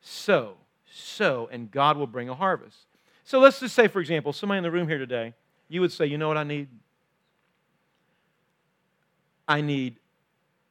sow, 0.00 0.54
sow, 0.88 1.48
and 1.50 1.70
God 1.70 1.96
will 1.96 2.06
bring 2.06 2.28
a 2.28 2.34
harvest. 2.34 2.76
So 3.24 3.40
let's 3.40 3.60
just 3.60 3.74
say, 3.74 3.88
for 3.88 4.00
example, 4.00 4.32
somebody 4.32 4.58
in 4.58 4.64
the 4.64 4.70
room 4.70 4.86
here 4.86 4.98
today, 4.98 5.34
you 5.68 5.80
would 5.80 5.90
say, 5.90 6.06
you 6.06 6.18
know 6.18 6.28
what 6.28 6.36
I 6.36 6.44
need? 6.44 6.68
I 9.48 9.62
need, 9.62 9.96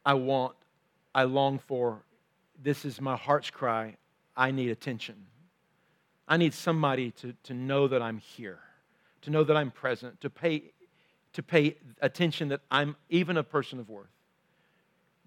I 0.06 0.14
want, 0.14 0.54
I 1.14 1.24
long 1.24 1.58
for, 1.58 2.02
this 2.62 2.84
is 2.84 3.00
my 3.00 3.16
heart's 3.16 3.50
cry. 3.50 3.96
I 4.36 4.52
need 4.52 4.70
attention. 4.70 5.16
I 6.30 6.36
need 6.36 6.54
somebody 6.54 7.10
to, 7.10 7.34
to 7.42 7.54
know 7.54 7.88
that 7.88 8.00
I'm 8.00 8.18
here, 8.18 8.60
to 9.22 9.30
know 9.30 9.42
that 9.42 9.56
I'm 9.56 9.72
present, 9.72 10.20
to 10.20 10.30
pay, 10.30 10.62
to 11.32 11.42
pay 11.42 11.76
attention 12.00 12.48
that 12.50 12.60
I'm 12.70 12.94
even 13.08 13.36
a 13.36 13.42
person 13.42 13.80
of 13.80 13.90
worth. 13.90 14.06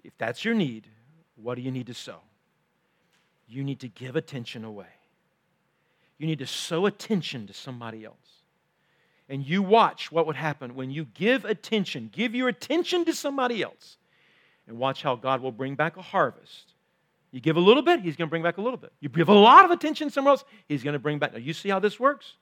If 0.02 0.18
that's 0.18 0.46
your 0.46 0.54
need, 0.54 0.88
what 1.36 1.56
do 1.56 1.62
you 1.62 1.72
need 1.72 1.88
to 1.88 1.94
sow? 1.94 2.20
You 3.50 3.66
need 3.66 3.82
to 3.82 3.90
give 3.90 4.16
attention 4.16 4.64
away. 4.64 4.88
You 6.18 6.26
need 6.26 6.40
to 6.40 6.48
sow 6.48 6.86
attention 6.86 7.48
to 7.48 7.54
somebody 7.54 8.06
else. 8.06 8.16
And 9.28 9.46
you 9.46 9.62
watch 9.62 10.10
what 10.10 10.26
would 10.26 10.38
happen 10.38 10.74
when 10.74 10.90
you 10.90 11.04
give 11.14 11.44
attention, 11.44 12.10
give 12.14 12.34
your 12.34 12.48
attention 12.48 13.04
to 13.06 13.14
somebody 13.14 13.62
else, 13.62 13.98
and 14.68 14.78
watch 14.78 15.04
how 15.04 15.18
God 15.18 15.42
will 15.42 15.52
bring 15.52 15.76
back 15.76 15.98
a 15.98 16.02
harvest 16.02 16.73
you 17.34 17.42
give 17.42 17.58
a 17.58 17.60
little 17.60 17.82
bit, 17.82 18.02
he's 18.02 18.16
going 18.16 18.28
to 18.28 18.30
bring 18.30 18.44
back 18.44 18.60
a 18.60 18.62
little 18.62 18.78
bit. 18.78 18.94
You 19.00 19.10
give 19.10 19.28
a 19.28 19.34
lot 19.34 19.66
of 19.66 19.72
attention 19.72 20.12
somewhere 20.12 20.34
else, 20.34 20.46
he's 20.70 20.84
going 20.84 20.94
to 20.94 21.00
bring 21.00 21.18
back. 21.18 21.34
Now, 21.34 21.40
you 21.40 21.52
see 21.52 21.68
how 21.68 21.80
this 21.80 22.00
works? 22.00 22.36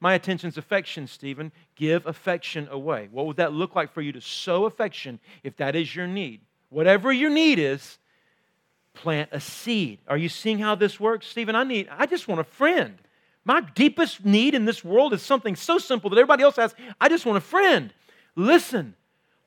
My 0.00 0.14
attention's 0.14 0.56
affection, 0.56 1.06
Stephen. 1.06 1.52
Give 1.76 2.06
affection 2.06 2.66
away. 2.70 3.08
What 3.12 3.26
would 3.26 3.36
that 3.36 3.52
look 3.52 3.76
like 3.76 3.92
for 3.92 4.00
you 4.00 4.12
to 4.12 4.22
sow 4.22 4.64
affection 4.64 5.20
if 5.42 5.56
that 5.58 5.76
is 5.76 5.94
your 5.94 6.06
need? 6.06 6.40
Whatever 6.70 7.12
your 7.12 7.28
need 7.28 7.58
is, 7.58 7.98
plant 8.94 9.28
a 9.32 9.40
seed. 9.40 9.98
Are 10.08 10.16
you 10.16 10.30
seeing 10.30 10.58
how 10.58 10.74
this 10.74 10.98
works? 10.98 11.26
Stephen, 11.26 11.54
I 11.54 11.64
need, 11.64 11.88
I 11.90 12.06
just 12.06 12.26
want 12.26 12.40
a 12.40 12.44
friend. 12.44 12.98
My 13.44 13.60
deepest 13.60 14.24
need 14.24 14.54
in 14.54 14.64
this 14.64 14.82
world 14.82 15.12
is 15.12 15.20
something 15.20 15.56
so 15.56 15.76
simple 15.76 16.08
that 16.10 16.16
everybody 16.16 16.42
else 16.42 16.56
has. 16.56 16.74
I 16.98 17.10
just 17.10 17.26
want 17.26 17.36
a 17.36 17.42
friend. 17.42 17.92
Listen, 18.34 18.94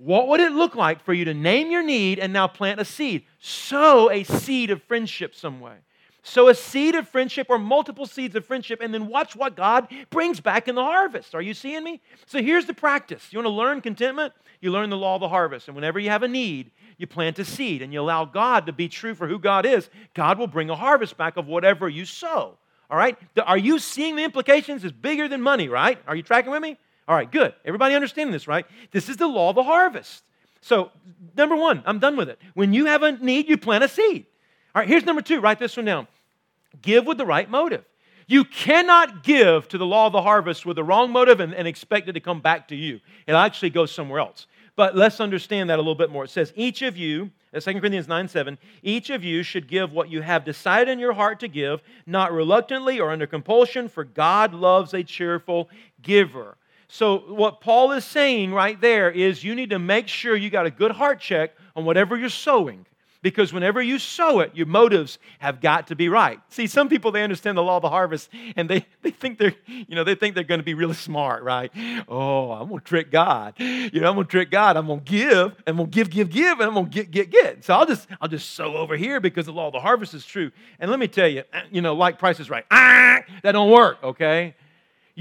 what 0.04 0.28
would 0.30 0.40
it 0.40 0.52
look 0.52 0.76
like 0.76 1.04
for 1.04 1.14
you 1.14 1.26
to 1.26 1.34
name 1.34 1.70
your 1.70 1.84
need 1.84 2.18
and 2.18 2.34
now 2.34 2.48
plant 2.48 2.82
a 2.82 2.86
seed? 2.86 3.24
Sow 3.40 4.10
a 4.10 4.24
seed 4.24 4.72
of 4.72 4.82
friendship 4.84 5.36
some 5.36 5.60
way. 5.60 5.76
Sow 6.24 6.48
a 6.48 6.56
seed 6.56 6.96
of 6.96 7.08
friendship 7.08 7.48
or 7.50 7.60
multiple 7.60 8.06
seeds 8.06 8.36
of 8.36 8.46
friendship, 8.46 8.80
and 8.82 8.94
then 8.94 9.08
watch 9.08 9.36
what 9.36 9.56
God 9.56 9.88
brings 10.10 10.40
back 10.40 10.68
in 10.68 10.76
the 10.76 10.84
harvest. 10.84 11.36
Are 11.36 11.42
you 11.42 11.54
seeing 11.54 11.84
me? 11.84 12.02
So 12.26 12.42
here's 12.42 12.66
the 12.66 12.74
practice. 12.74 13.28
You 13.32 13.38
want 13.40 13.48
to 13.48 13.52
learn 13.52 13.82
contentment? 13.82 14.34
You 14.60 14.72
learn 14.72 14.90
the 14.90 14.98
law 14.98 15.16
of 15.16 15.22
the 15.22 15.30
harvest. 15.30 15.68
And 15.68 15.76
whenever 15.76 16.00
you 16.00 16.10
have 16.10 16.24
a 16.24 16.28
need, 16.28 16.72
you 16.98 17.06
plant 17.08 17.40
a 17.40 17.46
seed 17.46 17.82
and 17.82 17.94
you 17.94 18.02
allow 18.02 18.26
God 18.26 18.68
to 18.68 18.74
be 18.74 18.88
true 18.88 19.14
for 19.16 19.28
who 19.28 19.40
God 19.40 19.66
is. 19.66 19.90
God 20.14 20.38
will 20.38 20.48
bring 20.48 20.70
a 20.70 20.76
harvest 20.76 21.18
back 21.18 21.38
of 21.38 21.48
whatever 21.48 21.90
you 21.90 22.06
sow. 22.06 22.58
All 22.90 22.98
right? 22.98 23.18
Are 23.44 23.58
you 23.58 23.80
seeing 23.80 24.16
the 24.16 24.24
implications? 24.24 24.84
It's 24.84 24.94
bigger 24.94 25.28
than 25.28 25.42
money, 25.42 25.70
right? 25.70 26.00
Are 26.08 26.16
you 26.16 26.24
tracking 26.24 26.52
with 26.52 26.62
me? 26.62 26.78
All 27.08 27.16
right, 27.16 27.30
good. 27.30 27.54
Everybody 27.66 27.96
understanding 27.96 28.32
this, 28.32 28.48
right? 28.48 28.66
This 28.92 29.10
is 29.10 29.18
the 29.18 29.28
law 29.28 29.50
of 29.50 29.56
the 29.56 29.64
harvest. 29.64 30.24
So, 30.62 30.92
number 31.36 31.56
one, 31.56 31.82
I'm 31.86 32.00
done 32.00 32.16
with 32.16 32.30
it. 32.30 32.40
When 32.54 32.74
you 32.74 32.86
have 32.86 33.04
a 33.04 33.14
need, 33.14 33.50
you 33.50 33.58
plant 33.58 33.84
a 33.84 33.88
seed. 33.88 34.26
All 34.74 34.82
right, 34.82 34.88
here's 34.88 35.06
number 35.06 35.22
two. 35.22 35.42
Write 35.42 35.60
this 35.60 35.76
one 35.76 35.86
down. 35.86 36.08
Give 36.82 37.06
with 37.06 37.18
the 37.18 37.26
right 37.26 37.50
motive. 37.50 37.84
You 38.28 38.46
cannot 38.46 39.24
give 39.24 39.68
to 39.70 39.78
the 39.78 39.86
law 39.86 40.08
of 40.08 40.14
the 40.14 40.22
harvest 40.22 40.66
with 40.66 40.78
the 40.78 40.84
wrong 40.84 41.12
motive 41.12 41.42
and, 41.42 41.54
and 41.54 41.68
expect 41.68 42.08
it 42.08 42.14
to 42.14 42.22
come 42.22 42.40
back 42.40 42.70
to 42.70 42.76
you. 42.76 43.02
It 43.28 43.34
actually 43.34 43.72
goes 43.72 43.92
somewhere 43.92 44.22
else. 44.22 44.48
But 44.78 44.96
let's 44.96 45.20
understand 45.20 45.70
that 45.70 45.76
a 45.76 45.82
little 45.82 45.96
bit 45.96 46.12
more. 46.12 46.24
It 46.24 46.30
says, 46.30 46.54
each 46.56 46.82
of 46.82 46.96
you, 46.96 47.32
2 47.54 47.58
uh, 47.58 47.80
Corinthians 47.80 48.08
9 48.08 48.28
7, 48.30 48.58
each 48.84 49.10
of 49.10 49.24
you 49.24 49.44
should 49.44 49.68
give 49.68 49.92
what 49.92 50.10
you 50.10 50.22
have 50.22 50.46
decided 50.46 50.90
in 50.90 51.00
your 51.00 51.14
heart 51.14 51.42
to 51.42 51.50
give, 51.50 51.82
not 52.06 52.32
reluctantly 52.32 53.00
or 53.00 53.12
under 53.12 53.28
compulsion, 53.28 53.90
for 53.90 54.06
God 54.06 54.54
loves 54.54 54.94
a 54.94 55.04
cheerful 55.04 55.70
giver. 56.02 56.56
So, 56.94 57.20
what 57.20 57.62
Paul 57.62 57.94
is 57.94 58.04
saying 58.04 58.54
right 58.54 58.80
there 58.80 59.10
is 59.10 59.46
you 59.46 59.56
need 59.56 59.70
to 59.70 59.80
make 59.80 60.10
sure 60.10 60.36
you 60.36 60.50
got 60.50 60.66
a 60.66 60.70
good 60.70 60.92
heart 60.92 61.22
check 61.22 61.52
on 61.74 61.86
whatever 61.86 62.18
you're 62.18 62.28
sowing 62.28 62.86
because 63.22 63.54
whenever 63.54 63.82
you 63.82 63.98
sow 63.98 64.42
it, 64.42 64.54
your 64.56 64.66
motives 64.66 65.18
have 65.40 65.62
got 65.62 65.88
to 65.88 65.96
be 65.96 66.10
right. 66.10 66.42
See, 66.50 66.68
some 66.68 66.90
people 66.90 67.14
they 67.14 67.24
understand 67.24 67.58
the 67.58 67.64
law 67.64 67.78
of 67.78 67.82
the 67.82 67.90
harvest 67.90 68.30
and 68.58 68.70
they, 68.70 68.86
they 69.04 69.12
think 69.12 69.38
they're, 69.38 69.56
you 69.68 69.96
know, 69.96 70.04
they 70.04 70.16
think 70.16 70.36
they're 70.36 70.44
to 70.44 70.64
be 70.64 70.74
really 70.74 70.94
smart, 70.94 71.44
right? 71.44 71.72
Oh, 72.10 72.52
I'm 72.52 72.68
gonna 72.68 72.82
trick 72.82 73.10
God. 73.10 73.54
You 73.58 74.02
know, 74.02 74.10
I'm 74.10 74.16
gonna 74.16 74.26
trick 74.26 74.52
God. 74.52 74.76
I'm 74.76 74.88
gonna 74.88 75.00
give, 75.00 75.54
and 75.66 75.68
I'm 75.68 75.78
gonna 75.78 75.88
give, 75.88 76.10
give, 76.10 76.30
give, 76.30 76.60
and 76.60 76.68
I'm 76.68 76.74
gonna 76.74 76.90
get, 76.90 77.10
get, 77.10 77.32
get. 77.32 77.64
So 77.64 77.74
I'll 77.74 77.86
just 77.86 78.06
I'll 78.20 78.28
just 78.28 78.52
sow 78.52 78.76
over 78.76 78.98
here 78.98 79.22
because 79.22 79.46
the 79.46 79.54
law 79.54 79.68
of 79.68 79.74
the 79.74 79.80
harvest 79.80 80.14
is 80.14 80.26
true. 80.26 80.52
And 80.78 80.92
let 80.92 81.00
me 81.00 81.08
tell 81.08 81.30
you, 81.30 81.44
you 81.72 81.82
know, 81.82 81.96
like 81.96 82.20
price 82.20 82.42
is 82.42 82.50
right. 82.50 82.66
Ah, 82.70 83.22
that 83.44 83.54
don't 83.54 83.72
work, 83.72 84.04
okay? 84.04 84.56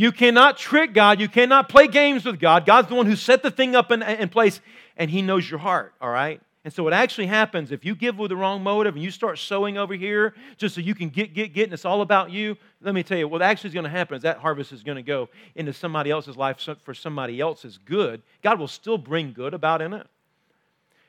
You 0.01 0.13
cannot 0.13 0.57
trick 0.57 0.95
God. 0.95 1.21
You 1.21 1.29
cannot 1.29 1.69
play 1.69 1.87
games 1.87 2.25
with 2.25 2.41
God. 2.41 2.65
God's 2.65 2.89
the 2.89 2.95
one 2.95 3.05
who 3.05 3.15
set 3.15 3.43
the 3.43 3.51
thing 3.51 3.77
up 3.77 3.93
in, 3.93 4.03
in 4.03 4.31
place, 4.31 4.59
and 4.97 5.11
He 5.11 5.21
knows 5.21 5.51
your 5.51 5.61
heart, 5.61 5.93
all 6.01 6.09
right? 6.09 6.41
And 6.65 6.73
so, 6.73 6.83
what 6.83 6.95
actually 6.95 7.27
happens 7.27 7.71
if 7.71 7.85
you 7.85 7.95
give 7.95 8.19
with 8.19 8.31
the 8.31 8.37
wrong 8.37 8.63
motive 8.63 8.95
and 8.95 9.05
you 9.05 9.11
start 9.11 9.39
sowing 9.39 9.77
over 9.77 9.93
here 9.93 10.33
just 10.57 10.75
so 10.75 10.81
you 10.81 10.95
can 10.95 11.11
get, 11.11 11.35
get, 11.35 11.53
get, 11.53 11.65
and 11.65 11.75
it's 11.75 11.85
all 11.85 12.01
about 12.01 12.31
you, 12.31 12.57
let 12.81 12.95
me 12.95 13.03
tell 13.03 13.19
you, 13.19 13.29
what 13.29 13.43
actually 13.43 13.69
is 13.69 13.75
going 13.75 13.85
to 13.85 13.91
happen 13.91 14.17
is 14.17 14.23
that 14.23 14.39
harvest 14.39 14.73
is 14.73 14.83
going 14.83 14.97
to 14.97 15.03
go 15.03 15.29
into 15.55 15.75
somebody 15.75 16.11
else's 16.11 16.35
life 16.35 16.67
for 16.83 16.95
somebody 16.95 17.39
else's 17.39 17.79
good. 17.85 18.23
God 18.41 18.59
will 18.59 18.69
still 18.69 18.97
bring 18.97 19.35
good 19.35 19.53
about 19.53 19.83
in 19.83 19.93
it. 19.93 20.07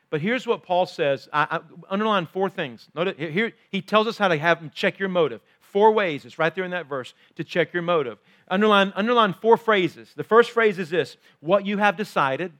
But 0.10 0.20
here's 0.20 0.46
what 0.46 0.64
Paul 0.64 0.86
says. 0.86 1.30
I, 1.32 1.48
I 1.50 1.60
underline 1.90 2.26
four 2.26 2.50
things. 2.50 2.90
Notice 2.94 3.16
here 3.18 3.54
he 3.70 3.82
tells 3.82 4.08
us 4.08 4.18
how 4.18 4.28
to 4.28 4.38
have 4.38 4.74
check 4.74 5.00
your 5.00 5.08
motive. 5.08 5.40
Four 5.72 5.92
ways. 5.92 6.26
It's 6.26 6.38
right 6.38 6.54
there 6.54 6.64
in 6.64 6.72
that 6.72 6.88
verse 6.88 7.14
to 7.36 7.44
check 7.44 7.74
your 7.74 7.84
motive. 7.84 8.18
Underline, 8.48 8.94
underline 8.96 9.34
four 9.34 9.58
phrases. 9.58 10.12
The 10.16 10.24
first 10.24 10.52
phrase 10.52 10.78
is 10.78 10.90
this: 10.90 11.18
what 11.40 11.66
you 11.66 11.78
have 11.78 11.98
decided. 11.98 12.52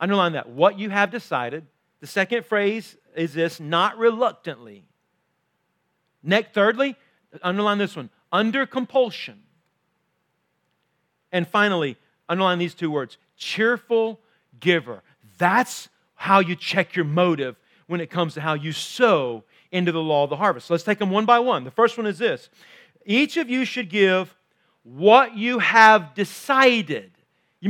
Underline 0.00 0.32
that. 0.32 0.48
What 0.48 0.78
you 0.78 0.90
have 0.90 1.10
decided. 1.10 1.66
The 2.00 2.06
second 2.06 2.46
phrase 2.46 2.96
is 3.16 3.34
this 3.34 3.60
not 3.60 3.98
reluctantly. 3.98 4.84
Next, 6.22 6.54
thirdly, 6.54 6.96
underline 7.42 7.78
this 7.78 7.96
one 7.96 8.10
under 8.32 8.66
compulsion. 8.66 9.42
And 11.32 11.46
finally, 11.46 11.96
underline 12.28 12.58
these 12.58 12.74
two 12.74 12.90
words 12.90 13.18
cheerful 13.36 14.20
giver. 14.60 15.02
That's 15.36 15.88
how 16.14 16.40
you 16.40 16.56
check 16.56 16.96
your 16.96 17.04
motive 17.04 17.56
when 17.86 18.00
it 18.00 18.10
comes 18.10 18.34
to 18.34 18.40
how 18.40 18.54
you 18.54 18.72
sow 18.72 19.44
into 19.70 19.92
the 19.92 20.02
law 20.02 20.24
of 20.24 20.30
the 20.30 20.36
harvest. 20.36 20.70
Let's 20.70 20.84
take 20.84 20.98
them 20.98 21.10
one 21.10 21.26
by 21.26 21.38
one. 21.38 21.64
The 21.64 21.70
first 21.70 21.96
one 21.96 22.06
is 22.06 22.18
this 22.18 22.48
each 23.04 23.36
of 23.36 23.48
you 23.48 23.64
should 23.64 23.88
give 23.88 24.34
what 24.82 25.36
you 25.36 25.58
have 25.58 26.14
decided. 26.14 27.12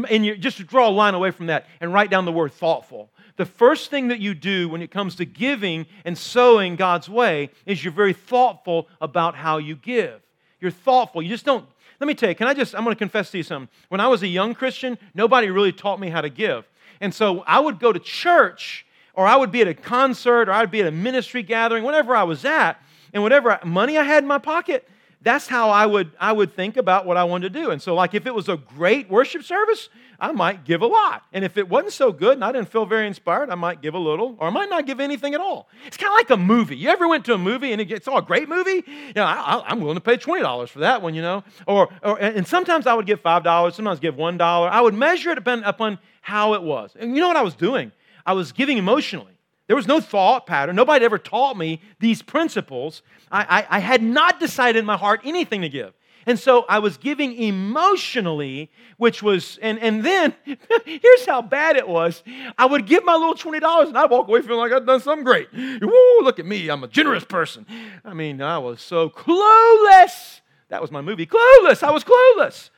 and 0.08 0.24
you, 0.24 0.36
just 0.36 0.64
draw 0.66 0.88
a 0.88 0.90
line 0.90 1.14
away 1.14 1.30
from 1.30 1.46
that 1.46 1.66
and 1.80 1.92
write 1.92 2.10
down 2.10 2.24
the 2.24 2.32
word 2.32 2.52
thoughtful 2.52 3.10
the 3.38 3.46
first 3.46 3.88
thing 3.88 4.08
that 4.08 4.18
you 4.18 4.34
do 4.34 4.68
when 4.68 4.82
it 4.82 4.90
comes 4.90 5.14
to 5.14 5.24
giving 5.24 5.86
and 6.04 6.18
sowing 6.18 6.74
God's 6.74 7.08
way 7.08 7.50
is 7.64 7.82
you're 7.82 7.92
very 7.92 8.12
thoughtful 8.12 8.88
about 9.00 9.36
how 9.36 9.58
you 9.58 9.76
give. 9.76 10.20
You're 10.60 10.72
thoughtful. 10.72 11.22
You 11.22 11.28
just 11.28 11.44
don't. 11.44 11.64
Let 12.00 12.08
me 12.08 12.14
tell 12.14 12.28
you, 12.28 12.34
can 12.34 12.48
I 12.48 12.54
just, 12.54 12.74
I'm 12.74 12.82
going 12.82 12.94
to 12.94 12.98
confess 12.98 13.30
to 13.30 13.38
you 13.38 13.44
something. 13.44 13.68
When 13.88 14.00
I 14.00 14.08
was 14.08 14.22
a 14.24 14.26
young 14.26 14.54
Christian, 14.54 14.98
nobody 15.14 15.50
really 15.50 15.72
taught 15.72 16.00
me 16.00 16.10
how 16.10 16.20
to 16.20 16.28
give. 16.28 16.68
And 17.00 17.14
so 17.14 17.44
I 17.46 17.60
would 17.60 17.78
go 17.78 17.92
to 17.92 18.00
church 18.00 18.84
or 19.18 19.26
I 19.26 19.34
would 19.34 19.50
be 19.50 19.62
at 19.62 19.66
a 19.66 19.74
concert 19.74 20.48
or 20.48 20.52
I'd 20.52 20.70
be 20.70 20.80
at 20.80 20.86
a 20.86 20.92
ministry 20.92 21.42
gathering, 21.42 21.82
whatever 21.82 22.14
I 22.14 22.22
was 22.22 22.44
at, 22.44 22.80
and 23.12 23.20
whatever 23.20 23.58
money 23.64 23.98
I 23.98 24.04
had 24.04 24.22
in 24.22 24.28
my 24.28 24.38
pocket, 24.38 24.88
that's 25.22 25.48
how 25.48 25.70
I 25.70 25.86
would, 25.86 26.12
I 26.20 26.30
would 26.30 26.54
think 26.54 26.76
about 26.76 27.04
what 27.04 27.16
I 27.16 27.24
wanted 27.24 27.52
to 27.52 27.60
do. 27.60 27.70
And 27.72 27.82
so, 27.82 27.96
like, 27.96 28.14
if 28.14 28.26
it 28.26 28.32
was 28.32 28.48
a 28.48 28.56
great 28.56 29.10
worship 29.10 29.42
service, 29.42 29.88
I 30.20 30.30
might 30.30 30.64
give 30.64 30.82
a 30.82 30.86
lot. 30.86 31.24
And 31.32 31.44
if 31.44 31.56
it 31.56 31.68
wasn't 31.68 31.94
so 31.94 32.12
good 32.12 32.34
and 32.34 32.44
I 32.44 32.52
didn't 32.52 32.68
feel 32.68 32.86
very 32.86 33.08
inspired, 33.08 33.50
I 33.50 33.56
might 33.56 33.82
give 33.82 33.94
a 33.94 33.98
little, 33.98 34.36
or 34.38 34.46
I 34.46 34.50
might 34.50 34.70
not 34.70 34.86
give 34.86 35.00
anything 35.00 35.34
at 35.34 35.40
all. 35.40 35.68
It's 35.84 35.96
kind 35.96 36.12
of 36.12 36.16
like 36.16 36.30
a 36.30 36.36
movie. 36.36 36.76
You 36.76 36.88
ever 36.90 37.08
went 37.08 37.24
to 37.24 37.34
a 37.34 37.38
movie 37.38 37.72
and 37.72 37.82
it's 37.82 38.06
all 38.06 38.18
a 38.18 38.22
great 38.22 38.48
movie? 38.48 38.84
You 38.86 39.14
know, 39.16 39.24
I, 39.24 39.64
am 39.72 39.80
willing 39.80 39.96
to 39.96 40.00
pay 40.00 40.16
$20 40.16 40.68
for 40.68 40.78
that 40.78 41.02
one, 41.02 41.16
you 41.16 41.22
know? 41.22 41.42
Or, 41.66 41.88
or, 42.04 42.20
and 42.20 42.46
sometimes 42.46 42.86
I 42.86 42.94
would 42.94 43.06
give 43.06 43.20
$5, 43.20 43.74
sometimes 43.74 43.98
give 43.98 44.14
$1. 44.14 44.40
I 44.40 44.80
would 44.80 44.94
measure 44.94 45.30
it 45.30 45.38
upon, 45.38 45.64
upon 45.64 45.98
how 46.20 46.54
it 46.54 46.62
was. 46.62 46.94
And 46.96 47.16
you 47.16 47.20
know 47.20 47.26
what 47.26 47.36
I 47.36 47.42
was 47.42 47.56
doing? 47.56 47.90
I 48.28 48.32
was 48.34 48.52
giving 48.52 48.76
emotionally. 48.76 49.32
There 49.68 49.76
was 49.76 49.86
no 49.86 50.02
thought 50.02 50.46
pattern. 50.46 50.76
Nobody 50.76 51.02
ever 51.02 51.16
taught 51.16 51.56
me 51.56 51.80
these 51.98 52.20
principles. 52.20 53.00
I, 53.32 53.62
I, 53.70 53.76
I, 53.76 53.78
had 53.78 54.02
not 54.02 54.38
decided 54.38 54.78
in 54.78 54.84
my 54.84 54.98
heart 54.98 55.22
anything 55.24 55.62
to 55.62 55.70
give. 55.70 55.94
And 56.26 56.38
so 56.38 56.66
I 56.68 56.78
was 56.80 56.98
giving 56.98 57.32
emotionally, 57.32 58.70
which 58.98 59.22
was, 59.22 59.58
and, 59.62 59.78
and 59.78 60.04
then 60.04 60.34
here's 60.84 61.24
how 61.24 61.40
bad 61.40 61.76
it 61.76 61.88
was. 61.88 62.22
I 62.58 62.66
would 62.66 62.84
give 62.84 63.02
my 63.02 63.14
little 63.14 63.34
$20 63.34 63.88
and 63.88 63.96
I'd 63.96 64.10
walk 64.10 64.28
away 64.28 64.42
feeling 64.42 64.58
like 64.58 64.72
I'd 64.72 64.84
done 64.84 65.00
something 65.00 65.24
great. 65.24 65.48
Woo, 65.54 66.20
look 66.20 66.38
at 66.38 66.44
me, 66.44 66.68
I'm 66.68 66.84
a 66.84 66.88
generous 66.88 67.24
person. 67.24 67.64
I 68.04 68.12
mean, 68.12 68.42
I 68.42 68.58
was 68.58 68.82
so 68.82 69.08
clueless. 69.08 70.42
That 70.68 70.82
was 70.82 70.90
my 70.90 71.00
movie, 71.00 71.24
Clueless. 71.24 71.82
I 71.82 71.92
was 71.92 72.04
clueless. 72.04 72.68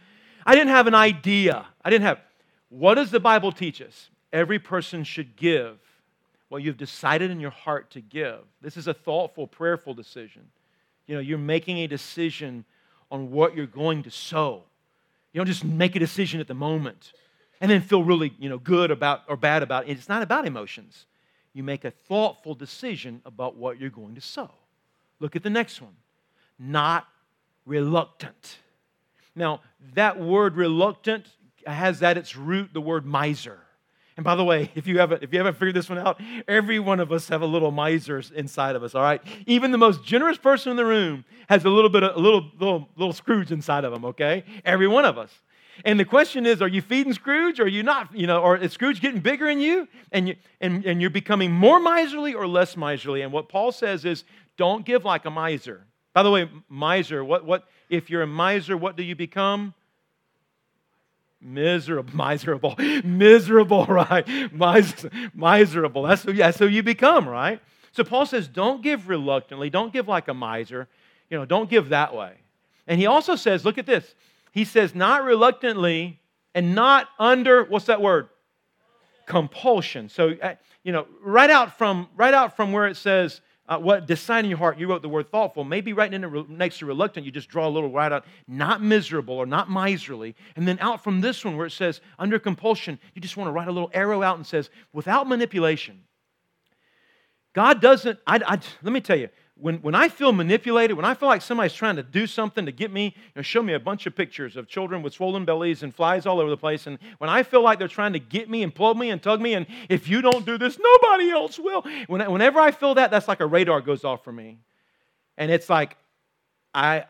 I 0.47 0.55
didn't 0.55 0.71
have 0.71 0.87
an 0.87 0.95
idea. 0.95 1.67
I 1.85 1.91
didn't 1.91 2.05
have, 2.05 2.21
what 2.69 2.95
does 2.95 3.11
the 3.11 3.19
Bible 3.19 3.51
teach 3.51 3.83
us? 3.83 4.11
Every 4.33 4.59
person 4.59 5.05
should 5.05 5.37
give 5.37 5.79
what 6.49 6.63
you've 6.63 6.77
decided 6.77 7.31
in 7.31 7.41
your 7.41 7.51
heart 7.51 7.91
to 7.93 8.01
give. 8.01 8.41
This 8.61 8.77
is 8.77 8.87
a 8.87 8.95
thoughtful, 8.95 9.47
prayerful 9.47 9.95
decision. 9.95 10.43
You 11.07 11.15
know, 11.15 11.21
you're 11.21 11.39
making 11.39 11.79
a 11.79 11.87
decision 11.87 12.65
on 13.11 13.31
what 13.31 13.57
you're 13.57 13.67
going 13.67 14.03
to 14.05 14.11
sow. 14.11 14.63
You 15.33 15.39
don't 15.39 15.47
just 15.47 15.65
make 15.65 15.97
a 15.97 15.99
decision 15.99 16.41
at 16.41 16.49
the 16.49 16.55
moment 16.55 17.13
and 17.61 17.71
then 17.71 17.81
feel 17.81 18.03
really, 18.03 18.33
you 18.39 18.49
know, 18.49 18.59
good 18.59 18.91
about 18.91 19.23
or 19.29 19.37
bad 19.37 19.63
about 19.63 19.89
it. 19.89 19.93
It's 19.93 20.09
not 20.09 20.23
about 20.23 20.47
emotions. 20.47 21.07
You 21.53 21.63
make 21.63 21.85
a 21.85 21.91
thoughtful 21.91 22.55
decision 22.55 23.23
about 23.25 23.57
what 23.57 23.81
you're 23.81 23.91
going 23.91 24.15
to 24.15 24.21
sow. 24.21 24.51
Look 25.19 25.37
at 25.37 25.43
the 25.43 25.51
next 25.51 25.83
one. 25.83 25.95
Not 26.59 27.07
reluctant. 27.67 28.59
Now, 29.35 29.61
that 29.95 30.19
word 30.19 30.57
reluctant 30.57 31.27
has 31.67 32.03
at 32.03 32.17
its 32.17 32.37
root 32.37 32.71
the 32.73 32.81
word 32.81 33.05
miser. 33.07 33.61
And 34.17 34.25
by 34.25 34.35
the 34.35 34.45
way, 34.45 34.71
if 34.75 34.87
you 34.87 34.99
haven't 34.99 35.23
if 35.23 35.33
you 35.33 35.39
haven't 35.39 35.55
figured 35.55 35.75
this 35.75 35.89
one 35.89 35.99
out, 35.99 36.21
every 36.47 36.79
one 36.79 37.01
of 37.01 37.13
us 37.13 37.29
have 37.29 37.43
a 37.43 37.47
little 37.47 37.71
miser 37.71 38.23
inside 38.35 38.77
of 38.77 38.83
us. 38.83 38.95
All 38.95 39.03
right, 39.03 39.23
even 39.47 39.71
the 39.71 39.79
most 39.79 40.05
generous 40.05 40.37
person 40.37 40.71
in 40.71 40.77
the 40.77 40.85
room 40.85 41.25
has 41.49 41.65
a 41.65 41.71
little 41.71 41.91
bit 41.91 42.03
of 42.03 42.17
a 42.17 42.19
little 42.19 42.51
little 42.59 42.89
little 42.97 43.13
Scrooge 43.13 43.51
inside 43.51 43.85
of 43.85 43.93
them. 43.93 44.05
Okay, 44.05 44.45
every 44.65 44.89
one 44.89 45.05
of 45.05 45.17
us. 45.17 45.31
And 45.85 45.99
the 45.99 46.05
question 46.05 46.47
is, 46.47 46.61
are 46.61 46.69
you 46.69 46.83
feeding 46.83 47.13
Scrooge 47.13 47.59
or 47.59 47.65
are 47.65 47.69
you 47.69 47.83
not? 47.83 48.15
You 48.15 48.27
know, 48.27 48.43
or 48.43 48.57
is 48.57 48.73
Scrooge 48.73 49.01
getting 49.01 49.21
bigger 49.21 49.49
in 49.49 49.61
you 49.61 49.89
and, 50.13 50.29
you 50.29 50.37
and, 50.61 50.85
and 50.85 51.01
you're 51.01 51.11
becoming 51.11 51.51
more 51.53 51.81
miserly 51.81 52.35
or 52.35 52.47
less 52.47 52.77
miserly? 52.77 53.23
And 53.23 53.33
what 53.33 53.49
Paul 53.49 53.73
says 53.73 54.05
is, 54.05 54.25
don't 54.57 54.85
give 54.85 55.05
like 55.05 55.25
a 55.25 55.31
miser. 55.31 55.87
By 56.13 56.23
the 56.23 56.31
way, 56.31 56.51
miser, 56.69 57.25
what, 57.25 57.47
what 57.47 57.65
if 57.89 58.11
you're 58.11 58.23
a 58.23 58.27
miser, 58.27 58.77
what 58.77 58.97
do 58.97 59.03
you 59.03 59.15
become? 59.15 59.75
Miserable, 61.41 62.13
miserable, 62.15 62.77
miserable, 63.03 63.87
right? 63.87 64.53
Miser, 64.53 65.11
miserable. 65.35 66.03
That's 66.03 66.23
who, 66.23 66.33
that's 66.35 66.59
who 66.59 66.67
you 66.67 66.83
become, 66.83 67.29
right? 67.29 67.61
So 67.93 68.05
Paul 68.05 68.27
says, 68.27 68.47
don't 68.47 68.83
give 68.83 69.09
reluctantly, 69.09 69.71
don't 69.71 69.93
give 69.93 70.07
like 70.07 70.29
a 70.29 70.35
miser, 70.35 70.89
you 71.29 71.39
know, 71.39 71.45
don't 71.45 71.69
give 71.69 71.89
that 71.89 72.15
way. 72.15 72.35
And 72.87 73.01
he 73.01 73.07
also 73.07 73.37
says, 73.37 73.65
look 73.65 73.79
at 73.79 73.87
this. 73.87 74.15
He 74.53 74.65
says, 74.65 74.95
not 74.95 75.25
reluctantly 75.25 76.21
and 76.55 76.75
not 76.75 77.09
under, 77.19 77.65
what's 77.65 77.87
that 77.87 78.03
word? 78.03 78.29
Compulsion. 79.27 80.09
So, 80.09 80.35
uh, 80.43 80.55
you 80.83 80.93
know, 80.93 81.07
right 81.23 81.51
out 81.51 81.79
from, 81.79 82.09
right 82.17 82.35
out 82.35 82.57
from 82.57 82.73
where 82.73 82.87
it 82.87 82.97
says, 82.97 83.41
uh, 83.71 83.79
what 83.79 84.07
decide 84.07 84.45
in 84.45 84.51
your 84.51 84.59
heart, 84.59 84.79
you 84.79 84.89
wrote 84.89 85.01
the 85.01 85.09
word 85.09 85.31
thoughtful. 85.31 85.63
Maybe 85.63 85.93
right 85.93 86.13
in 86.13 86.47
next 86.49 86.79
to 86.81 86.87
reluctant, 86.87 87.25
you 87.25 87.31
just 87.31 87.49
draw 87.49 87.69
a 87.69 87.71
little 87.71 87.89
right 87.89 88.11
out, 88.11 88.25
not 88.49 88.83
miserable 88.83 89.35
or 89.35 89.47
not 89.47 89.71
miserly. 89.71 90.35
And 90.57 90.67
then 90.67 90.77
out 90.81 91.05
from 91.05 91.21
this 91.21 91.45
one 91.45 91.57
where 91.57 91.67
it 91.67 91.71
says 91.71 92.01
under 92.19 92.41
compulsion, 92.41 92.99
you 93.15 93.23
just 93.23 93.37
want 93.37 93.47
to 93.47 93.53
write 93.53 93.69
a 93.69 93.73
little 93.73 93.91
arrow 93.95 94.23
out 94.23 94.37
and 94.37 94.47
says 94.47 94.71
without 94.93 95.29
manipulation. 95.29 96.03
God 97.53 97.81
doesn't, 97.81 98.19
I, 98.27 98.41
I, 98.45 98.59
let 98.83 98.93
me 98.93 99.01
tell 99.01 99.17
you, 99.17 99.29
when, 99.61 99.77
when 99.77 99.95
I 99.95 100.09
feel 100.09 100.33
manipulated, 100.33 100.97
when 100.97 101.05
I 101.05 101.15
feel 101.15 101.29
like 101.29 101.43
somebody's 101.43 101.73
trying 101.73 101.97
to 101.97 102.03
do 102.03 102.27
something 102.27 102.67
to 102.67 102.73
get 102.73 102.91
me, 102.91 103.15
you 103.17 103.33
know, 103.37 103.43
show 103.43 103.63
me 103.63 103.75
a 103.75 103.81
bunch 103.81 104.07
of 104.07 104.17
pictures 104.17 104.57
of 104.57 104.69
children 104.69 105.03
with 105.03 105.13
swollen 105.13 105.45
bellies 105.45 105.83
and 105.83 105.95
flies 105.95 106.27
all 106.27 106.41
over 106.41 106.51
the 106.51 106.57
place. 106.57 106.87
And 106.87 106.99
when 107.19 107.31
I 107.31 107.43
feel 107.43 107.63
like 107.63 107.79
they're 107.79 107.89
trying 107.89 108.15
to 108.15 108.19
get 108.19 108.49
me 108.49 108.63
and 108.63 108.75
pull 108.75 108.95
me 108.95 109.11
and 109.11 109.23
tug 109.23 109.41
me, 109.41 109.55
and 109.55 109.67
if 109.89 110.09
you 110.09 110.23
don't 110.23 110.47
do 110.47 110.59
this, 110.59 110.79
nobody 110.79 111.31
else 111.31 111.59
will. 111.59 111.85
When, 112.07 112.21
whenever 112.31 112.59
I 112.59 112.71
feel 112.71 112.95
that, 112.95 113.11
that's 113.11 113.29
like 113.29 113.41
a 113.41 113.47
radar 113.47 113.81
goes 113.81 114.05
off 114.05 114.25
for 114.25 114.33
me. 114.33 114.59
And 115.37 115.51
it's 115.51 115.69
like, 115.71 115.97
I, 116.75 117.05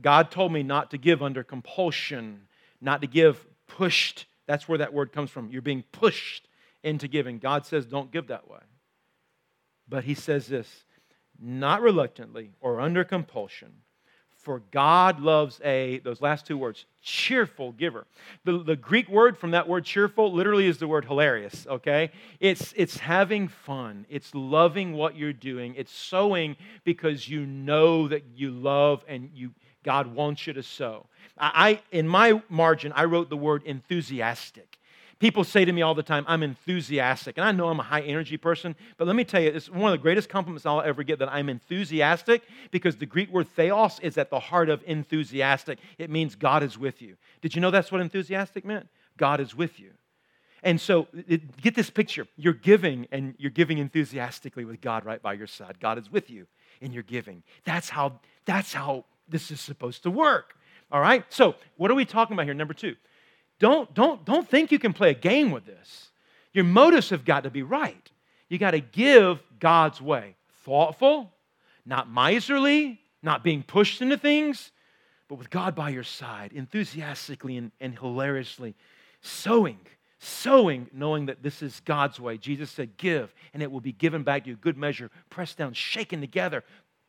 God 0.00 0.30
told 0.30 0.52
me 0.52 0.62
not 0.62 0.90
to 0.92 0.98
give 0.98 1.22
under 1.22 1.42
compulsion, 1.42 2.42
not 2.80 3.00
to 3.00 3.06
give 3.06 3.44
pushed. 3.66 4.26
That's 4.46 4.68
where 4.68 4.78
that 4.78 4.92
word 4.92 5.12
comes 5.12 5.30
from. 5.30 5.50
You're 5.50 5.62
being 5.62 5.84
pushed 5.92 6.48
into 6.82 7.08
giving. 7.08 7.38
God 7.38 7.66
says, 7.66 7.86
don't 7.86 8.12
give 8.12 8.28
that 8.28 8.48
way. 8.48 8.60
But 9.88 10.04
He 10.04 10.14
says 10.14 10.46
this 10.46 10.84
not 11.40 11.82
reluctantly 11.82 12.50
or 12.60 12.80
under 12.80 13.04
compulsion. 13.04 13.72
For 14.46 14.62
God 14.70 15.18
loves 15.18 15.60
a, 15.64 15.98
those 16.04 16.20
last 16.20 16.46
two 16.46 16.56
words, 16.56 16.84
cheerful 17.02 17.72
giver. 17.72 18.06
The, 18.44 18.62
the 18.62 18.76
Greek 18.76 19.08
word 19.08 19.36
from 19.36 19.50
that 19.50 19.66
word 19.66 19.84
cheerful 19.84 20.32
literally 20.32 20.68
is 20.68 20.78
the 20.78 20.86
word 20.86 21.04
hilarious, 21.04 21.66
okay? 21.68 22.12
It's, 22.38 22.72
it's 22.76 22.96
having 22.98 23.48
fun, 23.48 24.06
it's 24.08 24.32
loving 24.36 24.92
what 24.92 25.16
you're 25.16 25.32
doing, 25.32 25.74
it's 25.76 25.90
sowing 25.90 26.54
because 26.84 27.28
you 27.28 27.44
know 27.44 28.06
that 28.06 28.22
you 28.36 28.52
love 28.52 29.04
and 29.08 29.30
you, 29.34 29.50
God 29.82 30.14
wants 30.14 30.46
you 30.46 30.52
to 30.52 30.62
sow. 30.62 31.06
I, 31.36 31.80
in 31.90 32.06
my 32.06 32.40
margin, 32.48 32.92
I 32.94 33.06
wrote 33.06 33.30
the 33.30 33.36
word 33.36 33.64
enthusiastic. 33.64 34.75
People 35.18 35.44
say 35.44 35.64
to 35.64 35.72
me 35.72 35.80
all 35.80 35.94
the 35.94 36.02
time, 36.02 36.26
I'm 36.28 36.42
enthusiastic. 36.42 37.38
And 37.38 37.46
I 37.46 37.52
know 37.52 37.68
I'm 37.68 37.80
a 37.80 37.84
high 37.84 38.02
energy 38.02 38.36
person, 38.36 38.76
but 38.98 39.06
let 39.06 39.16
me 39.16 39.24
tell 39.24 39.40
you, 39.40 39.48
it's 39.48 39.70
one 39.70 39.90
of 39.90 39.98
the 39.98 40.02
greatest 40.02 40.28
compliments 40.28 40.66
I'll 40.66 40.82
ever 40.82 41.02
get 41.02 41.18
that 41.20 41.32
I'm 41.32 41.48
enthusiastic 41.48 42.42
because 42.70 42.96
the 42.96 43.06
Greek 43.06 43.32
word 43.32 43.48
theos 43.48 43.98
is 44.00 44.18
at 44.18 44.28
the 44.28 44.38
heart 44.38 44.68
of 44.68 44.82
enthusiastic. 44.86 45.78
It 45.96 46.10
means 46.10 46.34
God 46.34 46.62
is 46.62 46.76
with 46.76 47.00
you. 47.00 47.16
Did 47.40 47.54
you 47.54 47.62
know 47.62 47.70
that's 47.70 47.90
what 47.90 48.02
enthusiastic 48.02 48.64
meant? 48.66 48.88
God 49.16 49.40
is 49.40 49.54
with 49.54 49.80
you. 49.80 49.92
And 50.62 50.78
so 50.80 51.06
it, 51.28 51.62
get 51.62 51.74
this 51.74 51.88
picture. 51.88 52.26
You're 52.36 52.52
giving 52.52 53.06
and 53.10 53.34
you're 53.38 53.50
giving 53.50 53.78
enthusiastically 53.78 54.66
with 54.66 54.82
God 54.82 55.06
right 55.06 55.22
by 55.22 55.32
your 55.32 55.46
side. 55.46 55.80
God 55.80 55.98
is 55.98 56.10
with 56.10 56.28
you 56.28 56.46
in 56.82 56.92
your 56.92 57.04
giving. 57.04 57.42
That's 57.64 57.88
how, 57.88 58.20
that's 58.44 58.74
how 58.74 59.06
this 59.28 59.50
is 59.50 59.60
supposed 59.60 60.02
to 60.02 60.10
work. 60.10 60.56
All 60.90 61.00
right? 61.00 61.24
So, 61.30 61.54
what 61.76 61.90
are 61.90 61.94
we 61.94 62.04
talking 62.04 62.34
about 62.34 62.44
here? 62.44 62.54
Number 62.54 62.74
two, 62.74 62.96
don't, 63.58 63.92
don't, 63.94 64.24
don't 64.24 64.48
think 64.48 64.70
you 64.70 64.78
can 64.78 64.92
play 64.92 65.10
a 65.10 65.14
game 65.14 65.50
with 65.50 65.64
this. 65.64 66.10
Your 66.52 66.64
motives 66.64 67.10
have 67.10 67.24
got 67.24 67.44
to 67.44 67.50
be 67.50 67.62
right. 67.62 68.10
You 68.48 68.58
got 68.58 68.72
to 68.72 68.80
give 68.80 69.42
God's 69.58 70.00
way. 70.00 70.36
Thoughtful, 70.64 71.32
not 71.84 72.10
miserly, 72.10 73.00
not 73.22 73.44
being 73.44 73.62
pushed 73.62 74.02
into 74.02 74.16
things, 74.16 74.72
but 75.28 75.36
with 75.36 75.50
God 75.50 75.74
by 75.74 75.90
your 75.90 76.04
side, 76.04 76.52
enthusiastically 76.52 77.56
and, 77.56 77.72
and 77.80 77.98
hilariously 77.98 78.74
sowing, 79.20 79.78
sowing, 80.18 80.88
knowing 80.92 81.26
that 81.26 81.42
this 81.42 81.62
is 81.62 81.80
God's 81.84 82.20
way. 82.20 82.38
Jesus 82.38 82.70
said, 82.70 82.96
Give, 82.96 83.32
and 83.52 83.62
it 83.62 83.70
will 83.70 83.80
be 83.80 83.92
given 83.92 84.22
back 84.22 84.44
to 84.44 84.50
you. 84.50 84.56
Good 84.56 84.76
measure, 84.76 85.10
pressed 85.30 85.58
down, 85.58 85.72
shaken 85.72 86.20
together, 86.20 86.64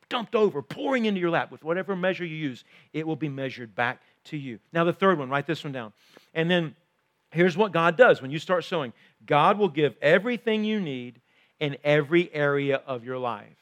dumped 0.08 0.34
over, 0.34 0.62
pouring 0.62 1.04
into 1.04 1.20
your 1.20 1.30
lap 1.30 1.50
with 1.50 1.64
whatever 1.64 1.94
measure 1.94 2.24
you 2.24 2.36
use, 2.36 2.64
it 2.92 3.06
will 3.06 3.16
be 3.16 3.28
measured 3.28 3.74
back 3.74 4.00
to 4.28 4.36
you. 4.36 4.58
Now, 4.72 4.84
the 4.84 4.92
third 4.92 5.18
one, 5.18 5.28
write 5.28 5.46
this 5.46 5.64
one 5.64 5.72
down. 5.72 5.92
And 6.34 6.50
then 6.50 6.74
here's 7.30 7.56
what 7.56 7.72
God 7.72 7.96
does 7.96 8.22
when 8.22 8.30
you 8.30 8.38
start 8.38 8.64
sowing 8.64 8.92
God 9.26 9.58
will 9.58 9.68
give 9.68 9.96
everything 10.00 10.64
you 10.64 10.80
need 10.80 11.20
in 11.60 11.76
every 11.84 12.32
area 12.34 12.76
of 12.86 13.04
your 13.04 13.18
life. 13.18 13.56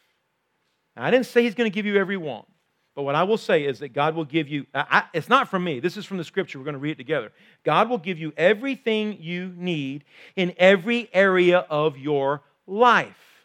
Now, 0.97 1.05
I 1.05 1.11
didn't 1.11 1.27
say 1.27 1.43
He's 1.43 1.55
going 1.55 1.71
to 1.71 1.75
give 1.75 1.87
you 1.87 1.97
every 1.97 2.17
want. 2.17 2.47
But 2.95 3.03
what 3.03 3.14
I 3.14 3.25
will 3.25 3.37
say 3.37 3.64
is 3.64 3.81
that 3.81 3.93
God 3.93 4.14
will 4.14 4.25
give 4.25 4.49
you, 4.49 4.67
I, 4.75 5.05
it's 5.12 5.29
not 5.29 5.49
from 5.51 5.62
me, 5.62 5.81
this 5.81 5.99
is 5.99 6.07
from 6.07 6.17
the 6.17 6.25
scripture. 6.25 6.59
We're 6.59 6.64
going 6.64 6.75
to 6.75 6.81
read 6.81 6.93
it 6.93 6.97
together. 6.97 7.31
God 7.62 7.91
will 7.91 7.99
give 7.99 8.19
you 8.19 8.33
everything 8.39 9.19
you 9.21 9.53
need 9.55 10.05
in 10.35 10.55
every 10.57 11.11
area 11.12 11.59
of 11.69 11.99
your 11.99 12.43
life. 12.67 13.36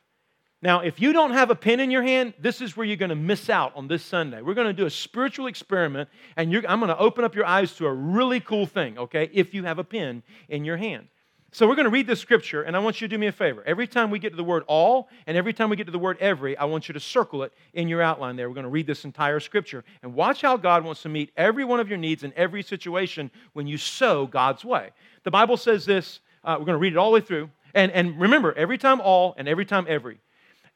Now, 0.63 0.81
if 0.81 1.01
you 1.01 1.11
don't 1.11 1.31
have 1.31 1.49
a 1.49 1.55
pen 1.55 1.79
in 1.79 1.89
your 1.89 2.03
hand, 2.03 2.35
this 2.39 2.61
is 2.61 2.77
where 2.77 2.85
you're 2.85 2.95
going 2.95 3.09
to 3.09 3.15
miss 3.15 3.49
out 3.49 3.75
on 3.75 3.87
this 3.87 4.05
Sunday. 4.05 4.43
We're 4.43 4.53
going 4.53 4.67
to 4.67 4.73
do 4.73 4.85
a 4.85 4.91
spiritual 4.91 5.47
experiment, 5.47 6.07
and 6.37 6.55
I'm 6.67 6.79
going 6.79 6.89
to 6.89 6.97
open 6.97 7.23
up 7.23 7.33
your 7.33 7.45
eyes 7.45 7.73
to 7.77 7.87
a 7.87 7.93
really 7.93 8.39
cool 8.39 8.67
thing, 8.67 8.99
okay, 8.99 9.29
if 9.33 9.55
you 9.55 9.63
have 9.63 9.79
a 9.79 9.83
pen 9.83 10.21
in 10.49 10.63
your 10.63 10.77
hand. 10.77 11.07
So 11.53 11.67
we're 11.67 11.75
going 11.75 11.85
to 11.85 11.91
read 11.91 12.05
this 12.05 12.19
scripture, 12.19 12.61
and 12.61 12.75
I 12.75 12.79
want 12.79 13.01
you 13.01 13.07
to 13.07 13.13
do 13.13 13.17
me 13.17 13.25
a 13.25 13.31
favor. 13.31 13.63
Every 13.65 13.87
time 13.87 14.11
we 14.11 14.19
get 14.19 14.29
to 14.29 14.37
the 14.37 14.43
word 14.43 14.63
all, 14.67 15.09
and 15.25 15.35
every 15.35 15.51
time 15.51 15.69
we 15.69 15.75
get 15.75 15.85
to 15.85 15.91
the 15.91 15.99
word 15.99 16.17
every, 16.19 16.55
I 16.55 16.65
want 16.65 16.87
you 16.87 16.93
to 16.93 16.99
circle 16.99 17.41
it 17.41 17.51
in 17.73 17.87
your 17.87 18.01
outline 18.01 18.35
there. 18.35 18.47
We're 18.47 18.55
going 18.55 18.63
to 18.63 18.69
read 18.69 18.87
this 18.87 19.03
entire 19.03 19.39
scripture, 19.39 19.83
and 20.03 20.13
watch 20.13 20.43
how 20.43 20.57
God 20.57 20.85
wants 20.85 21.01
to 21.01 21.09
meet 21.09 21.31
every 21.35 21.65
one 21.65 21.79
of 21.79 21.89
your 21.89 21.97
needs 21.97 22.23
in 22.23 22.31
every 22.37 22.61
situation 22.61 23.31
when 23.53 23.65
you 23.65 23.79
sow 23.79 24.27
God's 24.27 24.63
way. 24.63 24.91
The 25.23 25.31
Bible 25.31 25.57
says 25.57 25.85
this, 25.85 26.19
uh, 26.43 26.55
we're 26.59 26.65
going 26.65 26.75
to 26.75 26.81
read 26.81 26.93
it 26.93 26.97
all 26.97 27.09
the 27.09 27.15
way 27.15 27.21
through. 27.21 27.49
And, 27.73 27.91
and 27.91 28.19
remember, 28.21 28.53
every 28.53 28.77
time 28.77 29.01
all 29.01 29.33
and 29.37 29.47
every 29.47 29.65
time 29.65 29.87
every. 29.89 30.19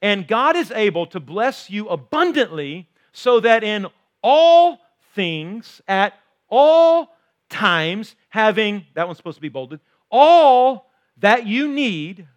And 0.02 0.28
God 0.28 0.56
is 0.56 0.72
able 0.72 1.08
to 1.08 1.20
bless 1.20 1.70
you 1.70 1.88
abundantly 1.88 2.90
so 3.12 3.40
that 3.40 3.64
in 3.64 3.88
all 4.22 4.80
things, 5.14 5.82
at 5.88 6.14
all 6.50 7.16
times, 7.50 8.16
having, 8.30 8.86
that 8.94 9.08
one's 9.08 9.18
supposed 9.18 9.38
to 9.38 9.42
be 9.42 9.50
bolded, 9.50 9.80
all 10.12 10.92
that 11.18 11.48
you 11.48 11.68
need, 11.68 12.28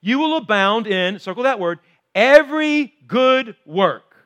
you 0.00 0.18
will 0.18 0.36
abound 0.36 0.86
in, 0.86 1.18
circle 1.18 1.42
that 1.42 1.60
word, 1.60 1.80
every 2.14 2.94
good 3.06 3.56
work. 3.66 4.16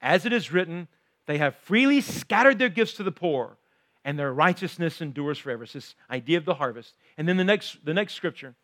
As 0.00 0.26
it 0.26 0.32
is 0.32 0.52
written, 0.52 0.88
they 1.26 1.38
have 1.38 1.54
freely 1.56 2.00
scattered 2.00 2.58
their 2.58 2.68
gifts 2.68 2.94
to 2.94 3.02
the 3.02 3.12
poor, 3.12 3.56
and 4.04 4.18
their 4.18 4.32
righteousness 4.32 5.00
endures 5.00 5.38
forever. 5.38 5.64
It's 5.64 5.72
this 5.72 5.94
idea 6.10 6.38
of 6.38 6.44
the 6.44 6.54
harvest. 6.54 6.94
And 7.16 7.28
then 7.28 7.36
the 7.36 7.44
next, 7.44 7.84
the 7.84 7.94
next 7.94 8.14
scripture. 8.14 8.54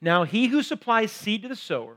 Now 0.00 0.24
he 0.24 0.46
who 0.46 0.62
supplies 0.62 1.10
seed 1.10 1.42
to 1.42 1.48
the 1.48 1.56
sower 1.56 1.96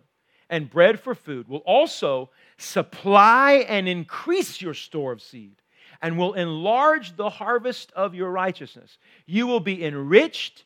and 0.52 0.70
bread 0.70 1.00
for 1.00 1.16
food 1.16 1.48
will 1.48 1.60
also 1.60 2.30
supply 2.58 3.66
and 3.68 3.88
increase 3.88 4.62
your 4.62 4.76
store 4.76 5.14
of 5.14 5.22
seed 5.22 5.56
and 6.02 6.18
will 6.18 6.34
enlarge 6.34 7.16
the 7.16 7.30
harvest 7.30 7.92
of 7.94 8.14
your 8.14 8.30
righteousness. 8.30 8.98
You 9.26 9.48
will 9.48 9.62
be 9.62 9.84
enriched 9.84 10.66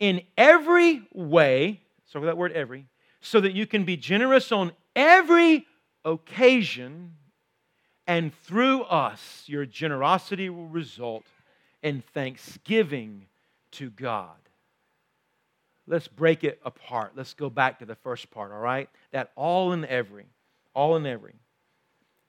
in 0.00 0.22
every 0.36 1.02
way, 1.12 1.82
so 2.06 2.20
that 2.20 2.38
word 2.38 2.52
every, 2.52 2.86
so 3.20 3.40
that 3.40 3.52
you 3.52 3.66
can 3.66 3.84
be 3.84 3.96
generous 3.96 4.50
on 4.50 4.72
every 4.96 5.66
occasion, 6.04 7.14
and 8.06 8.32
through 8.44 8.82
us, 8.84 9.44
your 9.46 9.66
generosity 9.66 10.48
will 10.48 10.68
result 10.68 11.24
in 11.82 12.02
thanksgiving 12.14 13.26
to 13.72 13.90
God 13.90 14.47
let's 15.88 16.08
break 16.08 16.44
it 16.44 16.60
apart. 16.64 17.12
Let's 17.16 17.34
go 17.34 17.50
back 17.50 17.78
to 17.78 17.86
the 17.86 17.94
first 17.94 18.30
part, 18.30 18.52
all 18.52 18.58
right? 18.58 18.88
That 19.12 19.32
all 19.34 19.72
in 19.72 19.84
every, 19.84 20.26
all 20.74 20.96
in 20.96 21.06
every. 21.06 21.34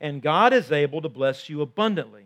And 0.01 0.22
God 0.22 0.53
is 0.53 0.72
able 0.72 1.01
to 1.01 1.10
bless 1.10 1.49
you 1.49 1.62
abundantly, 1.62 2.26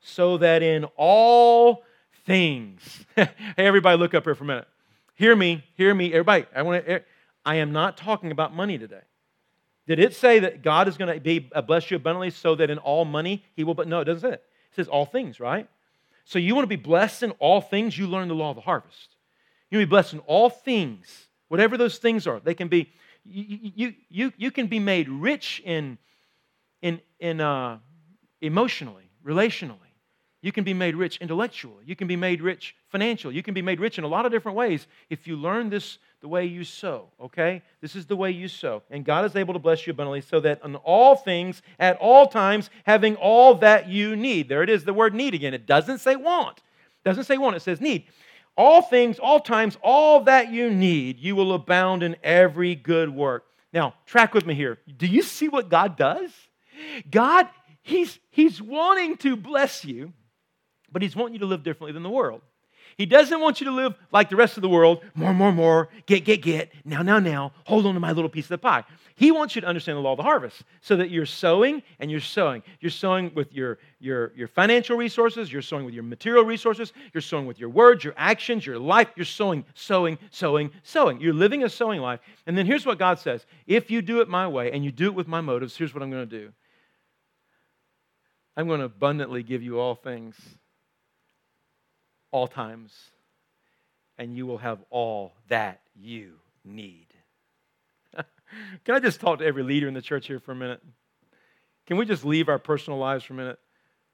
so 0.00 0.38
that 0.38 0.62
in 0.62 0.84
all 0.96 1.82
things, 2.26 3.04
hey, 3.16 3.28
everybody, 3.56 3.98
look 3.98 4.14
up 4.14 4.24
here 4.24 4.34
for 4.34 4.44
a 4.44 4.46
minute. 4.46 4.68
Hear 5.14 5.34
me, 5.34 5.64
hear 5.76 5.94
me, 5.94 6.12
everybody. 6.12 6.46
I 6.54 6.62
want 6.62 6.86
to. 6.86 7.02
I 7.44 7.56
am 7.56 7.72
not 7.72 7.96
talking 7.96 8.30
about 8.30 8.54
money 8.54 8.78
today. 8.78 9.00
Did 9.86 9.98
it 9.98 10.14
say 10.14 10.38
that 10.40 10.62
God 10.62 10.88
is 10.88 10.96
going 10.96 11.12
to 11.12 11.20
be 11.20 11.50
uh, 11.54 11.62
bless 11.62 11.90
you 11.90 11.96
abundantly 11.96 12.30
so 12.30 12.54
that 12.54 12.70
in 12.70 12.78
all 12.78 13.04
money 13.04 13.44
he 13.56 13.64
will? 13.64 13.74
But 13.74 13.88
no, 13.88 14.00
it 14.00 14.04
doesn't 14.04 14.20
say 14.20 14.34
it. 14.34 14.44
It 14.70 14.76
says 14.76 14.88
all 14.88 15.06
things, 15.06 15.40
right? 15.40 15.68
So 16.24 16.38
you 16.38 16.54
want 16.54 16.64
to 16.64 16.68
be 16.68 16.76
blessed 16.76 17.22
in 17.22 17.32
all 17.32 17.60
things. 17.60 17.98
You 17.98 18.06
learn 18.06 18.28
the 18.28 18.34
law 18.34 18.50
of 18.50 18.56
the 18.56 18.62
harvest. 18.62 19.16
You'll 19.70 19.82
be 19.82 19.86
blessed 19.86 20.14
in 20.14 20.18
all 20.20 20.50
things, 20.50 21.28
whatever 21.48 21.76
those 21.76 21.98
things 21.98 22.26
are. 22.26 22.40
They 22.40 22.54
can 22.54 22.68
be, 22.68 22.90
you, 23.24 23.70
you, 23.74 23.94
you, 24.08 24.32
you 24.36 24.50
can 24.50 24.66
be 24.66 24.80
made 24.80 25.08
rich 25.08 25.62
in, 25.64 25.98
in, 26.82 27.00
in 27.20 27.40
uh, 27.40 27.78
emotionally, 28.40 29.10
relationally. 29.24 29.76
You 30.42 30.52
can 30.52 30.64
be 30.64 30.72
made 30.72 30.96
rich 30.96 31.18
intellectually. 31.18 31.84
You 31.84 31.94
can 31.94 32.08
be 32.08 32.16
made 32.16 32.40
rich 32.40 32.74
financially. 32.88 33.34
You 33.34 33.42
can 33.42 33.52
be 33.52 33.60
made 33.60 33.78
rich 33.78 33.98
in 33.98 34.04
a 34.04 34.08
lot 34.08 34.24
of 34.24 34.32
different 34.32 34.56
ways 34.56 34.86
if 35.10 35.26
you 35.26 35.36
learn 35.36 35.68
this 35.68 35.98
the 36.22 36.28
way 36.28 36.46
you 36.46 36.64
sow, 36.64 37.08
okay? 37.20 37.62
This 37.80 37.94
is 37.94 38.06
the 38.06 38.16
way 38.16 38.30
you 38.30 38.48
sow. 38.48 38.82
And 38.90 39.04
God 39.04 39.24
is 39.24 39.36
able 39.36 39.54
to 39.54 39.60
bless 39.60 39.86
you 39.86 39.92
abundantly 39.92 40.20
so 40.22 40.40
that 40.40 40.60
in 40.64 40.76
all 40.76 41.14
things, 41.14 41.62
at 41.78 41.96
all 41.98 42.26
times, 42.26 42.68
having 42.84 43.16
all 43.16 43.54
that 43.56 43.88
you 43.88 44.16
need. 44.16 44.48
There 44.48 44.62
it 44.62 44.68
is, 44.68 44.84
the 44.84 44.92
word 44.92 45.14
need 45.14 45.34
again. 45.34 45.54
It 45.54 45.66
doesn't 45.66 45.98
say 45.98 46.16
want. 46.16 46.58
It 46.58 47.08
doesn't 47.08 47.24
say 47.24 47.38
want, 47.38 47.56
it 47.56 47.60
says 47.60 47.80
need 47.80 48.06
all 48.60 48.82
things, 48.82 49.18
all 49.18 49.40
times, 49.40 49.78
all 49.80 50.24
that 50.24 50.52
you 50.52 50.68
need, 50.68 51.18
you 51.18 51.34
will 51.34 51.54
abound 51.54 52.02
in 52.02 52.14
every 52.22 52.74
good 52.74 53.08
work. 53.08 53.46
Now, 53.72 53.94
track 54.04 54.34
with 54.34 54.44
me 54.44 54.54
here. 54.54 54.78
Do 54.98 55.06
you 55.06 55.22
see 55.22 55.48
what 55.48 55.70
God 55.70 55.96
does? 55.96 56.30
God, 57.10 57.48
He's, 57.82 58.18
he's 58.30 58.60
wanting 58.60 59.16
to 59.18 59.34
bless 59.34 59.82
you, 59.86 60.12
but 60.92 61.00
He's 61.00 61.16
wanting 61.16 61.34
you 61.34 61.38
to 61.38 61.46
live 61.46 61.62
differently 61.62 61.92
than 61.92 62.02
the 62.02 62.10
world. 62.10 62.42
He 62.98 63.06
doesn't 63.06 63.40
want 63.40 63.62
you 63.62 63.64
to 63.64 63.72
live 63.72 63.94
like 64.12 64.28
the 64.28 64.36
rest 64.36 64.58
of 64.58 64.60
the 64.62 64.68
world 64.68 65.02
more, 65.14 65.32
more, 65.32 65.52
more, 65.52 65.88
get, 66.04 66.26
get, 66.26 66.42
get, 66.42 66.70
now, 66.84 67.00
now, 67.00 67.18
now, 67.18 67.52
hold 67.64 67.86
on 67.86 67.94
to 67.94 68.00
my 68.00 68.12
little 68.12 68.28
piece 68.28 68.44
of 68.44 68.50
the 68.50 68.58
pie. 68.58 68.84
He 69.20 69.32
wants 69.32 69.54
you 69.54 69.60
to 69.60 69.66
understand 69.66 69.98
the 69.98 70.00
law 70.00 70.12
of 70.12 70.16
the 70.16 70.22
harvest 70.22 70.64
so 70.80 70.96
that 70.96 71.10
you're 71.10 71.26
sowing 71.26 71.82
and 71.98 72.10
you're 72.10 72.20
sowing. 72.20 72.62
You're 72.80 72.90
sowing 72.90 73.30
with 73.34 73.52
your, 73.52 73.78
your, 73.98 74.32
your 74.34 74.48
financial 74.48 74.96
resources, 74.96 75.52
you're 75.52 75.60
sowing 75.60 75.84
with 75.84 75.92
your 75.92 76.04
material 76.04 76.42
resources, 76.42 76.94
you're 77.12 77.20
sowing 77.20 77.44
with 77.44 77.60
your 77.60 77.68
words, 77.68 78.02
your 78.02 78.14
actions, 78.16 78.64
your 78.64 78.78
life. 78.78 79.08
You're 79.16 79.26
sowing, 79.26 79.66
sowing, 79.74 80.16
sowing, 80.30 80.70
sowing. 80.84 81.20
You're 81.20 81.34
living 81.34 81.64
a 81.64 81.68
sowing 81.68 82.00
life. 82.00 82.20
And 82.46 82.56
then 82.56 82.64
here's 82.64 82.86
what 82.86 82.98
God 82.98 83.18
says 83.18 83.44
if 83.66 83.90
you 83.90 84.00
do 84.00 84.22
it 84.22 84.28
my 84.30 84.48
way 84.48 84.72
and 84.72 84.82
you 84.82 84.90
do 84.90 85.08
it 85.08 85.14
with 85.14 85.28
my 85.28 85.42
motives, 85.42 85.76
here's 85.76 85.92
what 85.92 86.02
I'm 86.02 86.10
going 86.10 86.26
to 86.26 86.38
do 86.38 86.50
I'm 88.56 88.68
going 88.68 88.80
to 88.80 88.86
abundantly 88.86 89.42
give 89.42 89.62
you 89.62 89.78
all 89.78 89.96
things 89.96 90.34
all 92.30 92.48
times, 92.48 92.94
and 94.16 94.34
you 94.34 94.46
will 94.46 94.56
have 94.56 94.78
all 94.88 95.34
that 95.48 95.82
you 95.94 96.36
need. 96.64 97.09
Can 98.84 98.94
I 98.94 99.00
just 99.00 99.20
talk 99.20 99.38
to 99.38 99.44
every 99.44 99.62
leader 99.62 99.88
in 99.88 99.94
the 99.94 100.02
church 100.02 100.26
here 100.26 100.40
for 100.40 100.52
a 100.52 100.56
minute? 100.56 100.82
Can 101.86 101.96
we 101.96 102.04
just 102.04 102.24
leave 102.24 102.48
our 102.48 102.58
personal 102.58 102.98
lives 102.98 103.24
for 103.24 103.32
a 103.32 103.36
minute? 103.36 103.58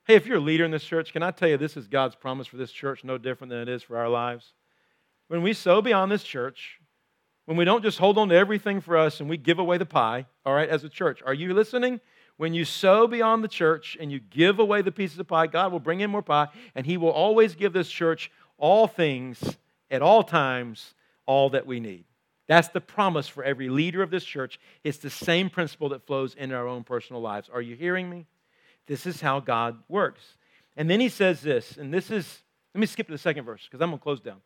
Hey, 0.07 0.15
if 0.15 0.27
you're 0.27 0.39
a 0.39 0.41
leader 0.41 0.65
in 0.65 0.71
this 0.71 0.85
church, 0.85 1.13
can 1.13 1.23
I 1.23 1.31
tell 1.31 1.49
you 1.49 1.57
this 1.57 1.77
is 1.77 1.89
God's 1.89 2.15
promise 2.15 2.47
for 2.47 2.57
this 2.57 2.71
church, 2.71 3.05
no 3.05 3.19
different 3.19 3.51
than 3.51 3.61
it 3.61 3.69
is 3.69 3.83
for 3.83 3.99
our 3.99 4.09
lives? 4.09 4.53
When 5.29 5.43
we 5.43 5.53
sow 5.53 5.83
beyond 5.83 6.13
this 6.13 6.23
church, 6.23 6.79
when 7.45 7.57
we 7.57 7.65
don't 7.65 7.83
just 7.83 7.99
hold 7.99 8.17
on 8.17 8.29
to 8.29 8.35
everything 8.35 8.81
for 8.81 8.97
us 8.97 9.21
and 9.21 9.29
we 9.29 9.37
give 9.37 9.59
away 9.59 9.79
the 9.79 9.85
pie, 9.85 10.27
all 10.45 10.55
right, 10.55 10.69
as 10.69 10.85
a 10.85 10.89
church, 10.89 11.23
are 11.27 11.35
you 11.35 11.53
listening? 11.53 12.01
When 12.37 12.55
you 12.55 12.65
sow 12.65 13.07
beyond 13.07 13.43
the 13.43 13.49
church 13.49 13.97
and 14.01 14.11
you 14.11 14.21
give 14.21 14.59
away 14.59 14.83
the 14.83 14.93
pieces 14.93 15.19
of 15.19 15.27
pie, 15.27 15.47
God 15.47 15.73
will 15.73 15.81
bring 15.81 16.01
in 16.01 16.11
more 16.11 16.23
pie, 16.23 16.49
and 16.75 16.87
He 16.87 16.97
will 16.97 17.11
always 17.11 17.55
give 17.55 17.73
this 17.73 17.91
church 17.91 18.31
all 18.59 18.87
things 18.87 19.59
at 19.91 20.03
all 20.03 20.23
times, 20.23 20.95
all 21.27 21.51
that 21.51 21.67
we 21.67 21.79
need. 21.79 22.06
That's 22.47 22.69
the 22.69 22.81
promise 22.81 23.29
for 23.29 23.43
every 23.43 23.69
leader 23.69 24.03
of 24.03 24.11
this 24.11 24.25
church. 24.25 24.61
It's 24.85 24.99
the 24.99 25.11
same 25.11 25.51
principle 25.51 25.89
that 25.91 26.07
flows 26.07 26.35
in 26.35 26.53
our 26.53 26.69
own 26.69 26.85
personal 26.85 27.21
lives. 27.21 27.51
Are 27.53 27.63
you 27.63 27.75
hearing 27.75 28.09
me? 28.09 28.27
This 28.87 29.07
is 29.07 29.21
how 29.21 29.41
God 29.41 29.79
works. 29.89 30.23
And 30.77 30.89
then 30.89 31.01
he 31.01 31.09
says 31.09 31.41
this, 31.41 31.77
and 31.77 31.93
this 31.93 32.11
is, 32.11 32.43
let 32.75 32.81
me 32.81 32.87
skip 32.87 33.07
to 33.07 33.13
the 33.13 33.19
second 33.19 33.45
verse 33.45 33.65
because 33.65 33.81
I'm 33.81 33.91
going 33.91 33.99
to 33.99 34.03
close 34.03 34.21
down. 34.21 34.41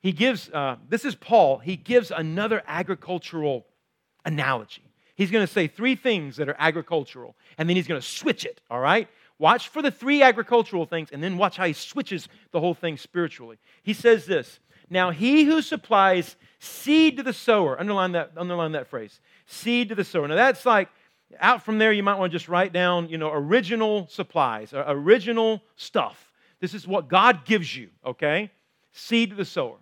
He 0.00 0.12
gives, 0.12 0.50
uh, 0.50 0.76
this 0.88 1.04
is 1.04 1.14
Paul, 1.14 1.58
he 1.58 1.76
gives 1.76 2.10
another 2.10 2.62
agricultural 2.66 3.66
analogy. 4.24 4.82
He's 5.16 5.30
going 5.30 5.46
to 5.46 5.52
say 5.52 5.66
three 5.66 5.96
things 5.96 6.36
that 6.36 6.48
are 6.48 6.56
agricultural, 6.58 7.36
and 7.56 7.68
then 7.68 7.76
he's 7.76 7.86
going 7.86 8.00
to 8.00 8.06
switch 8.06 8.44
it, 8.44 8.60
all 8.70 8.80
right? 8.80 9.08
Watch 9.38 9.68
for 9.68 9.80
the 9.80 9.90
three 9.90 10.22
agricultural 10.22 10.86
things, 10.86 11.10
and 11.10 11.22
then 11.22 11.38
watch 11.38 11.56
how 11.56 11.66
he 11.66 11.72
switches 11.72 12.28
the 12.50 12.60
whole 12.60 12.74
thing 12.74 12.96
spiritually. 12.96 13.58
He 13.82 13.94
says 13.94 14.26
this 14.26 14.60
Now, 14.90 15.10
he 15.10 15.44
who 15.44 15.62
supplies 15.62 16.36
seed 16.64 17.16
to 17.18 17.22
the 17.22 17.32
sower, 17.32 17.78
underline 17.78 18.12
that, 18.12 18.32
underline 18.36 18.72
that 18.72 18.86
phrase, 18.86 19.20
seed 19.46 19.90
to 19.90 19.94
the 19.94 20.04
sower. 20.04 20.26
Now, 20.26 20.36
that's 20.36 20.64
like, 20.64 20.88
out 21.40 21.64
from 21.64 21.78
there, 21.78 21.92
you 21.92 22.02
might 22.02 22.18
want 22.18 22.32
to 22.32 22.38
just 22.38 22.48
write 22.48 22.72
down, 22.72 23.08
you 23.08 23.18
know, 23.18 23.30
original 23.32 24.06
supplies, 24.08 24.72
original 24.74 25.62
stuff. 25.76 26.32
This 26.60 26.74
is 26.74 26.86
what 26.86 27.08
God 27.08 27.44
gives 27.44 27.74
you, 27.74 27.90
okay? 28.04 28.50
Seed 28.92 29.30
to 29.30 29.36
the 29.36 29.44
sower. 29.44 29.76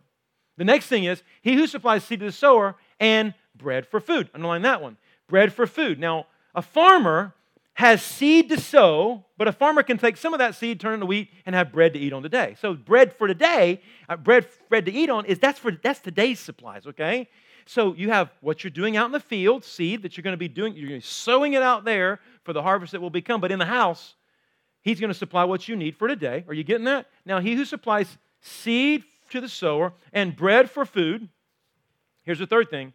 The 0.57 0.65
next 0.65 0.87
thing 0.87 1.05
is, 1.05 1.23
he 1.41 1.55
who 1.55 1.67
supplies 1.67 2.05
seed 2.05 2.21
to 2.21 2.27
the 2.27 2.33
sower 2.33 2.77
and 3.01 3.35
bread 3.55 3.87
for 3.87 4.01
food. 4.01 4.31
Underline 4.35 4.63
that 4.63 4.83
one 4.83 4.97
bread 5.29 5.53
for 5.53 5.67
food. 5.67 5.99
Now, 5.99 6.27
a 6.55 6.63
farmer 6.63 7.35
has 7.75 8.03
seed 8.03 8.51
to 8.51 8.61
sow, 8.61 9.25
but 9.39 9.49
a 9.49 9.53
farmer 9.53 9.83
can 9.83 9.97
take 9.97 10.17
some 10.17 10.35
of 10.35 10.39
that 10.39 10.55
seed, 10.55 10.79
turn 10.79 10.93
it 10.93 10.95
into 10.95 11.07
wheat, 11.07 11.31
and 11.47 11.55
have 11.55 11.73
bread 11.73 11.95
to 11.95 11.99
eat 11.99 12.13
on 12.13 12.23
today. 12.23 12.55
So 12.61 12.75
bread 12.75 13.15
for 13.15 13.27
today, 13.27 13.81
uh, 14.09 14.17
bread, 14.17 14.47
bread 14.69 14.85
to 14.87 14.93
eat 14.93 15.09
on, 15.09 15.25
is 15.25 15.39
that's 15.39 15.59
for 15.59 15.73
that's 15.73 16.01
today's 16.01 16.39
supplies, 16.39 16.87
okay? 16.87 17.29
So 17.65 17.95
you 17.95 18.11
have 18.11 18.31
what 18.41 18.63
you're 18.63 18.71
doing 18.71 18.97
out 18.97 19.07
in 19.07 19.13
the 19.13 19.21
field, 19.21 19.65
seed 19.65 20.03
that 20.03 20.17
you're 20.17 20.23
going 20.23 20.35
to 20.35 20.39
be 20.39 20.49
doing, 20.49 20.75
you're 20.75 20.89
going 20.89 21.01
to 21.01 21.07
be 21.07 21.11
sowing 21.11 21.55
it 21.55 21.63
out 21.63 21.85
there 21.85 22.21
for 22.45 22.53
the 22.53 22.63
harvest 22.63 22.93
that 22.93 23.01
will 23.01 23.11
become. 23.11 23.41
But 23.41 23.53
in 23.53 23.59
the 23.59 23.65
house, 23.65 24.15
he's 24.83 25.01
going 25.01 25.13
to 25.13 25.19
supply 25.19 25.45
what 25.45 25.67
you 25.67 25.77
need 25.77 25.97
for 25.97 26.09
today. 26.09 26.45
Are 26.49 26.55
you 26.55 26.65
getting 26.65 26.85
that? 26.85 27.07
Now, 27.25 27.41
he 27.41 27.55
who 27.55 27.65
supplies 27.65 28.19
seed 28.41 29.05
to 29.31 29.41
the 29.41 29.49
sower 29.49 29.95
and 30.13 30.37
bread 30.37 30.71
for 30.71 30.85
food, 30.85 31.29
here's 32.25 32.41
the 32.41 32.47
third 32.47 32.69
thing 32.69 32.93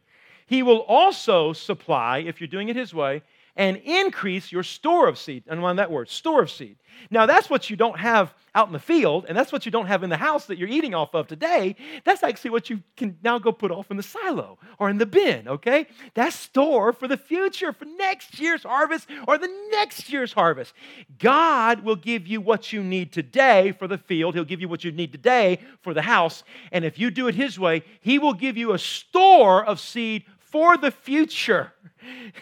he 0.47 0.63
will 0.63 0.79
also 0.87 1.51
supply, 1.51 2.19
if 2.19 2.39
you're 2.39 2.47
doing 2.47 2.69
it 2.69 2.75
His 2.77 2.93
way, 2.93 3.21
and 3.57 3.77
increase 3.77 4.51
your 4.51 4.63
store 4.63 5.07
of 5.07 5.17
seed. 5.17 5.43
Underline 5.49 5.75
that 5.77 5.91
word, 5.91 6.09
store 6.09 6.43
of 6.43 6.51
seed. 6.51 6.77
Now, 7.11 7.25
that's 7.25 7.49
what 7.49 7.69
you 7.69 7.75
don't 7.75 7.99
have 7.99 8.33
out 8.55 8.67
in 8.67 8.73
the 8.73 8.79
field, 8.79 9.25
and 9.27 9.37
that's 9.37 9.51
what 9.51 9.65
you 9.65 9.71
don't 9.71 9.85
have 9.85 10.03
in 10.03 10.09
the 10.09 10.17
house 10.17 10.45
that 10.45 10.57
you're 10.57 10.67
eating 10.67 10.95
off 10.95 11.13
of 11.13 11.27
today. 11.27 11.75
That's 12.05 12.23
actually 12.23 12.51
what 12.51 12.69
you 12.69 12.81
can 12.95 13.17
now 13.23 13.37
go 13.37 13.51
put 13.51 13.69
off 13.69 13.91
in 13.91 13.97
the 13.97 14.03
silo 14.03 14.57
or 14.79 14.89
in 14.89 14.97
the 14.97 15.05
bin, 15.05 15.47
okay? 15.47 15.85
That's 16.15 16.35
store 16.35 16.93
for 16.93 17.07
the 17.07 17.17
future, 17.17 17.71
for 17.71 17.85
next 17.85 18.39
year's 18.39 18.63
harvest 18.63 19.07
or 19.27 19.37
the 19.37 19.53
next 19.71 20.11
year's 20.11 20.33
harvest. 20.33 20.73
God 21.19 21.83
will 21.83 21.95
give 21.95 22.25
you 22.25 22.41
what 22.41 22.73
you 22.73 22.83
need 22.83 23.11
today 23.11 23.73
for 23.73 23.87
the 23.87 23.97
field, 23.97 24.33
He'll 24.33 24.43
give 24.43 24.61
you 24.61 24.69
what 24.69 24.83
you 24.83 24.91
need 24.91 25.11
today 25.11 25.59
for 25.81 25.93
the 25.93 26.01
house. 26.01 26.43
And 26.71 26.83
if 26.83 26.97
you 26.97 27.11
do 27.11 27.27
it 27.27 27.35
His 27.35 27.59
way, 27.59 27.83
He 27.99 28.17
will 28.17 28.33
give 28.33 28.57
you 28.57 28.73
a 28.73 28.79
store 28.79 29.63
of 29.63 29.79
seed 29.79 30.23
for 30.57 30.75
the 30.75 30.89
future. 30.89 31.71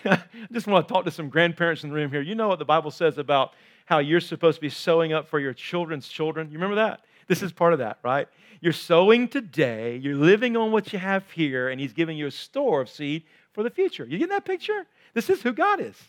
I 0.05 0.23
just 0.53 0.67
want 0.67 0.87
to 0.87 0.93
talk 0.93 1.03
to 1.03 1.11
some 1.11 1.27
grandparents 1.27 1.83
in 1.83 1.89
the 1.89 1.95
room 1.95 2.09
here. 2.09 2.21
You 2.21 2.33
know 2.33 2.47
what 2.47 2.59
the 2.59 2.65
Bible 2.65 2.89
says 2.89 3.17
about 3.17 3.51
how 3.83 3.97
you're 3.97 4.21
supposed 4.21 4.55
to 4.55 4.61
be 4.61 4.69
sowing 4.69 5.11
up 5.11 5.27
for 5.27 5.37
your 5.37 5.53
children's 5.53 6.07
children? 6.07 6.47
You 6.47 6.53
remember 6.53 6.77
that? 6.77 7.01
This 7.27 7.43
is 7.43 7.51
part 7.51 7.73
of 7.73 7.79
that, 7.79 7.99
right? 8.03 8.29
You're 8.61 8.71
sowing 8.71 9.27
today, 9.27 9.97
you're 9.97 10.15
living 10.15 10.55
on 10.55 10.71
what 10.71 10.93
you 10.93 10.99
have 10.99 11.29
here, 11.31 11.67
and 11.67 11.81
He's 11.81 11.91
giving 11.91 12.17
you 12.17 12.27
a 12.27 12.31
store 12.31 12.79
of 12.79 12.89
seed 12.89 13.23
for 13.51 13.63
the 13.63 13.69
future. 13.69 14.05
You 14.05 14.17
get 14.17 14.29
that 14.29 14.45
picture? 14.45 14.85
This 15.13 15.29
is 15.29 15.41
who 15.41 15.51
God 15.51 15.81
is. 15.81 16.01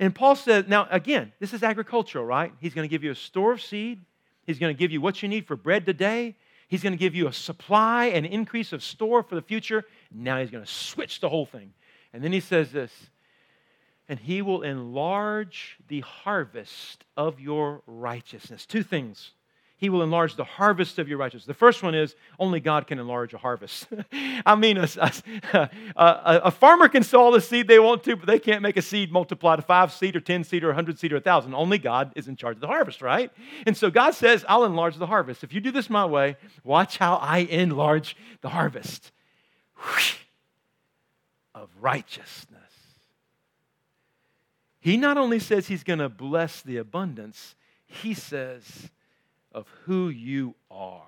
And 0.00 0.14
Paul 0.14 0.34
says, 0.34 0.64
now 0.66 0.88
again, 0.90 1.30
this 1.40 1.52
is 1.52 1.62
agricultural, 1.62 2.24
right? 2.24 2.54
He's 2.58 2.72
going 2.72 2.88
to 2.88 2.90
give 2.90 3.04
you 3.04 3.10
a 3.10 3.16
store 3.16 3.52
of 3.52 3.60
seed. 3.60 4.00
He's 4.46 4.58
going 4.58 4.74
to 4.74 4.78
give 4.78 4.92
you 4.92 5.02
what 5.02 5.22
you 5.22 5.28
need 5.28 5.46
for 5.46 5.56
bread 5.56 5.84
today. 5.84 6.36
He's 6.72 6.82
going 6.82 6.94
to 6.94 6.98
give 6.98 7.14
you 7.14 7.28
a 7.28 7.34
supply 7.34 8.06
and 8.06 8.24
increase 8.24 8.72
of 8.72 8.82
store 8.82 9.22
for 9.22 9.34
the 9.34 9.42
future. 9.42 9.84
Now 10.10 10.40
he's 10.40 10.50
going 10.50 10.64
to 10.64 10.70
switch 10.70 11.20
the 11.20 11.28
whole 11.28 11.44
thing. 11.44 11.74
And 12.14 12.24
then 12.24 12.32
he 12.32 12.40
says 12.40 12.72
this 12.72 13.10
and 14.08 14.18
he 14.18 14.40
will 14.40 14.62
enlarge 14.62 15.76
the 15.88 16.00
harvest 16.00 17.04
of 17.14 17.38
your 17.38 17.82
righteousness. 17.86 18.64
Two 18.64 18.82
things 18.82 19.32
he 19.82 19.88
will 19.88 20.04
enlarge 20.04 20.36
the 20.36 20.44
harvest 20.44 21.00
of 21.00 21.08
your 21.08 21.18
righteousness. 21.18 21.44
The 21.44 21.54
first 21.54 21.82
one 21.82 21.92
is 21.92 22.14
only 22.38 22.60
God 22.60 22.86
can 22.86 23.00
enlarge 23.00 23.34
a 23.34 23.38
harvest. 23.38 23.88
I 24.46 24.54
mean, 24.54 24.78
a, 24.78 24.86
a, 25.52 25.68
a, 25.96 26.40
a, 26.44 26.50
farmer 26.52 26.88
can 26.88 27.02
sow 27.02 27.20
all 27.20 27.32
the 27.32 27.40
seed 27.40 27.66
they 27.66 27.80
want 27.80 28.04
to, 28.04 28.14
but 28.14 28.28
they 28.28 28.38
can't 28.38 28.62
make 28.62 28.76
a 28.76 28.82
seed 28.82 29.10
multiply 29.10 29.56
to 29.56 29.62
five 29.62 29.92
seed 29.92 30.14
or 30.14 30.20
10 30.20 30.44
seed 30.44 30.62
or 30.62 30.68
100 30.68 31.00
seed 31.00 31.12
or 31.12 31.16
1,000. 31.16 31.52
Only 31.52 31.78
God 31.78 32.12
is 32.14 32.28
in 32.28 32.36
charge 32.36 32.58
of 32.58 32.60
the 32.60 32.68
harvest, 32.68 33.02
right? 33.02 33.32
And 33.66 33.76
so 33.76 33.90
God 33.90 34.12
says, 34.12 34.44
I'll 34.48 34.64
enlarge 34.64 34.98
the 34.98 35.06
harvest. 35.08 35.42
If 35.42 35.52
you 35.52 35.60
do 35.60 35.72
this 35.72 35.90
my 35.90 36.06
way, 36.06 36.36
watch 36.62 36.98
how 36.98 37.16
I 37.16 37.38
enlarge 37.38 38.16
the 38.40 38.50
harvest 38.50 39.10
of 41.56 41.70
righteousness. 41.80 42.60
He 44.78 44.96
not 44.96 45.18
only 45.18 45.40
says 45.40 45.66
he's 45.66 45.82
going 45.82 45.98
to 45.98 46.08
bless 46.08 46.62
the 46.62 46.76
abundance, 46.76 47.56
he 47.84 48.14
says, 48.14 48.90
of 49.52 49.66
who 49.84 50.08
you 50.08 50.54
are, 50.70 51.02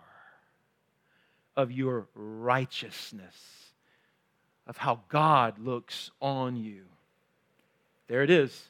of 1.56 1.72
your 1.72 2.06
righteousness, 2.14 3.34
of 4.66 4.76
how 4.76 5.00
God 5.08 5.58
looks 5.58 6.10
on 6.20 6.56
you. 6.56 6.84
There 8.08 8.22
it 8.22 8.30
is. 8.30 8.68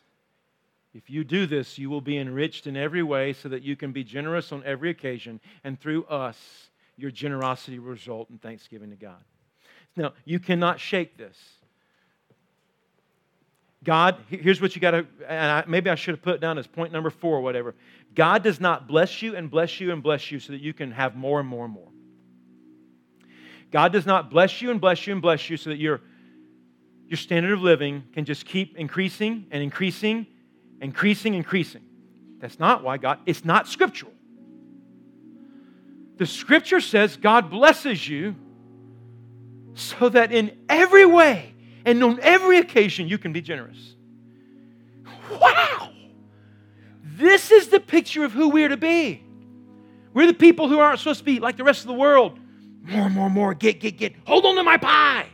If 0.94 1.10
you 1.10 1.24
do 1.24 1.46
this, 1.46 1.76
you 1.76 1.90
will 1.90 2.00
be 2.00 2.18
enriched 2.18 2.66
in 2.66 2.76
every 2.76 3.02
way 3.02 3.32
so 3.32 3.48
that 3.48 3.62
you 3.62 3.74
can 3.74 3.90
be 3.90 4.04
generous 4.04 4.52
on 4.52 4.62
every 4.64 4.90
occasion, 4.90 5.40
and 5.64 5.78
through 5.78 6.04
us, 6.04 6.38
your 6.96 7.10
generosity 7.10 7.80
will 7.80 7.90
result 7.90 8.30
in 8.30 8.38
thanksgiving 8.38 8.90
to 8.90 8.96
God. 8.96 9.22
Now, 9.96 10.12
you 10.24 10.38
cannot 10.38 10.78
shake 10.78 11.16
this. 11.16 11.36
God, 13.84 14.16
here's 14.28 14.60
what 14.60 14.74
you 14.74 14.80
got 14.80 14.92
to, 14.92 15.06
and 15.28 15.50
I, 15.50 15.64
maybe 15.68 15.90
I 15.90 15.94
should 15.94 16.14
have 16.14 16.22
put 16.22 16.40
down 16.40 16.56
as 16.58 16.66
point 16.66 16.92
number 16.92 17.10
four 17.10 17.36
or 17.36 17.42
whatever. 17.42 17.74
God 18.14 18.42
does 18.42 18.58
not 18.58 18.88
bless 18.88 19.20
you 19.20 19.36
and 19.36 19.50
bless 19.50 19.78
you 19.78 19.92
and 19.92 20.02
bless 20.02 20.30
you 20.30 20.38
so 20.38 20.52
that 20.52 20.62
you 20.62 20.72
can 20.72 20.90
have 20.92 21.14
more 21.14 21.38
and 21.38 21.48
more 21.48 21.66
and 21.66 21.74
more. 21.74 21.88
God 23.70 23.92
does 23.92 24.06
not 24.06 24.30
bless 24.30 24.62
you 24.62 24.70
and 24.70 24.80
bless 24.80 25.06
you 25.06 25.12
and 25.12 25.20
bless 25.20 25.50
you 25.50 25.56
so 25.56 25.70
that 25.70 25.78
your, 25.78 26.00
your 27.08 27.16
standard 27.18 27.52
of 27.52 27.60
living 27.60 28.04
can 28.12 28.24
just 28.24 28.46
keep 28.46 28.76
increasing 28.76 29.46
and 29.50 29.62
increasing, 29.62 30.26
increasing, 30.80 31.34
increasing. 31.34 31.82
That's 32.38 32.58
not 32.58 32.82
why 32.82 32.96
God, 32.96 33.18
it's 33.26 33.44
not 33.44 33.68
scriptural. 33.68 34.12
The 36.16 36.26
scripture 36.26 36.80
says 36.80 37.16
God 37.16 37.50
blesses 37.50 38.08
you 38.08 38.36
so 39.74 40.08
that 40.08 40.32
in 40.32 40.56
every 40.68 41.04
way, 41.04 41.53
And 41.84 42.02
on 42.02 42.18
every 42.20 42.58
occasion, 42.58 43.08
you 43.08 43.18
can 43.18 43.32
be 43.32 43.40
generous. 43.40 43.94
Wow! 45.30 45.90
This 47.02 47.50
is 47.50 47.68
the 47.68 47.80
picture 47.80 48.24
of 48.24 48.32
who 48.32 48.48
we're 48.48 48.68
to 48.68 48.76
be. 48.76 49.22
We're 50.12 50.26
the 50.26 50.34
people 50.34 50.68
who 50.68 50.78
aren't 50.78 50.98
supposed 50.98 51.20
to 51.20 51.24
be 51.24 51.40
like 51.40 51.56
the 51.56 51.64
rest 51.64 51.82
of 51.82 51.88
the 51.88 51.94
world. 51.94 52.38
More, 52.82 53.10
more, 53.10 53.30
more, 53.30 53.54
get, 53.54 53.80
get, 53.80 53.96
get. 53.96 54.14
Hold 54.26 54.46
on 54.46 54.56
to 54.56 54.62
my 54.62 54.76
pie. 54.76 55.26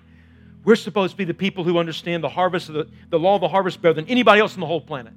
We're 0.65 0.77
supposed 0.77 1.13
to 1.13 1.17
be 1.17 1.25
the 1.25 1.35
people 1.35 1.65
who 1.65 1.79
understand 1.79 2.23
the 2.23 2.29
harvest 2.29 2.69
of 2.69 2.75
the, 2.75 2.89
the 3.09 3.19
law 3.19 3.35
of 3.35 3.41
the 3.41 3.49
harvest 3.49 3.81
better 3.81 3.95
than 3.95 4.07
anybody 4.07 4.41
else 4.41 4.55
on 4.55 4.61
the 4.61 4.67
whole 4.67 4.81
planet. 4.81 5.15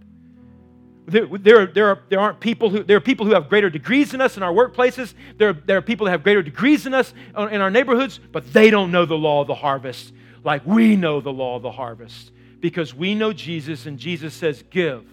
There, 1.05 1.27
there, 1.27 1.65
there, 1.65 1.87
are, 1.87 1.99
there 2.09 2.19
aren't 2.19 2.39
people 2.39 2.69
who 2.69 2.81
there 2.81 2.95
are 2.95 3.01
people 3.01 3.25
who 3.25 3.33
have 3.33 3.49
greater 3.49 3.69
degrees 3.69 4.11
than 4.11 4.21
us 4.21 4.37
in 4.37 4.43
our 4.43 4.53
workplaces. 4.53 5.13
There, 5.37 5.51
there 5.51 5.77
are 5.77 5.81
people 5.81 6.05
that 6.05 6.11
have 6.11 6.23
greater 6.23 6.41
degrees 6.41 6.85
than 6.85 6.93
us 6.93 7.13
in 7.37 7.61
our 7.61 7.69
neighborhoods, 7.69 8.19
but 8.31 8.53
they 8.53 8.69
don't 8.69 8.89
know 8.89 9.05
the 9.05 9.17
law 9.17 9.41
of 9.41 9.47
the 9.47 9.55
harvest 9.55 10.13
like 10.43 10.65
we 10.65 10.95
know 10.95 11.21
the 11.21 11.31
law 11.31 11.55
of 11.55 11.61
the 11.61 11.71
harvest 11.71 12.31
because 12.59 12.93
we 12.93 13.13
know 13.13 13.33
Jesus, 13.33 13.85
and 13.85 13.99
Jesus 13.99 14.33
says, 14.33 14.63
Give, 14.69 15.05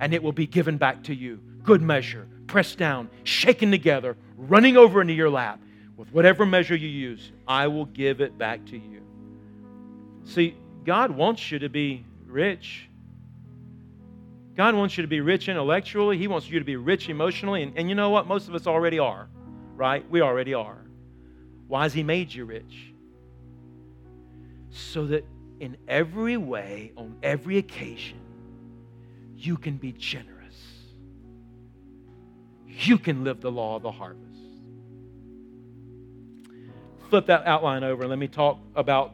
and 0.00 0.14
it 0.14 0.22
will 0.22 0.32
be 0.32 0.46
given 0.46 0.78
back 0.78 1.04
to 1.04 1.14
you. 1.14 1.38
Good 1.62 1.82
measure, 1.82 2.26
pressed 2.46 2.78
down, 2.78 3.10
shaken 3.24 3.70
together, 3.70 4.16
running 4.36 4.76
over 4.76 5.00
into 5.00 5.12
your 5.12 5.30
lap. 5.30 5.60
With 5.96 6.12
whatever 6.12 6.46
measure 6.46 6.74
you 6.74 6.88
use, 6.88 7.30
I 7.46 7.66
will 7.66 7.84
give 7.84 8.20
it 8.20 8.38
back 8.38 8.64
to 8.66 8.78
you. 8.78 9.02
See, 10.24 10.56
God 10.84 11.10
wants 11.10 11.52
you 11.52 11.58
to 11.58 11.68
be 11.68 12.04
rich. 12.26 12.88
God 14.56 14.74
wants 14.74 14.96
you 14.96 15.02
to 15.02 15.08
be 15.08 15.20
rich 15.20 15.48
intellectually. 15.48 16.18
He 16.18 16.26
wants 16.26 16.48
you 16.48 16.58
to 16.58 16.64
be 16.64 16.76
rich 16.76 17.08
emotionally. 17.08 17.62
And, 17.62 17.76
and 17.76 17.88
you 17.88 17.94
know 17.94 18.10
what? 18.10 18.26
Most 18.26 18.48
of 18.48 18.54
us 18.54 18.66
already 18.66 18.98
are, 18.98 19.28
right? 19.76 20.08
We 20.10 20.22
already 20.22 20.54
are. 20.54 20.78
Why 21.68 21.82
has 21.84 21.92
He 21.92 22.02
made 22.02 22.32
you 22.32 22.46
rich? 22.46 22.91
So 24.72 25.06
that 25.06 25.24
in 25.60 25.76
every 25.86 26.36
way, 26.36 26.92
on 26.96 27.16
every 27.22 27.58
occasion, 27.58 28.18
you 29.36 29.56
can 29.56 29.76
be 29.76 29.92
generous. 29.92 30.56
You 32.66 32.98
can 32.98 33.22
live 33.22 33.40
the 33.40 33.52
law 33.52 33.76
of 33.76 33.82
the 33.82 33.92
harvest. 33.92 34.28
Flip 37.10 37.26
that 37.26 37.46
outline 37.46 37.84
over 37.84 38.02
and 38.02 38.10
let 38.10 38.18
me 38.18 38.28
talk 38.28 38.58
about 38.74 39.12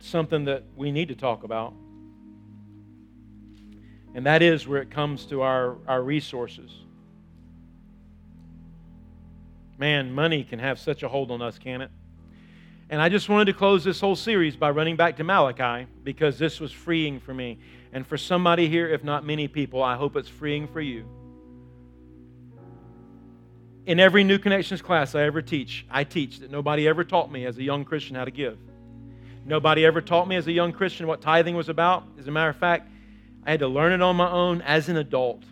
something 0.00 0.44
that 0.44 0.64
we 0.76 0.92
need 0.92 1.08
to 1.08 1.16
talk 1.16 1.44
about. 1.44 1.72
And 4.14 4.26
that 4.26 4.42
is 4.42 4.68
where 4.68 4.82
it 4.82 4.90
comes 4.90 5.24
to 5.26 5.40
our, 5.42 5.76
our 5.88 6.02
resources. 6.02 6.70
Man, 9.78 10.12
money 10.12 10.44
can 10.44 10.58
have 10.58 10.78
such 10.78 11.02
a 11.02 11.08
hold 11.08 11.30
on 11.30 11.40
us, 11.40 11.58
can 11.58 11.80
it? 11.80 11.90
And 12.90 13.00
I 13.00 13.08
just 13.08 13.28
wanted 13.28 13.44
to 13.44 13.52
close 13.52 13.84
this 13.84 14.00
whole 14.00 14.16
series 14.16 14.56
by 14.56 14.70
running 14.70 14.96
back 14.96 15.16
to 15.18 15.24
Malachi 15.24 15.86
because 16.02 16.40
this 16.40 16.58
was 16.58 16.72
freeing 16.72 17.20
for 17.20 17.32
me. 17.32 17.58
And 17.92 18.04
for 18.04 18.18
somebody 18.18 18.68
here, 18.68 18.88
if 18.88 19.04
not 19.04 19.24
many 19.24 19.46
people, 19.46 19.80
I 19.80 19.94
hope 19.94 20.16
it's 20.16 20.28
freeing 20.28 20.66
for 20.66 20.80
you. 20.80 21.04
In 23.86 24.00
every 24.00 24.24
New 24.24 24.38
Connections 24.38 24.82
class 24.82 25.14
I 25.14 25.22
ever 25.22 25.40
teach, 25.40 25.86
I 25.88 26.02
teach 26.02 26.40
that 26.40 26.50
nobody 26.50 26.88
ever 26.88 27.04
taught 27.04 27.30
me 27.30 27.46
as 27.46 27.58
a 27.58 27.62
young 27.62 27.84
Christian 27.84 28.16
how 28.16 28.24
to 28.24 28.30
give. 28.32 28.58
Nobody 29.44 29.86
ever 29.86 30.00
taught 30.00 30.26
me 30.26 30.34
as 30.34 30.48
a 30.48 30.52
young 30.52 30.72
Christian 30.72 31.06
what 31.06 31.20
tithing 31.20 31.54
was 31.54 31.68
about. 31.68 32.04
As 32.18 32.26
a 32.26 32.32
matter 32.32 32.50
of 32.50 32.56
fact, 32.56 32.90
I 33.46 33.52
had 33.52 33.60
to 33.60 33.68
learn 33.68 33.92
it 33.92 34.02
on 34.02 34.16
my 34.16 34.30
own 34.30 34.62
as 34.62 34.88
an 34.88 34.96
adult. 34.96 35.44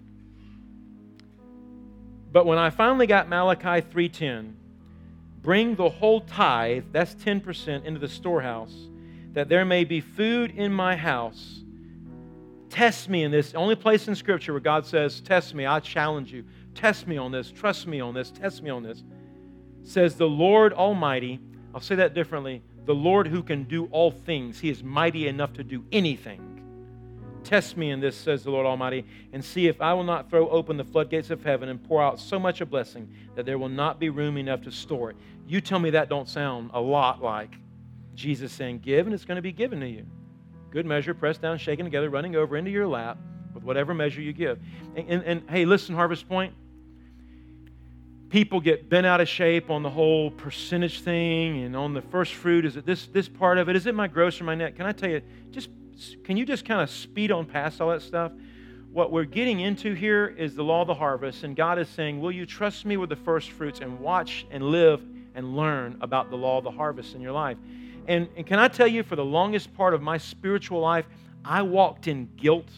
But 2.33 2.47
when 2.47 2.59
I 2.59 2.71
finally 2.71 3.07
got 3.07 3.29
Malachi 3.29 3.81
3:10, 3.81 4.55
bring 5.43 5.75
the 5.75 5.89
whole 5.89 6.21
tithe, 6.21 6.85
that's 6.93 7.15
10%, 7.15 7.85
into 7.85 8.01
the 8.01 8.09
storehouse, 8.09 8.75
that 9.33 9.49
there 9.49 9.65
may 9.65 9.85
be 9.85 10.01
food 10.01 10.51
in 10.53 10.73
my 10.73 10.97
house. 10.97 11.61
Test 12.71 13.09
me 13.09 13.25
in 13.25 13.31
this. 13.31 13.55
Only 13.55 13.75
place 13.75 14.09
in 14.09 14.15
Scripture 14.15 14.53
where 14.53 14.61
God 14.61 14.87
says, 14.87 15.21
Test 15.21 15.55
me, 15.55 15.67
I 15.67 15.81
challenge 15.81 16.33
you. 16.33 16.45
Test 16.75 17.07
me 17.07 17.17
on 17.17 17.33
this, 17.33 17.51
trust 17.51 17.87
me 17.87 18.01
on 18.01 18.15
this, 18.15 18.31
test 18.31 18.63
me 18.63 18.71
on 18.71 18.83
this. 18.83 19.03
Says 19.83 20.17
the 20.17 20.29
Lord 20.29 20.73
Almighty, 20.73 21.41
I'll 21.75 21.81
say 21.81 21.97
that 21.97 22.15
differently 22.15 22.63
the 22.85 22.95
Lord 22.95 23.27
who 23.27 23.43
can 23.43 23.65
do 23.65 23.87
all 23.87 24.11
things. 24.11 24.59
He 24.61 24.71
is 24.71 24.83
mighty 24.83 25.29
enough 25.29 25.53
to 25.55 25.65
do 25.65 25.85
anything. 25.93 26.48
Test 27.45 27.77
me 27.77 27.91
in 27.91 28.01
this, 28.01 28.17
says 28.17 28.45
the 28.45 28.51
Lord 28.51 28.67
Almighty, 28.67 29.05
and 29.33 29.45
see 29.45 29.69
if 29.69 29.81
I 29.81 29.93
will 29.95 30.05
not 30.05 30.29
throw 30.31 30.49
open 30.49 30.77
the 30.77 30.85
floodgates 30.85 31.31
of 31.31 31.43
heaven 31.43 31.69
and 31.69 31.83
pour 31.83 32.03
out 32.03 32.21
so 32.21 32.39
much 32.39 32.61
a 32.61 32.67
blessing 32.67 33.13
that 33.35 33.47
there 33.47 33.59
will 33.59 33.69
not 33.69 33.99
be 33.99 34.11
room 34.11 34.37
enough 34.37 34.63
to 34.63 34.73
store 34.73 35.11
it. 35.11 35.17
You 35.47 35.61
tell 35.61 35.79
me 35.79 35.91
that 35.91 36.09
don't 36.09 36.29
sound 36.29 36.71
a 36.75 36.81
lot 36.81 37.23
like 37.23 37.55
Jesus 38.15 38.53
saying, 38.53 38.81
Give, 38.81 39.07
and 39.07 39.15
it's 39.15 39.25
going 39.25 39.37
to 39.37 39.43
be 39.43 39.53
given 39.53 39.81
to 39.81 39.89
you. 39.89 40.05
Good 40.71 40.85
measure, 40.85 41.15
pressed 41.15 41.41
down, 41.41 41.59
shaken 41.59 41.85
together, 41.85 42.11
running 42.11 42.37
over 42.37 42.57
into 42.57 42.71
your 42.71 42.87
lap 42.87 43.19
with 43.55 43.65
whatever 43.65 43.95
measure 43.95 44.21
you 44.21 44.33
give. 44.33 44.59
And, 44.97 45.09
and, 45.09 45.23
and 45.25 45.51
hey, 45.51 45.65
listen, 45.65 45.95
Harvest 45.95 46.29
Point, 46.29 46.53
people 48.29 48.61
get 48.61 48.89
bent 48.89 49.07
out 49.07 49.21
of 49.21 49.29
shape 49.29 49.71
on 49.71 49.83
the 49.83 49.91
whole 49.91 50.31
percentage 50.31 51.01
thing 51.01 51.63
and 51.63 51.75
on 51.75 51.95
the 51.95 52.03
first 52.03 52.35
fruit. 52.35 52.65
Is 52.67 52.77
it 52.77 52.85
this, 52.85 53.07
this 53.07 53.29
part 53.29 53.59
of 53.59 53.69
it? 53.69 53.77
Is 53.77 53.87
it 53.87 53.95
my 53.95 54.09
gross 54.09 54.41
or 54.41 54.45
my 54.45 54.55
net? 54.55 54.77
Can 54.77 54.85
I 54.85 54.93
tell 54.93 55.09
you, 55.09 55.23
just 55.51 55.71
can 56.25 56.37
you 56.37 56.45
just 56.45 56.65
kind 56.65 56.81
of 56.81 56.91
speed 56.91 57.33
on 57.33 57.47
past 57.47 57.81
all 57.81 57.91
that 57.91 58.03
stuff? 58.03 58.33
What 58.93 59.13
we're 59.13 59.25
getting 59.25 59.61
into 59.61 59.95
here 59.95 60.27
is 60.27 60.55
the 60.55 60.65
law 60.65 60.83
of 60.83 60.87
the 60.87 60.95
harvest, 60.95 61.45
and 61.45 61.55
God 61.55 61.79
is 61.79 61.89
saying, 61.89 62.21
Will 62.21 62.33
you 62.33 62.47
trust 62.47 62.87
me 62.87 62.97
with 62.97 63.11
the 63.11 63.17
first 63.17 63.51
fruits 63.51 63.81
and 63.81 64.01
watch 64.01 64.47
and 64.51 64.63
live 64.65 65.03
and 65.35 65.57
learn 65.57 65.99
about 66.01 66.31
the 66.31 66.37
law 66.37 66.59
of 66.59 66.65
the 66.65 66.71
harvest 66.71 67.15
in 67.15 67.21
your 67.21 67.33
life? 67.33 67.59
And, 68.07 68.29
and 68.37 68.47
can 68.47 68.59
I 68.59 68.69
tell 68.69 68.87
you, 68.87 69.03
for 69.03 69.17
the 69.17 69.25
longest 69.25 69.75
part 69.75 69.93
of 69.93 70.01
my 70.01 70.17
spiritual 70.17 70.81
life, 70.81 71.07
I 71.45 71.63
walked 71.63 72.09
in 72.09 72.31
guilt 72.37 72.71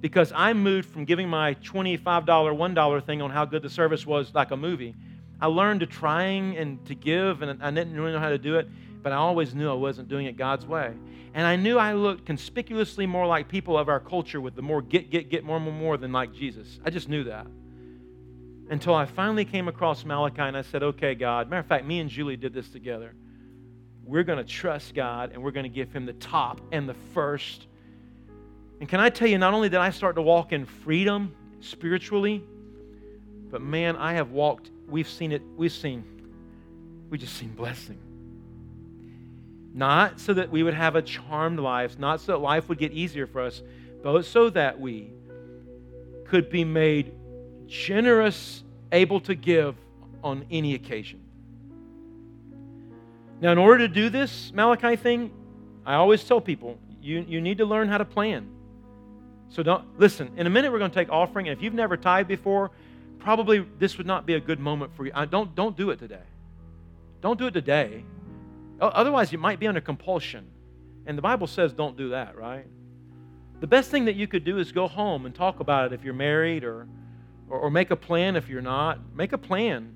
because 0.00 0.32
I 0.34 0.52
moved 0.52 0.88
from 0.90 1.04
giving 1.04 1.28
my 1.28 1.54
$25, 1.54 2.02
$1 2.26 3.06
thing 3.06 3.22
on 3.22 3.30
how 3.30 3.44
good 3.44 3.62
the 3.62 3.70
service 3.70 4.04
was 4.04 4.34
like 4.34 4.50
a 4.50 4.56
movie. 4.56 4.96
I 5.40 5.46
learned 5.46 5.80
to 5.80 5.86
trying 5.86 6.56
and 6.56 6.84
to 6.86 6.94
give, 6.94 7.42
and 7.42 7.62
I 7.62 7.70
didn't 7.70 7.94
really 7.94 8.12
know 8.12 8.18
how 8.18 8.30
to 8.30 8.38
do 8.38 8.56
it, 8.56 8.68
but 9.02 9.12
I 9.12 9.16
always 9.16 9.54
knew 9.54 9.70
I 9.70 9.74
wasn't 9.74 10.08
doing 10.08 10.26
it 10.26 10.36
God's 10.36 10.66
way. 10.66 10.92
And 11.34 11.46
I 11.46 11.56
knew 11.56 11.78
I 11.78 11.94
looked 11.94 12.26
conspicuously 12.26 13.06
more 13.06 13.26
like 13.26 13.48
people 13.48 13.76
of 13.78 13.88
our 13.88 14.00
culture 14.00 14.40
with 14.40 14.54
the 14.54 14.62
more 14.62 14.82
get, 14.82 15.10
get, 15.10 15.30
get, 15.30 15.44
more, 15.44 15.58
more, 15.58 15.72
more 15.72 15.96
than 15.96 16.12
like 16.12 16.32
Jesus. 16.32 16.78
I 16.84 16.90
just 16.90 17.08
knew 17.08 17.24
that. 17.24 17.46
Until 18.70 18.94
I 18.94 19.06
finally 19.06 19.44
came 19.44 19.68
across 19.68 20.04
Malachi 20.04 20.42
and 20.42 20.56
I 20.56 20.62
said, 20.62 20.82
okay, 20.82 21.14
God. 21.14 21.48
Matter 21.48 21.60
of 21.60 21.66
fact, 21.66 21.86
me 21.86 22.00
and 22.00 22.08
Julie 22.08 22.36
did 22.36 22.54
this 22.54 22.68
together. 22.68 23.14
We're 24.04 24.24
going 24.24 24.38
to 24.38 24.44
trust 24.44 24.94
God 24.94 25.32
and 25.32 25.42
we're 25.42 25.50
going 25.50 25.64
to 25.64 25.74
give 25.74 25.92
Him 25.92 26.06
the 26.06 26.12
top 26.14 26.60
and 26.70 26.88
the 26.88 26.94
first 27.14 27.66
and 28.82 28.88
can 28.88 28.98
I 28.98 29.10
tell 29.10 29.28
you, 29.28 29.38
not 29.38 29.54
only 29.54 29.68
did 29.68 29.78
I 29.78 29.90
start 29.90 30.16
to 30.16 30.22
walk 30.22 30.50
in 30.50 30.66
freedom 30.66 31.32
spiritually, 31.60 32.42
but 33.48 33.62
man, 33.62 33.94
I 33.94 34.14
have 34.14 34.32
walked, 34.32 34.72
we've 34.88 35.08
seen 35.08 35.30
it, 35.30 35.40
we've 35.56 35.70
seen, 35.70 36.02
we 37.08 37.16
just 37.16 37.36
seen 37.36 37.50
blessing. 37.54 38.00
Not 39.74 40.20
so 40.20 40.34
that 40.34 40.50
we 40.50 40.62
would 40.62 40.74
have 40.74 40.96
a 40.96 41.02
charmed 41.02 41.58
life, 41.58 41.98
not 41.98 42.20
so 42.20 42.32
that 42.32 42.38
life 42.38 42.68
would 42.68 42.78
get 42.78 42.92
easier 42.92 43.26
for 43.26 43.40
us, 43.40 43.62
but 44.02 44.22
so 44.24 44.50
that 44.50 44.78
we 44.78 45.10
could 46.26 46.50
be 46.50 46.64
made 46.64 47.12
generous, 47.66 48.64
able 48.90 49.20
to 49.20 49.34
give 49.34 49.76
on 50.22 50.44
any 50.50 50.74
occasion. 50.74 51.20
Now, 53.40 53.52
in 53.52 53.58
order 53.58 53.88
to 53.88 53.92
do 53.92 54.08
this 54.08 54.52
Malachi 54.54 54.96
thing, 54.96 55.32
I 55.84 55.94
always 55.94 56.22
tell 56.22 56.40
people 56.40 56.78
you, 57.00 57.24
you 57.26 57.40
need 57.40 57.58
to 57.58 57.64
learn 57.64 57.88
how 57.88 57.98
to 57.98 58.04
plan. 58.04 58.48
So 59.48 59.62
don't 59.62 59.98
listen. 59.98 60.30
In 60.36 60.46
a 60.46 60.50
minute, 60.50 60.72
we're 60.72 60.78
going 60.78 60.90
to 60.90 60.94
take 60.94 61.10
offering. 61.10 61.48
And 61.48 61.56
if 61.56 61.62
you've 61.62 61.74
never 61.74 61.96
tithed 61.96 62.28
before, 62.28 62.70
probably 63.18 63.66
this 63.78 63.98
would 63.98 64.06
not 64.06 64.26
be 64.26 64.34
a 64.34 64.40
good 64.40 64.60
moment 64.60 64.94
for 64.96 65.04
you. 65.04 65.12
I 65.14 65.26
don't 65.26 65.54
don't 65.54 65.76
do 65.76 65.90
it 65.90 65.98
today. 65.98 66.22
Don't 67.20 67.38
do 67.38 67.46
it 67.46 67.52
today. 67.52 68.04
Otherwise, 68.88 69.30
you 69.32 69.38
might 69.38 69.60
be 69.60 69.66
under 69.66 69.80
compulsion. 69.80 70.46
And 71.06 71.16
the 71.16 71.22
Bible 71.22 71.46
says 71.46 71.72
don't 71.72 71.96
do 71.96 72.10
that, 72.10 72.36
right? 72.36 72.66
The 73.60 73.66
best 73.66 73.90
thing 73.90 74.06
that 74.06 74.16
you 74.16 74.26
could 74.26 74.44
do 74.44 74.58
is 74.58 74.72
go 74.72 74.88
home 74.88 75.24
and 75.24 75.34
talk 75.34 75.60
about 75.60 75.86
it 75.86 75.92
if 75.92 76.04
you're 76.04 76.14
married 76.14 76.64
or, 76.64 76.88
or, 77.48 77.60
or 77.60 77.70
make 77.70 77.90
a 77.92 77.96
plan 77.96 78.34
if 78.34 78.48
you're 78.48 78.60
not. 78.60 78.98
Make 79.14 79.32
a 79.32 79.38
plan. 79.38 79.94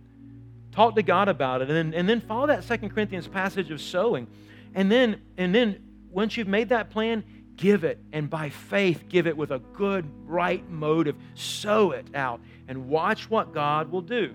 Talk 0.71 0.95
to 0.95 1.03
God 1.03 1.29
about 1.29 1.63
it. 1.63 1.69
And 1.69 1.77
then, 1.77 1.99
and 1.99 2.09
then 2.09 2.21
follow 2.21 2.47
that 2.47 2.65
Second 2.65 2.91
Corinthians 2.91 3.27
passage 3.27 3.71
of 3.71 3.81
sowing. 3.81 4.29
And 4.75 4.91
then, 4.91 5.21
and 5.37 5.55
then 5.55 5.83
once 6.11 6.37
you've 6.37 6.49
made 6.49 6.69
that 6.69 6.91
plan, 6.91 7.25
give 7.57 7.85
it 7.85 7.99
and 8.13 8.29
by 8.29 8.51
faith 8.51 9.05
give 9.09 9.27
it 9.27 9.37
with 9.37 9.51
a 9.51 9.59
good, 9.73 10.09
right 10.27 10.69
motive. 10.71 11.17
Sow 11.35 11.91
it 11.93 12.07
out 12.15 12.41
and 12.69 12.89
watch 12.89 13.29
what 13.31 13.53
God 13.53 13.91
will 13.91 14.03
do. 14.03 14.35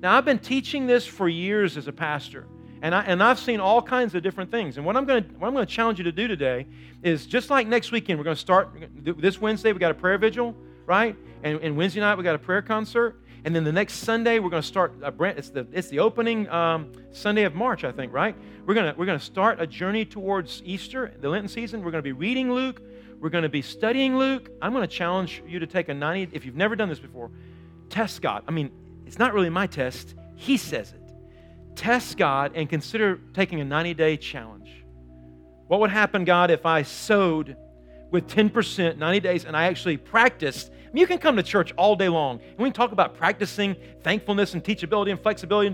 Now, 0.00 0.16
I've 0.16 0.24
been 0.24 0.38
teaching 0.38 0.86
this 0.86 1.04
for 1.04 1.28
years 1.28 1.76
as 1.76 1.88
a 1.88 1.92
pastor. 1.92 2.46
And, 2.82 2.94
I, 2.94 3.02
and 3.02 3.22
I've 3.22 3.38
seen 3.38 3.60
all 3.60 3.82
kinds 3.82 4.14
of 4.14 4.22
different 4.22 4.50
things. 4.50 4.76
And 4.76 4.86
what 4.86 4.96
I'm 4.96 5.04
going 5.04 5.24
to 5.24 5.30
going 5.30 5.54
to 5.54 5.66
challenge 5.66 5.98
you 5.98 6.04
to 6.04 6.12
do 6.12 6.28
today 6.28 6.66
is 7.02 7.26
just 7.26 7.50
like 7.50 7.66
next 7.66 7.90
weekend, 7.90 8.18
we're 8.18 8.24
going 8.24 8.36
to 8.36 8.40
start 8.40 8.70
this 9.02 9.40
Wednesday. 9.40 9.72
We 9.72 9.78
got 9.78 9.90
a 9.90 9.94
prayer 9.94 10.18
vigil, 10.18 10.54
right? 10.86 11.16
And, 11.42 11.60
and 11.60 11.76
Wednesday 11.76 12.00
night 12.00 12.16
we 12.16 12.24
got 12.24 12.34
a 12.34 12.38
prayer 12.38 12.62
concert. 12.62 13.20
And 13.44 13.54
then 13.54 13.64
the 13.64 13.72
next 13.72 13.94
Sunday, 13.94 14.40
we're 14.40 14.50
going 14.50 14.62
to 14.62 14.68
start 14.68 14.94
a 15.02 15.12
brand. 15.12 15.38
It's 15.38 15.50
the 15.50 15.66
it's 15.72 15.88
the 15.88 16.00
opening 16.00 16.48
um, 16.48 16.92
Sunday 17.12 17.44
of 17.44 17.54
March, 17.54 17.84
I 17.84 17.92
think, 17.92 18.12
right? 18.12 18.34
We're 18.66 18.74
gonna 18.74 18.94
we're 18.96 19.06
gonna 19.06 19.20
start 19.20 19.60
a 19.60 19.66
journey 19.66 20.04
towards 20.04 20.60
Easter, 20.64 21.14
the 21.20 21.28
Lenten 21.28 21.48
season. 21.48 21.84
We're 21.84 21.92
going 21.92 22.02
to 22.02 22.08
be 22.08 22.12
reading 22.12 22.52
Luke. 22.52 22.82
We're 23.20 23.30
going 23.30 23.42
to 23.42 23.48
be 23.48 23.62
studying 23.62 24.16
Luke. 24.16 24.50
I'm 24.60 24.72
going 24.72 24.86
to 24.86 24.94
challenge 24.94 25.42
you 25.46 25.58
to 25.60 25.66
take 25.66 25.88
a 25.88 25.94
90. 25.94 26.36
If 26.36 26.44
you've 26.44 26.56
never 26.56 26.76
done 26.76 26.88
this 26.88 27.00
before, 27.00 27.30
test 27.90 28.22
God. 28.22 28.44
I 28.46 28.50
mean, 28.50 28.70
it's 29.06 29.18
not 29.18 29.34
really 29.34 29.50
my 29.50 29.66
test. 29.66 30.14
He 30.36 30.56
says 30.56 30.92
it. 30.92 31.07
Test 31.78 32.18
God 32.18 32.52
and 32.56 32.68
consider 32.68 33.20
taking 33.34 33.60
a 33.60 33.64
90 33.64 33.94
day 33.94 34.16
challenge. 34.16 34.68
What 35.68 35.78
would 35.78 35.90
happen, 35.90 36.24
God, 36.24 36.50
if 36.50 36.66
I 36.66 36.82
sowed 36.82 37.56
with 38.10 38.26
10% 38.26 38.96
90 38.96 39.20
days 39.20 39.44
and 39.44 39.56
I 39.56 39.66
actually 39.66 39.96
practiced? 39.96 40.72
I 40.72 40.90
mean, 40.92 41.00
you 41.02 41.06
can 41.06 41.18
come 41.18 41.36
to 41.36 41.42
church 41.42 41.72
all 41.76 41.94
day 41.94 42.08
long 42.08 42.40
and 42.40 42.58
we 42.58 42.64
can 42.64 42.72
talk 42.72 42.90
about 42.90 43.16
practicing 43.16 43.76
thankfulness 44.02 44.54
and 44.54 44.64
teachability 44.64 45.12
and 45.12 45.20
flexibility 45.20 45.68
and 45.68 45.72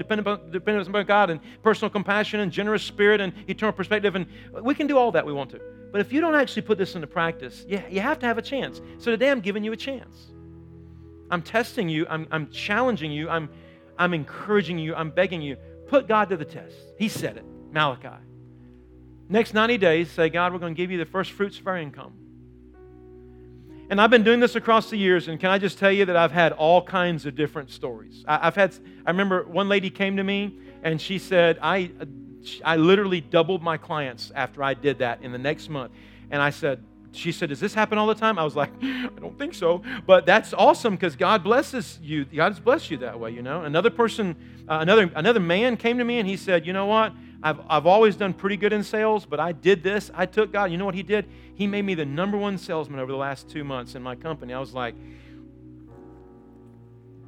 dependence 0.53 0.89
upon 0.89 1.07
God 1.07 1.31
and 1.31 1.41
personal 1.63 1.89
compassion 1.89 2.41
and 2.41 2.53
generous 2.53 2.83
spirit 2.83 3.23
and 3.23 3.33
eternal 3.49 3.73
perspective. 3.73 4.15
And 4.15 4.27
we 4.61 4.75
can 4.75 4.87
do 4.87 4.99
all 4.99 5.11
that 5.13 5.25
we 5.25 5.33
want 5.33 5.53
to. 5.53 5.61
But 5.91 6.03
if 6.03 6.13
you 6.13 6.21
don't 6.21 6.35
actually 6.35 6.63
put 6.63 6.77
this 6.77 6.97
into 6.97 7.07
practice, 7.07 7.65
yeah, 7.67 7.89
you 7.89 8.01
have 8.01 8.19
to 8.19 8.27
have 8.27 8.37
a 8.37 8.43
chance. 8.43 8.83
So 8.99 9.11
today 9.11 9.31
I'm 9.31 9.41
giving 9.41 9.65
you 9.65 9.73
a 9.73 9.77
chance. 9.77 10.33
I'm 11.31 11.41
testing 11.41 11.89
you, 11.89 12.07
I'm, 12.11 12.29
I'm 12.31 12.51
challenging 12.51 13.11
you, 13.11 13.31
I'm, 13.31 13.49
I'm 13.97 14.13
encouraging 14.13 14.79
you, 14.79 14.95
I'm 14.95 15.11
begging 15.11 15.41
you. 15.41 15.57
Put 15.87 16.09
God 16.09 16.28
to 16.30 16.37
the 16.37 16.45
test. 16.45 16.76
He 16.99 17.09
said 17.09 17.37
it, 17.37 17.45
Malachi. 17.72 18.22
Next 19.28 19.55
90 19.55 19.78
days, 19.78 20.11
say, 20.11 20.28
God, 20.28 20.53
we're 20.53 20.59
going 20.59 20.74
to 20.74 20.76
give 20.76 20.91
you 20.91 20.99
the 20.99 21.07
first 21.07 21.32
fruits 21.32 21.59
of 21.59 21.66
our 21.66 21.78
income. 21.78 22.12
And 23.91 24.01
I've 24.01 24.11
been 24.11 24.24
doing 24.24 24.41
this 24.41 24.55
across 24.55 24.91
the 24.91 24.97
years, 24.97 25.28
and 25.28 25.39
can 25.39 25.51
I 25.51 25.59
just 25.59 25.78
tell 25.78 25.93
you 25.93 26.07
that 26.07 26.16
I've 26.16 26.32
had 26.32 26.53
all 26.53 26.82
kinds 26.82 27.26
of 27.26 27.35
different 27.37 27.70
stories. 27.70 28.24
I, 28.26 28.39
have 28.47 28.55
had, 28.55 28.74
I 29.07 29.11
remember 29.11 29.45
one 29.45 29.68
lady 29.68 29.91
came 29.91 30.16
to 30.16 30.24
me 30.24 30.59
and 30.82 31.01
she 31.01 31.18
said, 31.18 31.59
I, 31.61 31.91
I 32.64 32.76
literally 32.76 33.20
doubled 33.20 33.62
my 33.62 33.76
clients 33.76 34.32
after 34.35 34.62
I 34.62 34.74
did 34.74 34.99
that 34.99 35.22
in 35.22 35.32
the 35.32 35.39
next 35.39 35.68
month. 35.68 35.93
And 36.30 36.41
I 36.43 36.51
said, 36.51 36.82
she 37.15 37.33
said, 37.33 37.49
Does 37.49 37.61
this 37.61 37.75
happen 37.75 37.99
all 37.99 38.07
the 38.07 38.15
time? 38.15 38.39
I 38.39 38.45
was 38.45 38.57
like, 38.57 38.71
I 38.83 39.09
don't 39.21 39.39
think 39.39 39.55
so. 39.55 39.83
But 40.07 40.27
that's 40.27 40.53
awesome 40.53 40.95
because 40.95 41.17
God 41.17 41.45
blesses 41.45 41.99
you. 42.03 42.25
God's 42.25 42.61
blessed 42.61 42.91
you 42.91 42.97
that 42.99 43.19
way, 43.19 43.31
you 43.31 43.43
know. 43.43 43.62
Another 43.62 43.91
person, 43.91 44.37
uh, 44.69 44.79
another, 44.81 45.11
another 45.15 45.41
man 45.41 45.77
came 45.77 45.99
to 45.99 46.05
me 46.05 46.19
and 46.19 46.29
he 46.29 46.37
said, 46.37 46.67
You 46.67 46.73
know 46.73 46.87
what? 46.87 47.12
I've, 47.45 47.61
I've 47.69 47.87
always 47.87 48.17
done 48.17 48.33
pretty 48.33 48.57
good 48.57 48.73
in 48.73 48.83
sales, 48.83 49.27
but 49.27 49.39
I 49.39 49.53
did 49.53 49.83
this. 49.83 50.11
I 50.15 50.25
took 50.25 50.51
God. 50.51 50.73
You 50.73 50.79
know 50.79 50.87
what 50.87 50.95
He 50.95 51.03
did? 51.03 51.27
He 51.55 51.67
made 51.67 51.83
me 51.83 51.95
the 51.95 52.07
number 52.07 52.39
one 52.39 52.57
salesman 52.57 52.99
over 52.99 53.12
the 53.12 53.19
last 53.19 53.51
two 53.51 53.65
months 53.65 53.95
in 53.95 54.03
my 54.03 54.15
company. 54.15 54.55
I 54.55 54.61
was 54.61 54.73
like, 54.73 54.95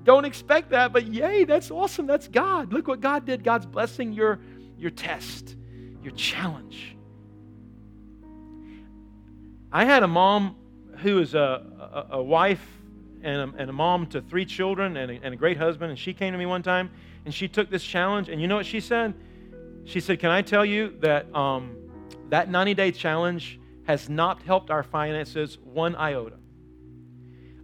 don't 0.05 0.25
expect 0.25 0.71
that, 0.71 0.93
but 0.93 1.07
yay, 1.07 1.45
that's 1.45 1.71
awesome. 1.71 2.07
That's 2.07 2.29
God. 2.29 2.73
Look 2.73 2.89
what 2.89 3.01
God 3.01 3.27
did. 3.27 3.45
God's 3.45 3.67
blessing 3.67 4.15
your, 4.15 4.41
your 4.79 4.91
test, 4.91 5.55
your 6.03 6.13
challenge. 6.13 6.96
I 9.77 9.85
had 9.85 10.03
a 10.03 10.09
mom 10.09 10.57
who 11.03 11.19
is 11.19 11.35
a, 11.35 12.07
a, 12.11 12.17
a 12.17 12.23
wife 12.23 12.67
and 13.21 13.37
a, 13.37 13.59
and 13.59 13.69
a, 13.69 13.73
mom 13.75 14.07
to 14.07 14.23
three 14.23 14.47
children 14.47 14.97
and 14.97 15.11
a, 15.11 15.21
and 15.23 15.35
a 15.35 15.37
great 15.37 15.59
husband, 15.59 15.91
and 15.91 15.99
she 15.99 16.15
came 16.15 16.33
to 16.33 16.39
me 16.39 16.47
one 16.47 16.63
time 16.63 16.91
and 17.27 17.35
she 17.35 17.47
took 17.47 17.69
this 17.69 17.85
challenge, 17.85 18.31
and 18.31 18.41
you 18.41 18.49
know 18.49 18.57
what 18.57 18.65
she 18.65 18.81
said? 18.81 19.13
She 19.85 20.01
said, 20.01 20.19
Can 20.19 20.31
I 20.31 20.41
tell 20.41 20.65
you 20.65 20.97
that 21.01 21.31
um, 21.35 21.77
that 22.31 22.49
90 22.51 22.73
day 22.73 22.91
challenge 22.91 23.61
has 23.87 24.09
not 24.09 24.41
helped 24.41 24.71
our 24.71 24.83
finances 24.83 25.59
one 25.63 25.95
iota? 25.95 26.37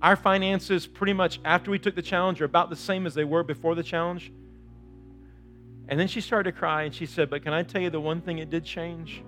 Our 0.03 0.17
finances, 0.17 0.87
pretty 0.87 1.15
much 1.15 1.41
after 1.47 1.71
we 1.71 1.79
took 1.79 1.95
the 1.95 2.03
challenge, 2.03 2.43
are 2.43 2.45
about 2.45 2.69
the 2.69 2.77
same 2.77 3.07
as 3.07 3.15
they 3.15 3.25
were 3.25 3.43
before 3.43 3.75
the 3.75 3.83
challenge. 3.83 4.31
And 5.89 5.99
then 5.99 6.09
she 6.09 6.21
started 6.21 6.53
to 6.53 6.59
cry 6.59 6.83
and 6.83 6.95
she 6.95 7.07
said, 7.07 7.31
But 7.31 7.43
can 7.43 7.55
I 7.55 7.63
tell 7.63 7.81
you 7.81 7.89
the 7.89 8.03
one 8.03 8.21
thing 8.21 8.37
it 8.37 8.51
did 8.51 8.67
change? 8.67 9.23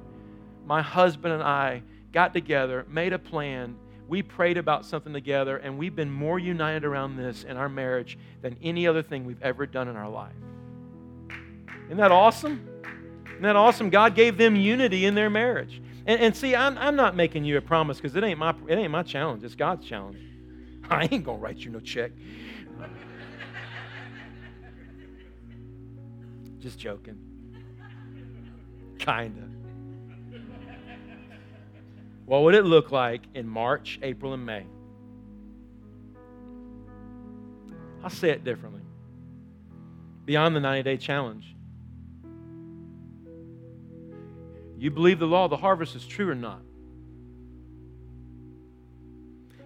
My 0.67 0.83
husband 0.83 1.33
and 1.33 1.43
I 1.43 1.83
got 2.15 2.33
together, 2.33 2.87
made 2.89 3.13
a 3.13 3.19
plan, 3.19 3.77
we 4.07 4.23
prayed 4.23 4.57
about 4.57 4.87
something 4.87 5.13
together, 5.13 5.57
and 5.57 5.77
we've 5.77 5.97
been 5.97 6.11
more 6.11 6.39
united 6.39 6.85
around 6.85 7.17
this 7.17 7.43
in 7.45 7.57
our 7.57 7.69
marriage 7.69 8.17
than 8.41 8.57
any 8.63 8.87
other 8.87 9.03
thing 9.03 9.25
we've 9.25 9.43
ever 9.43 9.67
done 9.67 9.89
in 9.89 9.97
our 9.97 10.09
life. 10.09 10.33
Isn't 11.87 11.97
that 11.97 12.13
awesome? 12.13 12.69
Isn't 13.27 13.43
that 13.43 13.57
awesome? 13.57 13.91
God 13.91 14.15
gave 14.15 14.39
them 14.39 14.55
unity 14.55 15.05
in 15.07 15.15
their 15.15 15.29
marriage. 15.29 15.83
And, 16.07 16.21
and 16.21 16.37
see, 16.37 16.55
I'm, 16.55 16.79
I'm 16.79 16.97
not 16.97 17.17
making 17.17 17.45
you 17.45 17.57
a 17.57 17.61
promise 17.61 17.97
because 17.97 18.15
it 18.15 18.23
ain't 18.23 18.39
my 18.39 18.55
it 18.69 18.77
ain't 18.77 18.93
my 18.93 19.03
challenge. 19.03 19.43
It's 19.43 19.55
God's 19.55 19.87
challenge. 19.87 20.19
I 20.89 21.09
ain't 21.11 21.25
gonna 21.25 21.39
write 21.39 21.59
you 21.59 21.71
no 21.71 21.81
check. 21.81 22.13
Just 26.61 26.79
joking. 26.79 27.19
Kinda. 28.99 29.54
What 32.27 32.43
would 32.43 32.55
it 32.55 32.65
look 32.65 32.91
like 32.91 33.23
in 33.35 33.47
March, 33.47 33.99
April, 34.03 34.33
and 34.33 34.45
May? 34.45 34.67
I'll 38.03 38.11
say 38.11 38.31
it 38.31 38.45
differently. 38.45 38.83
Beyond 40.25 40.57
the 40.57 40.61
90 40.61 40.83
day 40.83 40.97
challenge, 40.97 41.55
You 44.85 44.91
believe 44.91 45.19
the 45.19 45.27
law 45.27 45.45
of 45.45 45.51
the 45.51 45.57
harvest 45.57 45.97
is 45.97 46.07
true 46.07 46.29
or 46.29 46.35
not? 46.35 46.61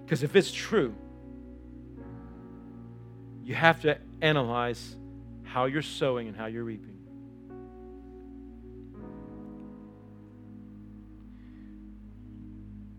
Because 0.04 0.22
if 0.22 0.36
it's 0.36 0.52
true, 0.52 0.94
you 3.42 3.56
have 3.56 3.80
to 3.82 3.98
analyze 4.22 4.94
how 5.42 5.64
you're 5.64 5.82
sowing 5.82 6.28
and 6.28 6.36
how 6.36 6.46
you're 6.46 6.62
reaping. 6.62 6.97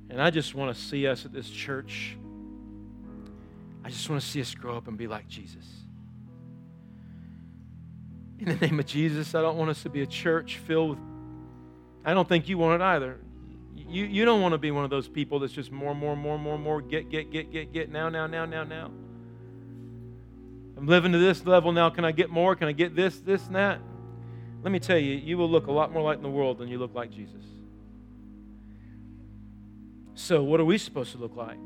And 0.09 0.21
I 0.21 0.29
just 0.29 0.55
want 0.55 0.75
to 0.75 0.81
see 0.81 1.07
us 1.07 1.25
at 1.25 1.33
this 1.33 1.49
church. 1.49 2.17
I 3.83 3.89
just 3.89 4.09
want 4.09 4.21
to 4.21 4.27
see 4.27 4.41
us 4.41 4.53
grow 4.55 4.75
up 4.75 4.87
and 4.87 4.97
be 4.97 5.07
like 5.07 5.27
Jesus. 5.27 5.65
In 8.39 8.45
the 8.45 8.55
name 8.55 8.79
of 8.79 8.85
Jesus, 8.85 9.35
I 9.35 9.41
don't 9.41 9.57
want 9.57 9.69
us 9.69 9.83
to 9.83 9.89
be 9.89 10.01
a 10.01 10.07
church 10.07 10.57
filled 10.57 10.91
with 10.91 10.99
I 12.05 12.13
don't 12.13 12.27
think 12.27 12.49
you 12.49 12.57
want 12.57 12.81
it 12.81 12.85
either. 12.85 13.19
You, 13.75 14.05
you 14.05 14.25
don't 14.25 14.41
want 14.41 14.53
to 14.53 14.57
be 14.57 14.71
one 14.71 14.83
of 14.83 14.89
those 14.89 15.07
people 15.07 15.39
that's 15.39 15.53
just 15.53 15.71
more, 15.71 15.93
more, 15.93 16.15
more, 16.15 16.37
more, 16.37 16.57
more, 16.57 16.81
get, 16.81 17.09
get, 17.09 17.31
get, 17.31 17.51
get, 17.51 17.73
get, 17.73 17.91
now, 17.91 18.09
now, 18.09 18.27
now, 18.27 18.45
now, 18.45 18.63
now. 18.63 18.91
I'm 20.77 20.87
living 20.87 21.11
to 21.11 21.17
this 21.17 21.45
level 21.45 21.71
now. 21.71 21.89
Can 21.89 22.05
I 22.05 22.11
get 22.11 22.29
more? 22.29 22.55
Can 22.55 22.67
I 22.67 22.71
get 22.71 22.95
this, 22.95 23.19
this, 23.19 23.45
and 23.47 23.55
that? 23.55 23.79
Let 24.63 24.71
me 24.71 24.79
tell 24.79 24.97
you, 24.97 25.15
you 25.15 25.37
will 25.37 25.49
look 25.49 25.67
a 25.67 25.71
lot 25.71 25.91
more 25.91 26.01
like 26.01 26.17
in 26.17 26.23
the 26.23 26.29
world 26.29 26.57
than 26.57 26.69
you 26.69 26.77
look 26.77 26.93
like 26.93 27.11
Jesus. 27.11 27.43
So, 30.19 30.43
what 30.43 30.59
are 30.59 30.65
we 30.65 30.77
supposed 30.77 31.13
to 31.13 31.17
look 31.17 31.37
like? 31.37 31.57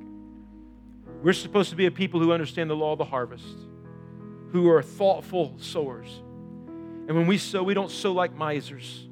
We're 1.23 1.33
supposed 1.33 1.71
to 1.71 1.75
be 1.75 1.87
a 1.87 1.91
people 1.91 2.19
who 2.19 2.31
understand 2.31 2.69
the 2.69 2.75
law 2.75 2.91
of 2.91 2.99
the 2.99 3.03
harvest, 3.03 3.47
who 4.51 4.69
are 4.69 4.83
thoughtful 4.83 5.55
sowers. 5.57 6.07
And 7.07 7.15
when 7.15 7.25
we 7.25 7.39
sow, 7.39 7.63
we 7.63 7.73
don't 7.73 7.89
sow 7.89 8.11
like 8.11 8.35
misers. 8.35 9.07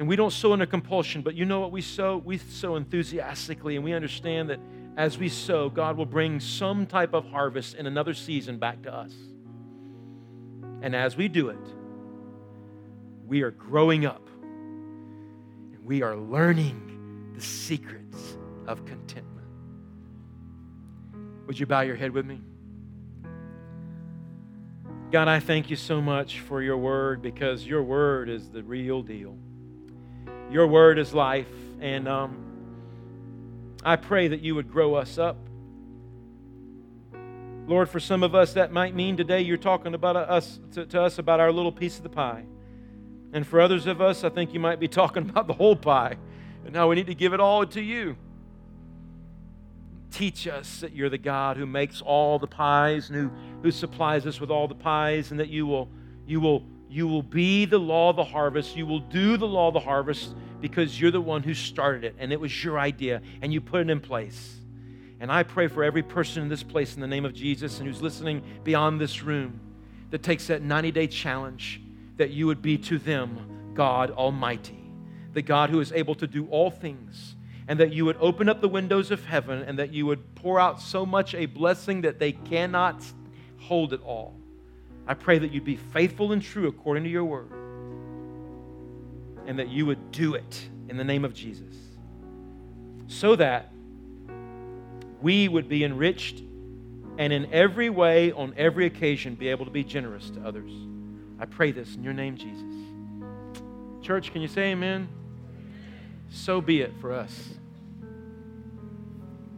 And 0.00 0.08
we 0.08 0.16
don't 0.16 0.32
sow 0.32 0.52
under 0.52 0.66
compulsion, 0.66 1.22
but 1.22 1.36
you 1.36 1.44
know 1.44 1.60
what 1.60 1.70
we 1.70 1.80
sow? 1.80 2.16
We 2.16 2.38
sow 2.38 2.74
enthusiastically, 2.74 3.76
and 3.76 3.84
we 3.84 3.92
understand 3.92 4.50
that 4.50 4.58
as 4.96 5.16
we 5.16 5.28
sow, 5.28 5.70
God 5.70 5.96
will 5.96 6.04
bring 6.04 6.40
some 6.40 6.86
type 6.86 7.14
of 7.14 7.24
harvest 7.24 7.76
in 7.76 7.86
another 7.86 8.14
season 8.14 8.58
back 8.58 8.82
to 8.82 8.92
us. 8.92 9.14
And 10.82 10.96
as 10.96 11.16
we 11.16 11.28
do 11.28 11.50
it, 11.50 11.66
we 13.28 13.42
are 13.42 13.52
growing 13.52 14.06
up 14.06 14.28
and 14.42 15.84
we 15.84 16.02
are 16.02 16.16
learning 16.16 17.30
the 17.32 17.40
secrets 17.40 18.05
of 18.66 18.84
contentment. 18.84 19.46
Would 21.46 21.58
you 21.58 21.66
bow 21.66 21.82
your 21.82 21.96
head 21.96 22.10
with 22.10 22.26
me? 22.26 22.40
God, 25.12 25.28
I 25.28 25.38
thank 25.38 25.70
you 25.70 25.76
so 25.76 26.00
much 26.00 26.40
for 26.40 26.60
your 26.60 26.76
word 26.76 27.22
because 27.22 27.64
your 27.64 27.82
word 27.82 28.28
is 28.28 28.50
the 28.50 28.62
real 28.62 29.02
deal. 29.02 29.36
Your 30.50 30.66
word 30.66 30.98
is 30.98 31.14
life. 31.14 31.48
And 31.80 32.08
um, 32.08 32.36
I 33.84 33.96
pray 33.96 34.28
that 34.28 34.40
you 34.40 34.56
would 34.56 34.70
grow 34.70 34.94
us 34.94 35.16
up. 35.16 35.36
Lord, 37.68 37.88
for 37.88 38.00
some 38.00 38.22
of 38.22 38.34
us, 38.34 38.52
that 38.54 38.72
might 38.72 38.94
mean 38.94 39.16
today 39.16 39.40
you're 39.42 39.56
talking 39.56 39.94
about 39.94 40.16
us 40.16 40.58
to, 40.72 40.86
to 40.86 41.02
us 41.02 41.18
about 41.18 41.40
our 41.40 41.52
little 41.52 41.72
piece 41.72 41.96
of 41.96 42.02
the 42.02 42.08
pie. 42.08 42.44
And 43.32 43.46
for 43.46 43.60
others 43.60 43.86
of 43.86 44.00
us, 44.00 44.24
I 44.24 44.28
think 44.28 44.54
you 44.54 44.60
might 44.60 44.80
be 44.80 44.88
talking 44.88 45.22
about 45.30 45.46
the 45.46 45.52
whole 45.52 45.76
pie 45.76 46.16
and 46.64 46.74
how 46.74 46.88
we 46.88 46.96
need 46.96 47.06
to 47.06 47.14
give 47.14 47.32
it 47.32 47.40
all 47.40 47.64
to 47.66 47.80
you. 47.80 48.16
Teach 50.16 50.46
us 50.48 50.80
that 50.80 50.94
you're 50.94 51.10
the 51.10 51.18
God 51.18 51.58
who 51.58 51.66
makes 51.66 52.00
all 52.00 52.38
the 52.38 52.46
pies 52.46 53.10
and 53.10 53.18
who, 53.18 53.30
who 53.62 53.70
supplies 53.70 54.26
us 54.26 54.40
with 54.40 54.50
all 54.50 54.66
the 54.66 54.74
pies, 54.74 55.30
and 55.30 55.38
that 55.40 55.50
you 55.50 55.66
will, 55.66 55.90
you 56.26 56.40
will 56.40 56.64
you 56.88 57.06
will 57.06 57.22
be 57.22 57.66
the 57.66 57.78
law 57.78 58.08
of 58.08 58.16
the 58.16 58.24
harvest. 58.24 58.74
You 58.74 58.86
will 58.86 59.00
do 59.00 59.36
the 59.36 59.46
law 59.46 59.68
of 59.68 59.74
the 59.74 59.80
harvest 59.80 60.34
because 60.60 60.98
you're 60.98 61.10
the 61.10 61.20
one 61.20 61.42
who 61.42 61.52
started 61.52 62.04
it 62.04 62.14
and 62.18 62.32
it 62.32 62.40
was 62.40 62.64
your 62.64 62.78
idea 62.78 63.20
and 63.42 63.52
you 63.52 63.60
put 63.60 63.82
it 63.82 63.90
in 63.90 64.00
place. 64.00 64.60
And 65.20 65.30
I 65.30 65.42
pray 65.42 65.68
for 65.68 65.84
every 65.84 66.02
person 66.02 66.42
in 66.42 66.48
this 66.48 66.62
place 66.62 66.94
in 66.94 67.00
the 67.00 67.06
name 67.06 67.26
of 67.26 67.34
Jesus 67.34 67.78
and 67.78 67.86
who's 67.86 68.00
listening 68.00 68.42
beyond 68.64 68.98
this 68.98 69.22
room 69.22 69.60
that 70.10 70.22
takes 70.22 70.46
that 70.46 70.62
90 70.62 70.90
day 70.92 71.06
challenge 71.06 71.82
that 72.16 72.30
you 72.30 72.46
would 72.46 72.62
be 72.62 72.78
to 72.78 72.98
them 72.98 73.72
God 73.74 74.10
Almighty, 74.12 74.82
the 75.34 75.42
God 75.42 75.68
who 75.68 75.80
is 75.80 75.92
able 75.92 76.14
to 76.14 76.26
do 76.26 76.46
all 76.46 76.70
things, 76.70 77.36
and 77.68 77.80
that 77.80 77.92
you 77.92 78.04
would 78.04 78.16
open 78.20 78.48
up 78.48 78.60
the 78.60 78.68
windows 78.68 79.10
of 79.10 79.24
heaven 79.24 79.62
and 79.62 79.78
that 79.78 79.92
you 79.92 80.06
would 80.06 80.34
pour 80.36 80.60
out 80.60 80.80
so 80.80 81.04
much 81.04 81.34
a 81.34 81.46
blessing 81.46 82.02
that 82.02 82.18
they 82.18 82.32
cannot 82.32 83.02
hold 83.58 83.92
it 83.92 84.00
all. 84.02 84.34
I 85.06 85.14
pray 85.14 85.38
that 85.38 85.52
you'd 85.52 85.64
be 85.64 85.76
faithful 85.76 86.32
and 86.32 86.42
true 86.42 86.68
according 86.68 87.04
to 87.04 87.10
your 87.10 87.24
word, 87.24 87.50
and 89.46 89.58
that 89.58 89.68
you 89.68 89.86
would 89.86 90.10
do 90.10 90.34
it 90.34 90.68
in 90.88 90.96
the 90.96 91.04
name 91.04 91.24
of 91.24 91.34
Jesus, 91.34 91.74
so 93.06 93.36
that 93.36 93.72
we 95.22 95.48
would 95.48 95.68
be 95.68 95.84
enriched 95.84 96.42
and 97.18 97.32
in 97.32 97.52
every 97.52 97.88
way, 97.88 98.32
on 98.32 98.52
every 98.56 98.86
occasion, 98.86 99.34
be 99.34 99.48
able 99.48 99.64
to 99.64 99.70
be 99.70 99.82
generous 99.82 100.28
to 100.30 100.40
others. 100.42 100.70
I 101.38 101.46
pray 101.46 101.72
this 101.72 101.94
in 101.94 102.02
your 102.02 102.12
name, 102.12 102.36
Jesus. 102.36 102.62
Church, 104.02 104.32
can 104.32 104.42
you 104.42 104.48
say 104.48 104.72
amen? 104.72 105.08
So 106.36 106.60
be 106.60 106.80
it 106.82 106.92
for 107.00 107.12
us. 107.12 107.32